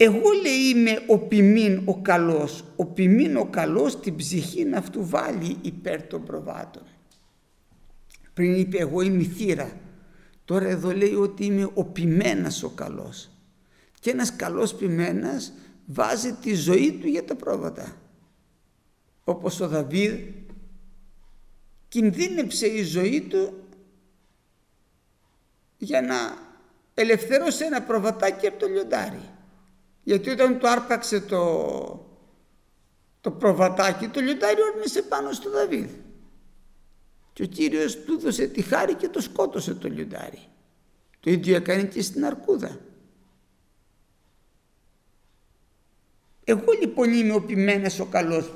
Εγώ 0.00 0.30
λέει 0.42 0.52
είμαι 0.52 1.02
ο 1.06 1.18
ποιμήν 1.18 1.82
ο 1.84 2.00
καλός. 2.00 2.64
Ο 2.76 2.86
ποιμήν 2.86 3.36
ο 3.36 3.44
καλός 3.44 4.00
την 4.00 4.16
ψυχή 4.16 4.70
αυτού 4.74 5.06
βάλει 5.08 5.56
υπέρ 5.62 6.02
των 6.02 6.24
προβάτων. 6.24 6.82
Πριν 8.34 8.54
είπε 8.54 8.78
εγώ 8.78 9.00
είμαι 9.00 9.22
η 9.22 9.26
θύρα. 9.26 9.72
Τώρα 10.44 10.68
εδώ 10.68 10.92
λέει 10.92 11.14
ότι 11.14 11.44
είμαι 11.44 11.70
ο 11.74 11.84
ποιμένας 11.84 12.62
ο 12.62 12.70
καλός. 12.70 13.30
Και 14.00 14.10
ένας 14.10 14.36
καλός 14.36 14.74
ποιμένας 14.74 15.52
βάζει 15.86 16.32
τη 16.32 16.54
ζωή 16.54 16.92
του 16.92 17.06
για 17.06 17.24
τα 17.24 17.36
πρόβατα. 17.36 17.96
Όπως 19.24 19.60
ο 19.60 19.68
Δαβίδ 19.68 20.14
κινδύνεψε 21.88 22.66
η 22.66 22.82
ζωή 22.82 23.20
του 23.20 23.52
για 25.78 26.02
να 26.02 26.16
ελευθερώσει 26.94 27.64
ένα 27.64 27.82
προβατάκι 27.82 28.46
από 28.46 28.58
το 28.58 28.66
λιοντάρι. 28.66 29.36
Γιατί 30.08 30.30
όταν 30.30 30.58
του 30.58 30.68
άρπαξε 30.68 31.20
το, 31.20 32.06
το 33.20 33.30
προβατάκι, 33.30 34.08
το 34.08 34.20
λιοντάρι 34.20 34.60
όρμησε 34.62 35.02
πάνω 35.02 35.32
στο 35.32 35.50
Δαβίδ. 35.50 35.90
Και 37.32 37.42
ο 37.42 37.46
Κύριος 37.46 37.96
του 38.04 38.12
έδωσε 38.12 38.46
τη 38.46 38.62
χάρη 38.62 38.94
και 38.94 39.08
το 39.08 39.20
σκότωσε 39.20 39.74
το 39.74 39.88
λιοντάρι. 39.88 40.42
Το 41.20 41.30
ίδιο 41.30 41.56
έκανε 41.56 41.82
και 41.82 42.02
στην 42.02 42.24
Αρκούδα. 42.24 42.80
Εγώ 46.44 46.72
λοιπόν 46.80 47.12
είμαι 47.12 47.34
ο 47.34 47.42
ποιμένας 47.42 48.00
ο 48.00 48.04
καλός. 48.04 48.54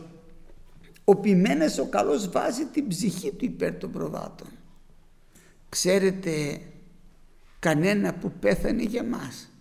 Ο 1.05 1.16
ποιμένας 1.16 1.78
ο 1.78 1.86
καλός 1.88 2.30
βάζει 2.30 2.64
την 2.64 2.88
ψυχή 2.88 3.32
του 3.32 3.44
υπέρ 3.44 3.74
των 3.74 3.92
προβάτων. 3.92 4.48
Ξέρετε 5.68 6.61
κανένα 7.59 8.14
που 8.14 8.32
πέθανε 8.40 8.82
για 8.82 9.05
μας. 9.05 9.51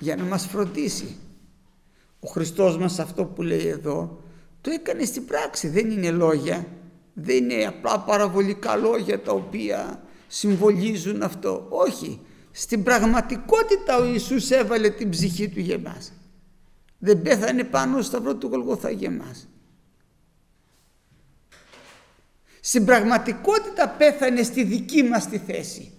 Για 0.00 0.16
να 0.16 0.24
μας 0.24 0.46
φροντίσει. 0.46 1.16
Ο 2.20 2.28
Χριστός 2.28 2.78
μας 2.78 2.98
αυτό 2.98 3.24
που 3.24 3.42
λέει 3.42 3.66
εδώ 3.66 4.22
το 4.60 4.70
έκανε 4.70 5.04
στην 5.04 5.24
πράξη. 5.24 5.68
Δεν 5.68 5.90
είναι 5.90 6.10
λόγια 6.10 6.66
δεν 7.22 7.50
είναι 7.50 7.66
απλά 7.66 8.00
παραβολικά 8.00 8.76
λόγια 8.76 9.20
τα 9.20 9.32
οποία 9.32 10.02
συμβολίζουν 10.26 11.22
αυτό. 11.22 11.66
Όχι. 11.68 12.20
Στην 12.50 12.82
πραγματικότητα 12.82 13.96
ο 13.96 14.04
Ιησούς 14.04 14.50
έβαλε 14.50 14.90
την 14.90 15.10
ψυχή 15.10 15.48
του 15.48 15.60
για 15.60 15.78
μας. 15.78 16.12
Δεν 16.98 17.22
πέθανε 17.22 17.64
πάνω 17.64 17.92
στο 17.92 18.02
σταυρό 18.02 18.36
του 18.36 18.46
Γολγοθά 18.46 18.90
για 18.90 19.10
μας. 19.10 19.48
Στην 22.60 22.84
πραγματικότητα 22.84 23.88
πέθανε 23.88 24.42
στη 24.42 24.64
δική 24.64 25.02
μας 25.02 25.28
τη 25.28 25.38
θέση. 25.38 25.92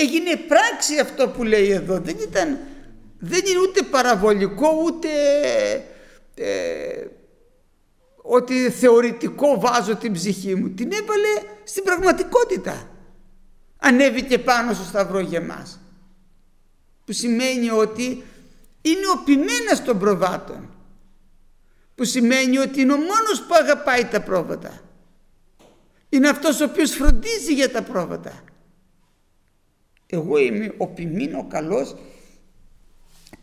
Έγινε 0.00 0.36
πράξη 0.36 0.98
αυτό 0.98 1.28
που 1.28 1.44
λέει 1.44 1.70
εδώ. 1.70 1.98
Δεν 1.98 2.16
ήταν, 2.18 2.58
δεν 3.18 3.42
είναι 3.46 3.58
ούτε 3.58 3.82
παραβολικό 3.82 4.68
ούτε 4.84 5.08
ε, 6.34 7.06
ότι 8.16 8.70
θεωρητικό 8.70 9.60
βάζω 9.60 9.96
την 9.96 10.12
ψυχή 10.12 10.54
μου. 10.54 10.70
Την 10.70 10.92
έβαλε 10.92 11.28
στην 11.64 11.82
πραγματικότητα. 11.82 12.88
Ανέβηκε 13.78 14.38
πάνω 14.38 14.74
στο 14.74 14.84
σταυρό 14.84 15.18
για 15.18 15.40
μας. 15.40 15.80
Που 17.04 17.12
σημαίνει 17.12 17.70
ότι 17.70 18.24
είναι 18.82 19.06
ο 19.14 19.22
ποιμένας 19.24 19.84
των 19.84 19.98
προβάτων. 19.98 20.70
Που 21.94 22.04
σημαίνει 22.04 22.58
ότι 22.58 22.80
είναι 22.80 22.92
ο 22.92 22.96
μόνος 22.96 23.42
που 23.48 23.54
αγαπάει 23.62 24.04
τα 24.04 24.20
πρόβατα. 24.20 24.80
Είναι 26.08 26.28
αυτός 26.28 26.60
ο 26.60 26.64
οποίος 26.64 26.90
φροντίζει 26.90 27.54
για 27.54 27.70
τα 27.70 27.82
πρόβατα. 27.82 28.42
Εγώ 30.10 30.38
είμαι 30.38 30.74
ο 30.76 30.86
ποιμήν 30.86 31.34
ο 31.34 31.46
καλός 31.48 31.96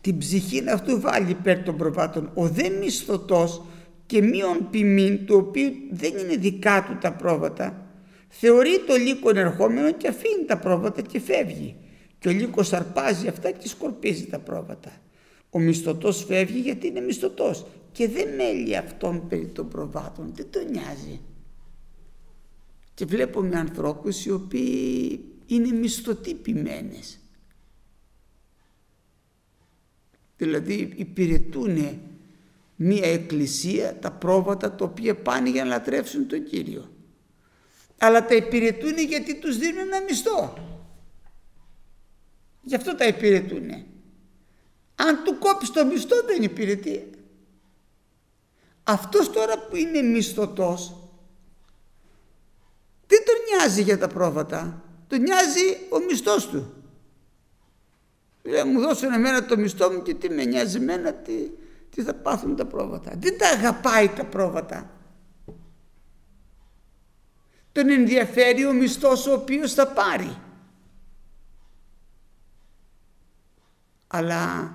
την 0.00 0.18
ψυχή 0.18 0.60
να 0.60 0.72
αυτού 0.72 1.00
βάλει 1.00 1.30
υπέρ 1.30 1.62
των 1.62 1.76
προβάτων. 1.76 2.30
Ο 2.34 2.48
δε 2.48 2.68
μισθωτός 2.68 3.62
και 4.06 4.22
μείον 4.22 4.70
ποιμήν 4.70 5.26
του 5.26 5.36
οποίου 5.36 5.72
δεν 5.90 6.16
είναι 6.16 6.36
δικά 6.36 6.84
του 6.88 6.98
τα 7.00 7.12
πρόβατα 7.12 7.86
θεωρεί 8.28 8.80
το 8.86 8.94
λύκο 8.94 9.30
ερχόμενο 9.34 9.92
και 9.92 10.08
αφήνει 10.08 10.44
τα 10.46 10.58
πρόβατα 10.58 11.02
και 11.02 11.20
φεύγει 11.20 11.76
και 12.18 12.28
ο 12.28 12.30
λύκος 12.32 12.72
αρπάζει 12.72 13.28
αυτά 13.28 13.50
και 13.50 13.68
σκορπίζει 13.68 14.26
τα 14.26 14.38
πρόβατα. 14.38 14.90
Ο 15.50 15.58
μισθωτός 15.58 16.24
φεύγει 16.24 16.58
γιατί 16.58 16.86
είναι 16.86 17.00
μισθωτός 17.00 17.66
και 17.92 18.08
δεν 18.08 18.28
μέλει 18.34 18.76
αυτόν 18.76 19.28
περί 19.28 19.46
των 19.46 19.68
προβάτων, 19.68 20.32
δεν 20.34 20.46
τον 20.50 20.62
νοιάζει. 20.70 21.20
Και 22.94 23.04
βλέπουμε 23.04 23.58
ανθρώπους 23.58 24.24
οι 24.24 24.30
οποίοι 24.30 25.20
είναι 25.46 25.72
μισθωτοί 25.72 26.34
ποιμένες. 26.34 27.18
Δηλαδή 30.36 30.92
υπηρετούν 30.96 32.00
μία 32.76 33.06
εκκλησία 33.06 33.98
τα 33.98 34.12
πρόβατα 34.12 34.72
τα 34.72 34.84
οποία 34.84 35.16
πάνε 35.16 35.50
για 35.50 35.64
να 35.64 35.70
λατρεύσουν 35.70 36.28
τον 36.28 36.44
Κύριο. 36.44 36.90
Αλλά 37.98 38.26
τα 38.26 38.34
υπηρετούν 38.34 38.98
γιατί 38.98 39.38
τους 39.38 39.58
δίνουν 39.58 39.78
ένα 39.78 40.02
μισθό. 40.02 40.58
Γι' 42.62 42.74
αυτό 42.74 42.94
τα 42.94 43.06
υπηρετούν. 43.06 43.70
Αν 44.94 45.24
του 45.24 45.38
κόψεις 45.38 45.70
το 45.70 45.84
μισθό 45.86 46.22
δεν 46.26 46.42
υπηρετεί. 46.42 47.10
Αυτός 48.82 49.32
τώρα 49.32 49.58
που 49.58 49.76
είναι 49.76 50.02
μισθωτός 50.02 50.96
δεν 53.06 53.18
τον 53.24 53.34
νοιάζει 53.48 53.82
για 53.82 53.98
τα 53.98 54.08
πρόβατα. 54.08 54.84
Τον 55.06 55.20
νοιάζει 55.20 55.76
ο 55.90 55.98
μισθός 55.98 56.48
του. 56.48 56.74
Λέει 58.42 58.64
μου 58.64 58.80
δώσουν 58.80 59.12
εμένα 59.12 59.44
το 59.44 59.56
μισθό 59.56 59.90
μου 59.90 60.02
και 60.02 60.14
τι 60.14 60.30
με 60.30 60.44
νοιάζει 60.44 60.76
εμένα 60.76 61.12
τι, 61.12 61.50
τι 61.90 62.02
θα 62.02 62.14
πάθουν 62.14 62.56
τα 62.56 62.64
πρόβατα. 62.66 63.12
Δεν 63.18 63.38
τα 63.38 63.48
αγαπάει 63.48 64.08
τα 64.08 64.24
πρόβατα. 64.24 64.90
Τον 67.72 67.88
ενδιαφέρει 67.88 68.66
ο 68.66 68.72
μισθός 68.72 69.26
ο 69.26 69.32
οποίος 69.32 69.74
θα 69.74 69.86
πάρει. 69.86 70.38
Αλλά 74.06 74.74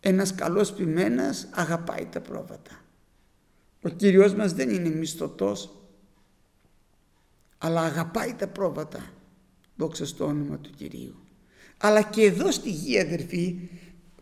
ένας 0.00 0.34
καλός 0.34 0.72
ποιμένας 0.72 1.48
αγαπάει 1.50 2.06
τα 2.06 2.20
πρόβατα. 2.20 2.70
Ο 3.82 3.88
Κύριος 3.88 4.34
μας 4.34 4.52
δεν 4.52 4.70
είναι 4.70 4.88
μισθωτός, 4.88 5.70
αλλά 7.58 7.80
αγαπάει 7.80 8.34
τα 8.34 8.48
πρόβατα. 8.48 9.12
Δόξα 9.76 10.06
στο 10.06 10.24
όνομα 10.24 10.58
του 10.58 10.70
Κυρίου. 10.76 11.14
Αλλά 11.78 12.02
και 12.02 12.22
εδώ 12.22 12.50
στη 12.50 12.70
γη 12.70 13.00
αδερφοί 13.00 13.58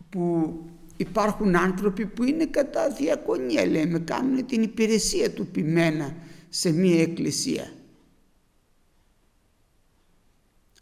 που 0.09 0.55
υπάρχουν 0.97 1.55
άνθρωποι 1.55 2.05
που 2.05 2.23
είναι 2.23 2.45
κατά 2.45 2.89
διακονία 2.89 3.65
λέμε 3.65 3.99
κάνουν 3.99 4.45
την 4.45 4.61
υπηρεσία 4.61 5.31
του 5.31 5.47
πειμένα 5.47 6.15
σε 6.49 6.71
μία 6.71 7.01
εκκλησία. 7.01 7.73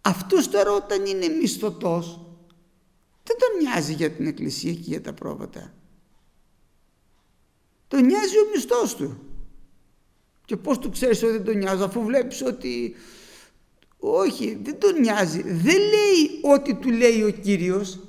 Αυτός 0.02 0.50
τώρα 0.50 0.72
όταν 0.72 1.06
είναι 1.06 1.28
μισθωτός 1.28 2.24
δεν 3.24 3.38
τον 3.38 3.64
νοιάζει 3.64 3.94
για 3.94 4.12
την 4.12 4.26
εκκλησία 4.28 4.74
και 4.74 4.80
για 4.82 5.02
τα 5.02 5.14
πρόβατα. 5.14 5.74
Τον 7.88 8.06
νοιάζει 8.06 8.38
ο 8.38 8.50
μισθός 8.54 8.96
του. 8.96 9.20
Και 10.46 10.58
πώς 10.58 10.80
του 10.80 10.90
ξέρεις 10.90 11.24
ότι 11.24 11.32
δεν 11.32 11.44
τον 11.44 11.58
νοιάζει 11.58 11.84
αφού 11.84 12.04
βλέπεις 12.04 12.42
ότι 12.42 12.96
όχι 14.00 14.60
δεν 14.64 14.80
τον 14.80 15.00
νοιάζει 15.00 15.42
δεν 15.42 15.78
λέει 15.78 16.40
ότι 16.42 16.74
του 16.76 16.90
λέει 16.90 17.24
ο 17.24 17.30
Κύριος 17.30 18.00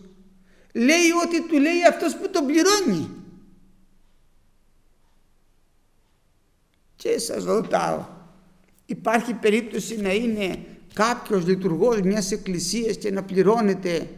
λέει 0.72 1.10
ότι 1.24 1.42
του 1.42 1.58
λέει 1.58 1.84
αυτός 1.88 2.16
που 2.16 2.30
τον 2.30 2.46
πληρώνει. 2.46 3.08
Και 6.96 7.18
σας 7.18 7.44
ρωτάω, 7.44 8.06
υπάρχει 8.86 9.34
περίπτωση 9.34 10.00
να 10.00 10.14
είναι 10.14 10.64
κάποιος 10.92 11.46
λειτουργός 11.46 12.00
μιας 12.00 12.32
εκκλησίας 12.32 12.96
και 12.96 13.10
να 13.10 13.22
πληρώνεται 13.22 14.08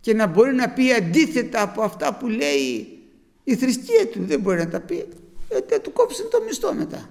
και 0.00 0.14
να 0.14 0.26
μπορεί 0.26 0.54
να 0.54 0.70
πει 0.70 0.92
αντίθετα 0.92 1.62
από 1.62 1.82
αυτά 1.82 2.14
που 2.14 2.28
λέει 2.28 2.98
η 3.44 3.56
θρησκεία 3.56 4.08
του; 4.08 4.24
Δεν 4.24 4.40
μπορεί 4.40 4.58
να 4.58 4.68
τα 4.68 4.80
πει. 4.80 5.08
Γιατί 5.50 5.72
θα 5.72 5.80
του 5.80 5.92
κόψουν 5.92 6.30
το 6.30 6.42
μισθό 6.46 6.74
μετά. 6.74 7.10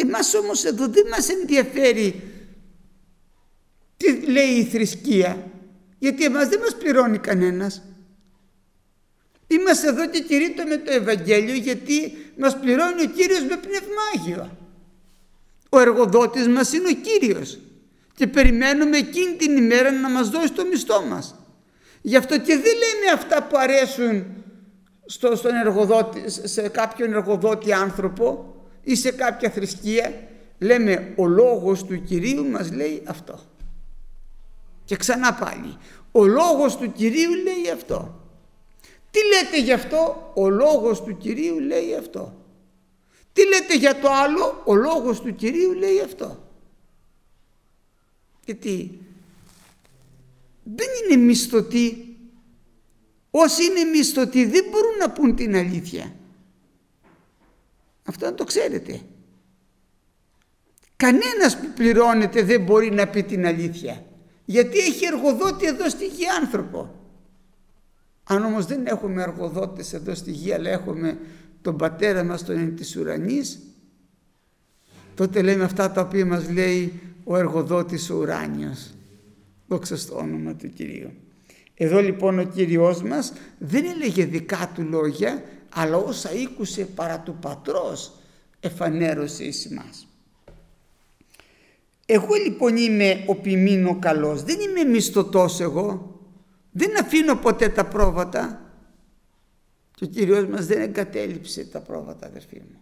Εμάς 0.00 0.34
όμως 0.34 0.64
εδώ 0.64 0.88
δεν 0.88 1.06
μας 1.10 1.28
ενδιαφέρει 1.28 2.22
τι 3.96 4.26
λέει 4.26 4.48
η 4.48 4.64
θρησκεία. 4.64 5.50
Γιατί 5.98 6.24
εμάς 6.24 6.48
δεν 6.48 6.60
μας 6.60 6.76
πληρώνει 6.76 7.18
κανένας. 7.18 7.82
Είμαστε 9.46 9.88
εδώ 9.88 10.08
και 10.08 10.20
κηρύττουμε 10.20 10.76
το 10.76 10.92
Ευαγγέλιο 10.92 11.54
γιατί 11.54 12.16
μας 12.36 12.58
πληρώνει 12.58 13.02
ο 13.02 13.06
Κύριος 13.06 13.40
με 13.40 13.56
πνευμάγιο. 13.56 14.58
Ο 15.68 15.80
εργοδότης 15.80 16.48
μας 16.48 16.72
είναι 16.72 16.88
ο 16.88 16.94
Κύριος 16.94 17.58
και 18.14 18.26
περιμένουμε 18.26 18.96
εκείνη 18.96 19.34
την 19.36 19.56
ημέρα 19.56 19.90
να 19.90 20.10
μας 20.10 20.28
δώσει 20.28 20.52
το 20.52 20.64
μισθό 20.64 21.02
μας. 21.02 21.34
Γι' 22.02 22.16
αυτό 22.16 22.38
και 22.38 22.54
δεν 22.54 22.62
λέμε 22.62 23.12
αυτά 23.14 23.42
που 23.42 23.56
αρέσουν 23.56 24.26
στο, 25.06 25.36
στον 25.36 25.54
εργοδότη, 25.54 26.24
σε 26.26 26.68
κάποιον 26.68 27.12
εργοδότη 27.12 27.72
άνθρωπο 27.72 28.54
ή 28.90 28.96
σε 28.96 29.10
κάποια 29.10 29.50
θρησκεία. 29.50 30.28
Λέμε 30.58 31.12
ο 31.16 31.26
λόγος 31.26 31.84
του 31.84 32.02
Κυρίου 32.02 32.46
μας 32.46 32.72
λέει 32.72 33.02
αυτό. 33.06 33.40
Και 34.84 34.96
ξανά 34.96 35.34
πάλι. 35.34 35.76
Ο 36.12 36.24
λόγος 36.24 36.76
του 36.76 36.92
Κυρίου 36.92 37.34
λέει 37.34 37.70
αυτό. 37.74 38.20
Τι 39.10 39.18
λέτε 39.24 39.60
γι' 39.60 39.72
αυτό, 39.72 40.32
ο 40.34 40.48
λόγος 40.48 41.02
του 41.02 41.16
Κυρίου 41.16 41.58
λέει 41.60 41.94
αυτό. 41.94 42.34
Τι 43.32 43.46
λέτε 43.46 43.76
για 43.76 44.00
το 44.00 44.08
άλλο, 44.10 44.62
ο 44.64 44.74
λόγος 44.74 45.20
του 45.20 45.34
Κυρίου 45.34 45.72
λέει 45.72 46.00
αυτό. 46.00 46.48
Γιατί 48.44 48.98
δεν 50.62 50.88
είναι 51.02 51.22
μισθωτοί. 51.22 52.16
Όσοι 53.30 53.64
είναι 53.64 53.84
μισθωτοί 53.84 54.44
δεν 54.44 54.64
μπορούν 54.70 54.96
να 54.98 55.10
πούν 55.10 55.36
την 55.36 55.56
αλήθεια. 55.56 56.14
Αυτό 58.10 58.26
να 58.26 58.34
το 58.34 58.44
ξέρετε. 58.44 59.00
Κανένας 60.96 61.58
που 61.60 61.66
πληρώνεται 61.74 62.42
δεν 62.42 62.62
μπορεί 62.62 62.90
να 62.90 63.06
πει 63.06 63.22
την 63.22 63.46
αλήθεια. 63.46 64.04
Γιατί 64.44 64.78
έχει 64.78 65.04
εργοδότη 65.04 65.66
εδώ 65.66 65.88
στη 65.88 66.06
γη 66.06 66.26
άνθρωπο. 66.40 66.94
Αν 68.24 68.44
όμως 68.44 68.66
δεν 68.66 68.86
έχουμε 68.86 69.22
εργοδότες 69.22 69.92
εδώ 69.92 70.14
στη 70.14 70.30
γη 70.30 70.52
αλλά 70.52 70.70
έχουμε 70.70 71.18
τον 71.62 71.76
πατέρα 71.76 72.24
μας 72.24 72.44
τον 72.44 72.58
είναι 72.58 72.70
της 72.70 72.96
ουρανής 72.96 73.58
τότε 75.14 75.42
λέμε 75.42 75.64
αυτά 75.64 75.90
τα 75.90 76.00
οποία 76.00 76.26
μας 76.26 76.50
λέει 76.50 77.00
ο 77.24 77.36
εργοδότης 77.36 78.10
ο 78.10 78.16
ουράνιος. 78.16 78.94
Δόξα 79.66 79.96
στο 79.96 80.16
όνομα 80.16 80.54
του 80.54 80.68
Κυρίου. 80.68 81.10
Εδώ 81.74 82.00
λοιπόν 82.00 82.38
ο 82.38 82.44
Κύριος 82.44 83.02
μας 83.02 83.32
δεν 83.58 83.84
έλεγε 83.84 84.24
δικά 84.24 84.70
του 84.74 84.82
λόγια 84.82 85.42
αλλά 85.74 85.96
όσα 85.96 86.32
ήκουσε 86.32 86.84
παρά 86.84 87.20
του 87.20 87.36
πατρός 87.40 88.12
εφανέρωσε 88.60 89.44
εις 89.44 89.68
μας. 89.68 90.06
Εγώ 92.06 92.34
λοιπόν 92.34 92.76
είμαι 92.76 93.24
ο 93.26 93.34
ποιμήνο 93.34 93.98
καλός, 93.98 94.42
δεν 94.42 94.60
είμαι 94.60 94.84
μισθωτός 94.84 95.60
εγώ, 95.60 96.20
δεν 96.70 97.00
αφήνω 97.00 97.36
ποτέ 97.36 97.68
τα 97.68 97.84
πρόβατα 97.84 98.60
και 99.94 100.04
ο 100.04 100.08
Κύριος 100.08 100.46
μας 100.46 100.66
δεν 100.66 100.80
εγκατέλειψε 100.80 101.64
τα 101.64 101.80
πρόβατα 101.80 102.26
αδερφοί 102.26 102.56
μου. 102.56 102.78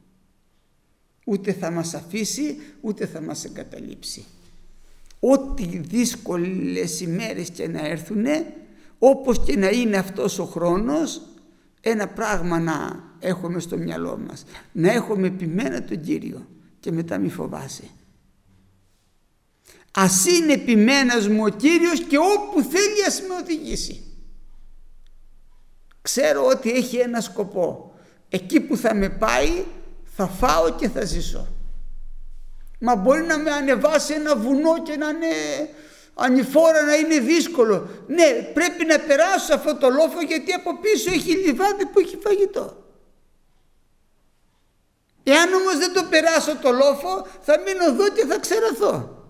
Ούτε 1.25 1.53
θα 1.53 1.71
μας 1.71 1.95
αφήσει 1.95 2.57
ούτε 2.81 3.07
θα 3.07 3.21
μας 3.21 3.45
εγκαταλείψει. 3.45 4.25
Ό,τι 5.21 5.65
δύσκολες 5.65 7.01
ημέρες 7.01 7.51
και 7.51 7.69
να 7.69 7.87
έρθουν 7.87 8.25
όπως 8.99 9.45
και 9.45 9.57
να 9.57 9.69
είναι 9.69 9.97
αυτός 9.97 10.39
ο 10.39 10.45
χρόνος 10.45 11.23
ένα 11.81 12.09
πράγμα 12.09 12.59
να 12.59 13.05
έχουμε 13.19 13.61
στο 13.61 13.77
μυαλό 13.77 14.19
μας. 14.29 14.45
Να 14.73 14.93
έχουμε 14.93 15.27
επιμένα 15.27 15.85
τον 15.85 16.01
Κύριο 16.01 16.49
και 16.81 16.93
μετά 16.93 17.19
μη 17.19 17.29
φοβάσαι. 17.29 17.85
Ας 19.91 20.27
είναι 20.27 20.53
επιμένας 20.53 21.29
μου 21.29 21.45
ο 21.45 21.49
Κύριος 21.49 22.01
και 22.01 22.19
όπου 22.19 22.63
θέλει 22.63 23.05
ας 23.07 23.21
με 23.21 23.35
οδηγήσει. 23.43 24.03
Ξέρω 26.03 26.47
ότι 26.47 26.71
έχει 26.71 26.97
ένα 26.97 27.21
σκοπό. 27.21 27.95
Εκεί 28.29 28.61
που 28.61 28.77
θα 28.77 28.95
με 28.95 29.09
πάει 29.09 29.65
θα 30.05 30.27
φάω 30.27 30.75
και 30.75 30.89
θα 30.89 31.05
ζήσω. 31.05 31.47
Μα 32.79 32.97
μπορεί 32.97 33.23
να 33.23 33.39
με 33.39 33.51
ανεβάσει 33.51 34.13
ένα 34.13 34.37
βουνό 34.37 34.83
και 34.83 34.97
να 34.97 35.09
είναι 35.09 35.27
ανηφόρα 36.19 36.83
να 36.83 36.95
είναι 36.95 37.19
δύσκολο. 37.19 37.89
Ναι, 38.07 38.51
πρέπει 38.55 38.85
να 38.85 38.99
περάσω 38.99 39.55
αυτό 39.55 39.77
το 39.77 39.89
λόφο 39.89 40.21
γιατί 40.21 40.53
από 40.53 40.79
πίσω 40.79 41.11
έχει 41.11 41.31
λιβάδι 41.31 41.87
που 41.87 42.01
έχει 42.01 42.19
φαγητό. 42.23 42.85
Εάν 45.23 45.55
όμως 45.55 45.79
δεν 45.79 45.93
το 45.93 46.05
περάσω 46.11 46.57
το 46.57 46.71
λόφο 46.71 47.27
θα 47.41 47.61
μείνω 47.61 47.85
εδώ 47.85 48.09
και 48.09 48.25
θα 48.25 48.39
ξερωθώ. 48.39 49.25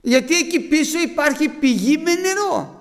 Γιατί 0.00 0.36
εκεί 0.36 0.60
πίσω 0.60 0.98
υπάρχει 0.98 1.48
πηγή 1.48 1.98
με 1.98 2.14
νερό. 2.14 2.80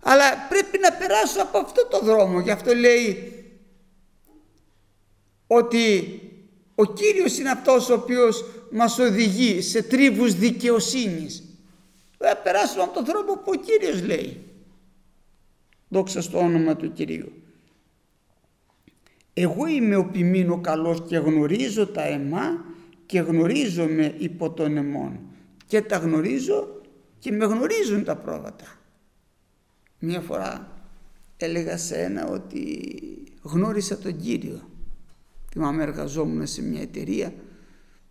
Αλλά 0.00 0.46
πρέπει 0.48 0.78
να 0.78 0.92
περάσω 0.92 1.42
από 1.42 1.58
αυτό 1.58 1.86
το 1.86 2.00
δρόμο. 2.00 2.40
Γι' 2.40 2.50
αυτό 2.50 2.74
λέει 2.74 3.32
ότι 5.46 6.20
ο 6.78 6.84
Κύριος 6.84 7.38
είναι 7.38 7.50
αυτός 7.50 7.88
ο 7.90 7.94
οποίος 7.94 8.44
μας 8.70 8.98
οδηγεί 8.98 9.60
σε 9.60 9.82
τρίβους 9.82 10.34
δικαιοσύνης. 10.34 11.44
Θα 12.18 12.36
περάσουμε 12.36 12.82
από 12.82 12.94
τον 12.94 13.04
δρόμο 13.04 13.32
που 13.32 13.52
ο 13.54 13.60
Κύριος 13.60 14.02
λέει. 14.02 14.42
Δόξα 15.88 16.20
στο 16.20 16.38
όνομα 16.38 16.76
του 16.76 16.92
Κυρίου. 16.92 17.32
Εγώ 19.32 19.66
είμαι 19.66 19.96
ο 19.96 20.04
ποιμήνο 20.04 20.60
καλός 20.60 21.02
και 21.08 21.16
γνωρίζω 21.16 21.86
τα 21.86 22.02
αιμά 22.02 22.64
και 23.06 23.18
γνωρίζομαι 23.18 24.14
υπό 24.18 24.50
τον 24.50 24.76
αιμόν 24.76 25.20
και 25.66 25.82
τα 25.82 25.96
γνωρίζω 25.96 26.80
και 27.18 27.32
με 27.32 27.44
γνωρίζουν 27.44 28.04
τα 28.04 28.16
πρόβατα. 28.16 28.64
Μία 29.98 30.20
φορά 30.20 30.80
έλεγα 31.36 31.76
σε 31.76 31.96
ένα 32.02 32.26
ότι 32.26 32.88
γνώρισα 33.42 33.98
τον 33.98 34.16
Κύριο. 34.16 34.68
Θυμάμαι 35.56 35.82
εργαζόμουν 35.82 36.46
σε 36.46 36.62
μια 36.62 36.80
εταιρεία 36.80 37.34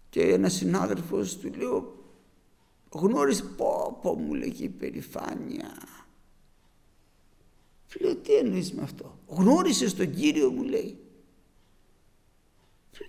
και 0.10 0.22
ένας 0.22 0.54
συνάδελφος 0.54 1.38
του 1.38 1.52
λέω 1.54 1.96
γνώρισε 2.90 3.44
πω 3.44 4.00
πω 4.02 4.14
μου 4.16 4.34
λέγει 4.34 4.64
υπερηφάνεια. 4.64 5.72
Λέω 8.00 8.16
τι 8.16 8.34
εννοείς 8.34 8.74
με 8.74 8.82
αυτό. 8.82 9.20
Γνώρισες 9.28 9.94
τον 9.94 10.14
Κύριο 10.14 10.52
μου 10.52 10.64
λέει. 10.64 10.98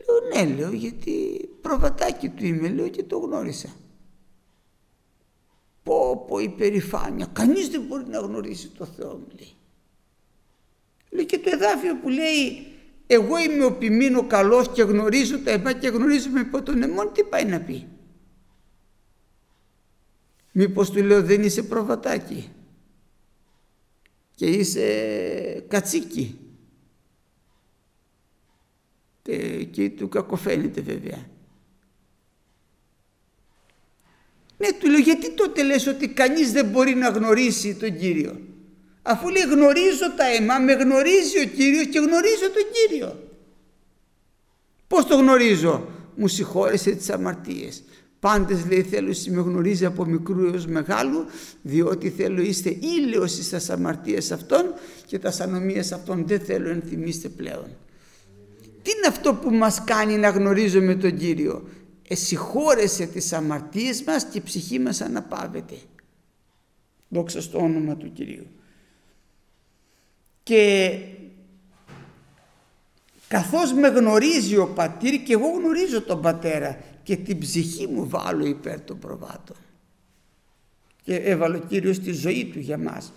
Λέω 0.06 0.44
ναι 0.44 0.54
λέω 0.54 0.72
γιατί 0.72 1.48
προβατάκι 1.60 2.28
του 2.28 2.44
είμαι 2.44 2.68
λέω 2.68 2.88
και 2.88 3.02
το 3.02 3.18
γνώρισα. 3.18 3.76
Πω 5.82 6.24
πω 6.28 6.38
υπερηφάνεια. 6.38 7.26
Κανείς 7.26 7.68
δεν 7.68 7.82
μπορεί 7.82 8.06
να 8.08 8.18
γνωρίσει 8.18 8.68
το 8.68 8.84
Θεό 8.84 9.16
μου 9.16 9.28
λέει. 9.38 9.52
Λέει 11.10 11.26
και 11.26 11.38
το 11.38 11.50
εδάφιο 11.52 11.96
που 11.96 12.08
λέει 12.08 12.70
εγώ 13.06 13.38
είμαι 13.38 13.64
ο 13.64 13.72
ποιμήνο 13.72 14.26
καλός 14.26 14.72
και 14.72 14.82
γνωρίζω 14.82 15.38
τα 15.38 15.50
εμά 15.50 15.72
και 15.72 15.88
γνωρίζουμε 15.88 16.40
υπό 16.40 16.62
τον 16.62 16.82
αιμόν 16.82 17.12
τι 17.12 17.24
πάει 17.24 17.44
να 17.44 17.60
πει; 17.60 17.86
Μήπως 20.52 20.90
του 20.90 21.02
λέω 21.02 21.22
δεν 21.22 21.42
είσαι 21.42 21.62
προβατάκι 21.62 22.50
και 24.34 24.46
είσαι 24.46 25.64
κατσίκι. 25.68 26.38
Και 29.70 29.90
του 29.90 30.08
κακοφαίνεται 30.08 30.80
βέβαια. 30.80 31.28
Ναι, 34.58 34.72
του 34.72 34.88
λέω 34.90 35.00
γιατί 35.00 35.34
τότε 35.34 35.62
λες 35.62 35.86
ότι 35.86 36.08
κανείς 36.08 36.52
δεν 36.52 36.66
μπορεί 36.66 36.94
να 36.94 37.08
γνωρίσει 37.08 37.74
τον 37.74 37.98
Κύριο; 37.98 38.40
Αφού 39.06 39.28
λέει 39.28 39.42
γνωρίζω 39.42 40.12
τα 40.16 40.26
αίμα, 40.26 40.58
με 40.58 40.72
γνωρίζει 40.72 41.40
ο 41.40 41.44
Κύριος 41.56 41.86
και 41.86 41.98
γνωρίζω 41.98 42.50
τον 42.54 42.62
Κύριο. 42.72 43.28
Πώς 44.86 45.06
το 45.06 45.16
γνωρίζω; 45.16 45.88
Μου 46.14 46.28
συγχώρεσε 46.28 46.90
τις 46.90 47.10
αμαρτίες. 47.10 47.82
Πάντες 48.20 48.66
λέει 48.66 48.82
θέλω 48.82 49.08
εσύ 49.08 49.30
με 49.30 49.40
γνωρίζει 49.40 49.84
από 49.84 50.04
μικρού 50.04 50.44
έως 50.44 50.66
μεγάλου 50.66 51.24
διότι 51.62 52.10
θέλω 52.10 52.40
είστε 52.40 52.78
ήλαιος 52.80 53.30
στις 53.30 53.70
αμαρτίες 53.70 54.32
αυτών 54.32 54.74
και 55.06 55.18
τα 55.18 55.32
ανομίες 55.40 55.92
αυτών 55.92 56.26
δεν 56.26 56.40
θέλω 56.40 56.68
ενθυμίστε 56.68 57.28
πλέον. 57.28 57.66
Τι 58.82 58.90
είναι 58.90 59.06
αυτό 59.08 59.34
που 59.34 59.50
μας 59.50 59.84
κάνει 59.84 60.16
να 60.16 60.28
γνωρίζουμε 60.28 60.94
τον 60.94 61.16
Κύριο; 61.16 61.68
Εσυχώρεσε 62.08 63.06
τις 63.06 63.32
αμαρτίες 63.32 64.02
μας 64.02 64.24
και 64.24 64.38
η 64.38 64.42
ψυχή 64.44 64.78
μας 64.78 65.00
αναπαύεται. 65.00 65.74
Δόξα 67.08 67.40
στο 67.40 67.58
όνομα 67.58 67.96
του 67.96 68.12
Κυρίου. 68.12 68.46
Και 70.46 70.98
καθώς 73.28 73.72
με 73.72 73.88
γνωρίζει 73.88 74.56
ο 74.56 74.66
πατήρ 74.66 75.22
και 75.22 75.32
εγώ 75.32 75.48
γνωρίζω 75.48 76.02
τον 76.02 76.22
πατέρα 76.22 76.78
και 77.02 77.16
την 77.16 77.38
ψυχή 77.38 77.86
μου 77.86 78.08
βάλω 78.08 78.46
υπέρ 78.46 78.80
των 78.80 78.98
προβάτων. 78.98 79.56
και 81.02 81.14
έβαλε 81.14 81.56
ο 81.56 81.60
Κύριος 81.68 81.98
τη 81.98 82.12
ζωή 82.12 82.50
του 82.52 82.58
για 82.58 82.78
μας. 82.78 83.12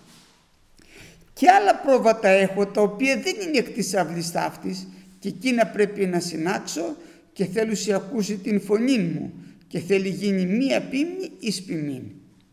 Και 1.32 1.50
άλλα 1.50 1.76
πρόβατα 1.76 2.28
έχω 2.28 2.66
τα 2.66 2.80
οποία 2.80 3.16
δεν 3.16 3.34
είναι 3.40 3.58
εκ 3.58 3.68
της 3.68 3.94
αυλής 3.94 4.32
ταύτης 4.32 4.88
και 5.18 5.28
εκείνα 5.28 5.66
πρέπει 5.66 6.06
να 6.06 6.20
συνάξω 6.20 6.96
και 7.32 7.44
θέλω 7.44 7.74
σε 7.74 7.94
ακούσει 7.94 8.36
την 8.36 8.60
φωνή 8.60 8.98
μου 8.98 9.32
και 9.68 9.78
θέλει 9.78 10.08
γίνει 10.08 10.46
μία 10.46 10.80
πίμνη 10.80 11.30
εις 11.38 11.62
ποιμήν. 11.62 12.02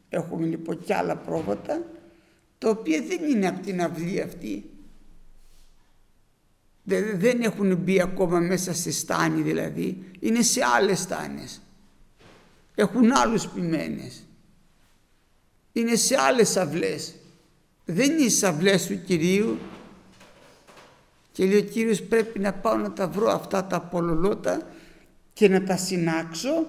Έχουμε 0.10 0.46
λοιπόν 0.46 0.84
και 0.84 0.94
άλλα 0.94 1.16
πρόβατα 1.16 1.82
τα 2.58 2.70
οποία 2.70 3.02
δεν 3.08 3.24
είναι 3.24 3.48
από 3.48 3.66
την 3.66 3.82
αυλή 3.82 4.22
αυτή. 4.22 4.70
Δεν 7.16 7.42
έχουν 7.42 7.76
μπει 7.76 8.02
ακόμα 8.02 8.40
μέσα 8.40 8.74
σε 8.74 8.92
στάνη 8.92 9.42
δηλαδή, 9.42 10.04
είναι 10.20 10.42
σε 10.42 10.62
άλλες 10.76 11.00
στάνες. 11.00 11.62
Έχουν 12.76 13.12
άλλους 13.12 13.48
ποιμένες. 13.48 14.26
Είναι 15.74 15.96
σε 15.96 16.16
άλλες 16.20 16.58
αυλές. 16.58 17.16
Δεν 17.86 18.12
είναι 18.12 18.22
οι 18.22 18.46
αυλές 18.46 18.86
του 18.86 19.04
Κυρίου 19.04 19.58
και 21.32 21.46
λέει 21.46 21.58
ο 21.58 21.64
Κύριος 21.64 22.04
πρέπει 22.04 22.40
να 22.40 22.54
πάω 22.54 22.76
να 22.76 22.94
τα 22.94 23.08
βρω 23.08 23.30
αυτά 23.30 23.66
τα 23.66 23.76
απολολότα 23.76 24.68
και 25.34 25.50
να 25.50 25.64
τα 25.64 25.78
συνάξω 25.78 26.68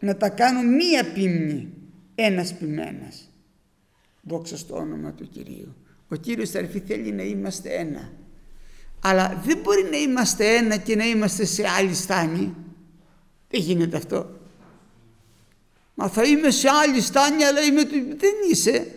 να 0.00 0.16
τα 0.16 0.28
κάνω 0.28 0.62
μία 0.62 1.12
πίμνη 1.12 1.68
ένας 2.14 2.54
ποιμένας. 2.54 3.31
Δόξα 4.22 4.56
στο 4.56 4.76
όνομα 4.76 5.12
του 5.12 5.28
Κυρίου. 5.28 5.76
Ο 6.08 6.16
Κύριος 6.16 6.54
αρφή 6.54 6.80
θέλει 6.80 7.12
να 7.12 7.22
είμαστε 7.22 7.68
ένα. 7.74 8.12
Αλλά 9.00 9.42
δεν 9.44 9.58
μπορεί 9.58 9.82
να 9.90 9.96
είμαστε 9.96 10.54
ένα 10.54 10.76
και 10.76 10.96
να 10.96 11.04
είμαστε 11.04 11.44
σε 11.44 11.68
άλλη 11.68 11.94
στάνη. 11.94 12.54
Δεν 13.48 13.60
γίνεται 13.60 13.96
αυτό. 13.96 14.30
Μα 15.94 16.08
θα 16.08 16.22
είμαι 16.24 16.50
σε 16.50 16.68
άλλη 16.68 17.00
στάνη 17.00 17.44
αλλά 17.44 17.60
είμαι 17.60 17.84
του... 17.84 17.96
Δεν 18.16 18.32
είσαι. 18.50 18.94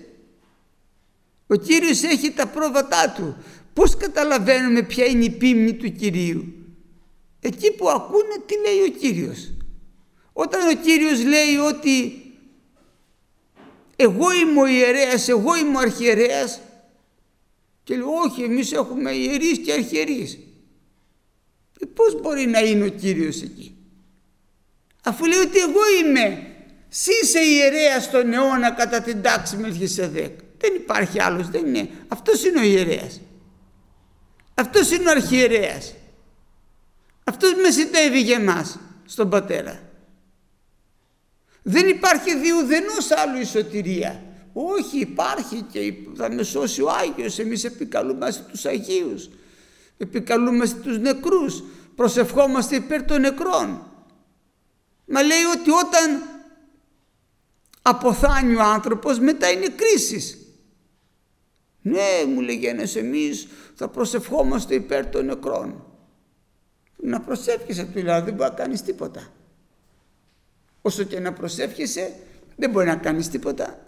Ο 1.47 1.55
Κύριος 1.55 2.03
έχει 2.03 2.31
τα 2.31 2.47
πρόβατά 2.47 3.09
του. 3.09 3.35
Πώς 3.73 3.97
καταλαβαίνουμε 3.97 4.81
ποια 4.81 5.05
είναι 5.05 5.23
η 5.23 5.29
πίμνη 5.29 5.73
του 5.73 5.91
Κυρίου; 5.91 6.53
Εκεί 7.39 7.71
που 7.71 7.89
ακούνε 7.89 8.35
τι 8.45 8.53
λέει 8.55 8.87
ο 8.87 8.91
Κύριος. 8.99 9.53
Όταν 10.33 10.67
ο 10.67 10.81
Κύριος 10.81 11.23
λέει 11.23 11.55
ότι 11.55 12.24
εγώ 13.95 14.33
είμαι 14.33 14.61
ο 14.61 14.67
ιερέας, 14.67 15.27
εγώ 15.27 15.55
είμαι 15.55 15.77
ο 15.77 15.79
αρχιερέας 15.79 16.59
και 17.83 17.95
λέω 17.95 18.11
όχι 18.25 18.43
εμείς 18.43 18.71
έχουμε 18.71 19.11
ιερείς 19.11 19.57
και 19.59 19.71
αρχιερείς. 19.71 20.37
Ε, 21.79 21.85
πώς 21.85 22.21
μπορεί 22.21 22.45
να 22.45 22.59
είναι 22.59 22.85
ο 22.85 22.89
Κύριος 22.89 23.41
εκεί; 23.41 23.75
Αφού 25.03 25.25
λέει 25.25 25.39
ότι 25.39 25.59
εγώ 25.59 25.79
είμαι, 26.03 26.47
εσύ 26.91 27.11
είσαι 27.23 27.39
ιερέας 27.39 28.03
στον 28.03 28.33
αιώνα 28.33 28.71
κατά 28.71 29.01
την 29.01 29.21
τάξη 29.21 29.57
Μελχισεδέκ. 29.57 30.39
Δεν 30.57 30.75
υπάρχει 30.75 31.21
άλλος, 31.21 31.49
δεν 31.49 31.65
είναι. 31.65 31.89
Αυτός 32.07 32.43
είναι 32.45 32.59
ο 32.59 32.63
ιερέας. 32.63 33.21
Αυτός 34.53 34.91
είναι 34.91 35.07
ο 35.07 35.11
αρχιερέας. 35.11 35.93
Αυτός 37.23 37.53
μεσητεύει 37.53 38.21
για 38.21 38.35
εμάς 38.35 38.79
στον 39.05 39.29
Πατέρα. 39.29 39.79
Δεν 41.67 41.87
υπάρχει 41.87 42.37
διουδενός 42.37 43.11
άλλου 43.11 43.39
η 43.39 43.43
σωτηρία. 43.43 44.23
Όχι 44.53 44.99
υπάρχει 44.99 45.61
και 45.61 45.93
θα 46.15 46.31
με 46.31 46.43
σώσει 46.43 46.81
ο 46.81 46.89
Άγιος. 46.89 47.39
Εμείς 47.39 47.63
επικαλούμαστε 47.63 48.45
τους 48.51 48.65
Αγίους. 48.65 49.29
Επικαλούμαστε 49.97 50.79
τους 50.79 50.99
νεκρούς. 50.99 51.63
Προσευχόμαστε 51.95 52.75
υπέρ 52.75 53.03
των 53.03 53.21
νεκρών. 53.21 53.91
Μα 55.05 55.23
λέει 55.23 55.43
ότι 55.43 55.71
όταν 55.71 56.21
αποθάνει 57.81 58.55
ο 58.55 58.61
άνθρωπος 58.61 59.19
μετά 59.19 59.51
είναι 59.51 59.67
κρίσεις. 59.67 60.37
Ναι 61.81 62.25
μου 62.27 62.41
λέγει 62.41 62.65
ένας 62.65 62.95
εμείς 62.95 63.47
θα 63.75 63.87
προσευχόμαστε 63.87 64.75
υπέρ 64.75 65.09
των 65.09 65.25
νεκρών. 65.25 65.83
Να 66.95 67.21
προσεύχεσαι 67.21 67.83
του 67.83 67.91
δηλαδή 67.93 68.25
δεν 68.25 68.33
μπορεί 68.33 68.49
να 68.49 68.55
κάνεις 68.55 68.81
τίποτα. 68.81 69.33
Όσο 70.85 71.03
και 71.03 71.19
να 71.19 71.33
προσεύχεσαι 71.33 72.13
δεν 72.55 72.69
μπορεί 72.69 72.85
να 72.85 72.95
κάνεις 72.95 73.29
τίποτα. 73.29 73.85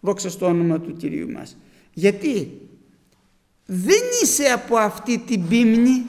Δόξα 0.00 0.30
στο 0.30 0.46
όνομα 0.46 0.80
του 0.80 0.96
Κυρίου 0.96 1.30
μας. 1.30 1.56
Γιατί 1.92 2.60
δεν 3.66 4.00
είσαι 4.22 4.44
από 4.44 4.76
αυτή 4.76 5.18
την 5.18 5.48
πίμνη, 5.48 6.06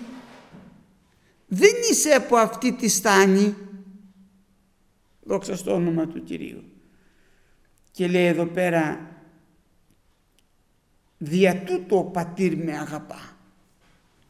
δεν 1.47 1.71
είσαι 1.91 2.09
από 2.09 2.35
αυτή 2.35 2.73
τη 2.73 2.87
στάνη. 2.87 3.55
Δόξα 5.23 5.55
στο 5.55 5.73
όνομα 5.73 6.07
του 6.07 6.23
Κυρίου. 6.23 6.63
Και 7.91 8.07
λέει 8.07 8.25
εδώ 8.25 8.45
πέρα 8.45 9.11
Δια 11.17 11.63
τούτο 11.63 11.97
ο 11.97 12.03
πατήρ 12.03 12.57
με 12.57 12.77
αγαπά. 12.77 13.37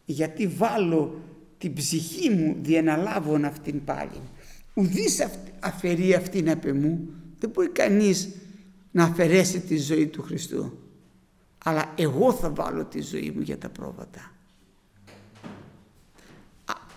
Γιατί 0.06 0.48
βάλω 0.48 1.22
την 1.58 1.74
ψυχή 1.74 2.30
μου 2.30 2.58
διεναλάβω 2.62 3.40
αυτήν 3.46 3.84
πάλι. 3.84 4.22
Ουδής 4.74 5.28
αφαιρεί 5.60 6.14
αυτήν 6.14 6.50
απ' 6.50 6.66
μου. 6.66 7.10
Δεν 7.40 7.50
μπορεί 7.50 7.70
κανείς 7.70 8.30
να 8.92 9.04
αφαιρέσει 9.04 9.60
τη 9.60 9.78
ζωή 9.78 10.08
του 10.08 10.22
Χριστού. 10.22 10.78
Αλλά 11.66 11.94
εγώ 11.96 12.34
θα 12.34 12.50
βάλω 12.50 12.86
τη 12.86 13.02
ζωή 13.02 13.32
μου 13.36 13.42
για 13.42 13.58
τα 13.58 13.70
πρόβατα. 13.70 14.32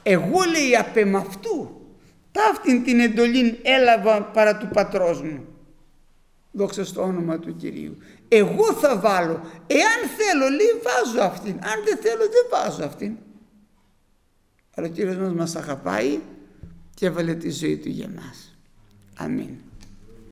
Εγώ 0.02 0.42
λέει 0.50 0.76
απ' 0.76 1.16
αυτού. 1.16 1.80
Ταύτην 2.32 2.84
την 2.84 3.00
εντολή 3.00 3.58
έλαβα 3.62 4.22
παρά 4.22 4.56
του 4.56 4.68
πατρός 4.72 5.22
μου. 5.22 5.44
Δόξα 6.52 6.84
στο 6.84 7.02
όνομα 7.02 7.38
του 7.38 7.56
Κυρίου. 7.56 7.96
Εγώ 8.28 8.72
θα 8.72 8.98
βάλω. 8.98 9.40
Εάν 9.66 10.08
θέλω 10.16 10.48
λέει 10.48 10.82
βάζω 10.82 11.20
αυτήν. 11.20 11.52
Αν 11.52 11.84
δεν 11.84 11.96
θέλω 11.96 12.22
δεν 12.22 12.46
βάζω 12.50 12.84
αυτήν. 12.84 13.16
Αλλά 14.74 14.86
ο 14.86 14.90
Κύριος 14.90 15.16
μας 15.16 15.32
μας 15.32 15.56
αγαπάει 15.56 16.18
και 16.96 17.06
έβαλε 17.06 17.34
τη 17.34 17.50
ζωή 17.50 17.76
του 17.76 17.88
για 17.88 18.08
μας. 18.08 18.56
Αμήν. 19.16 19.54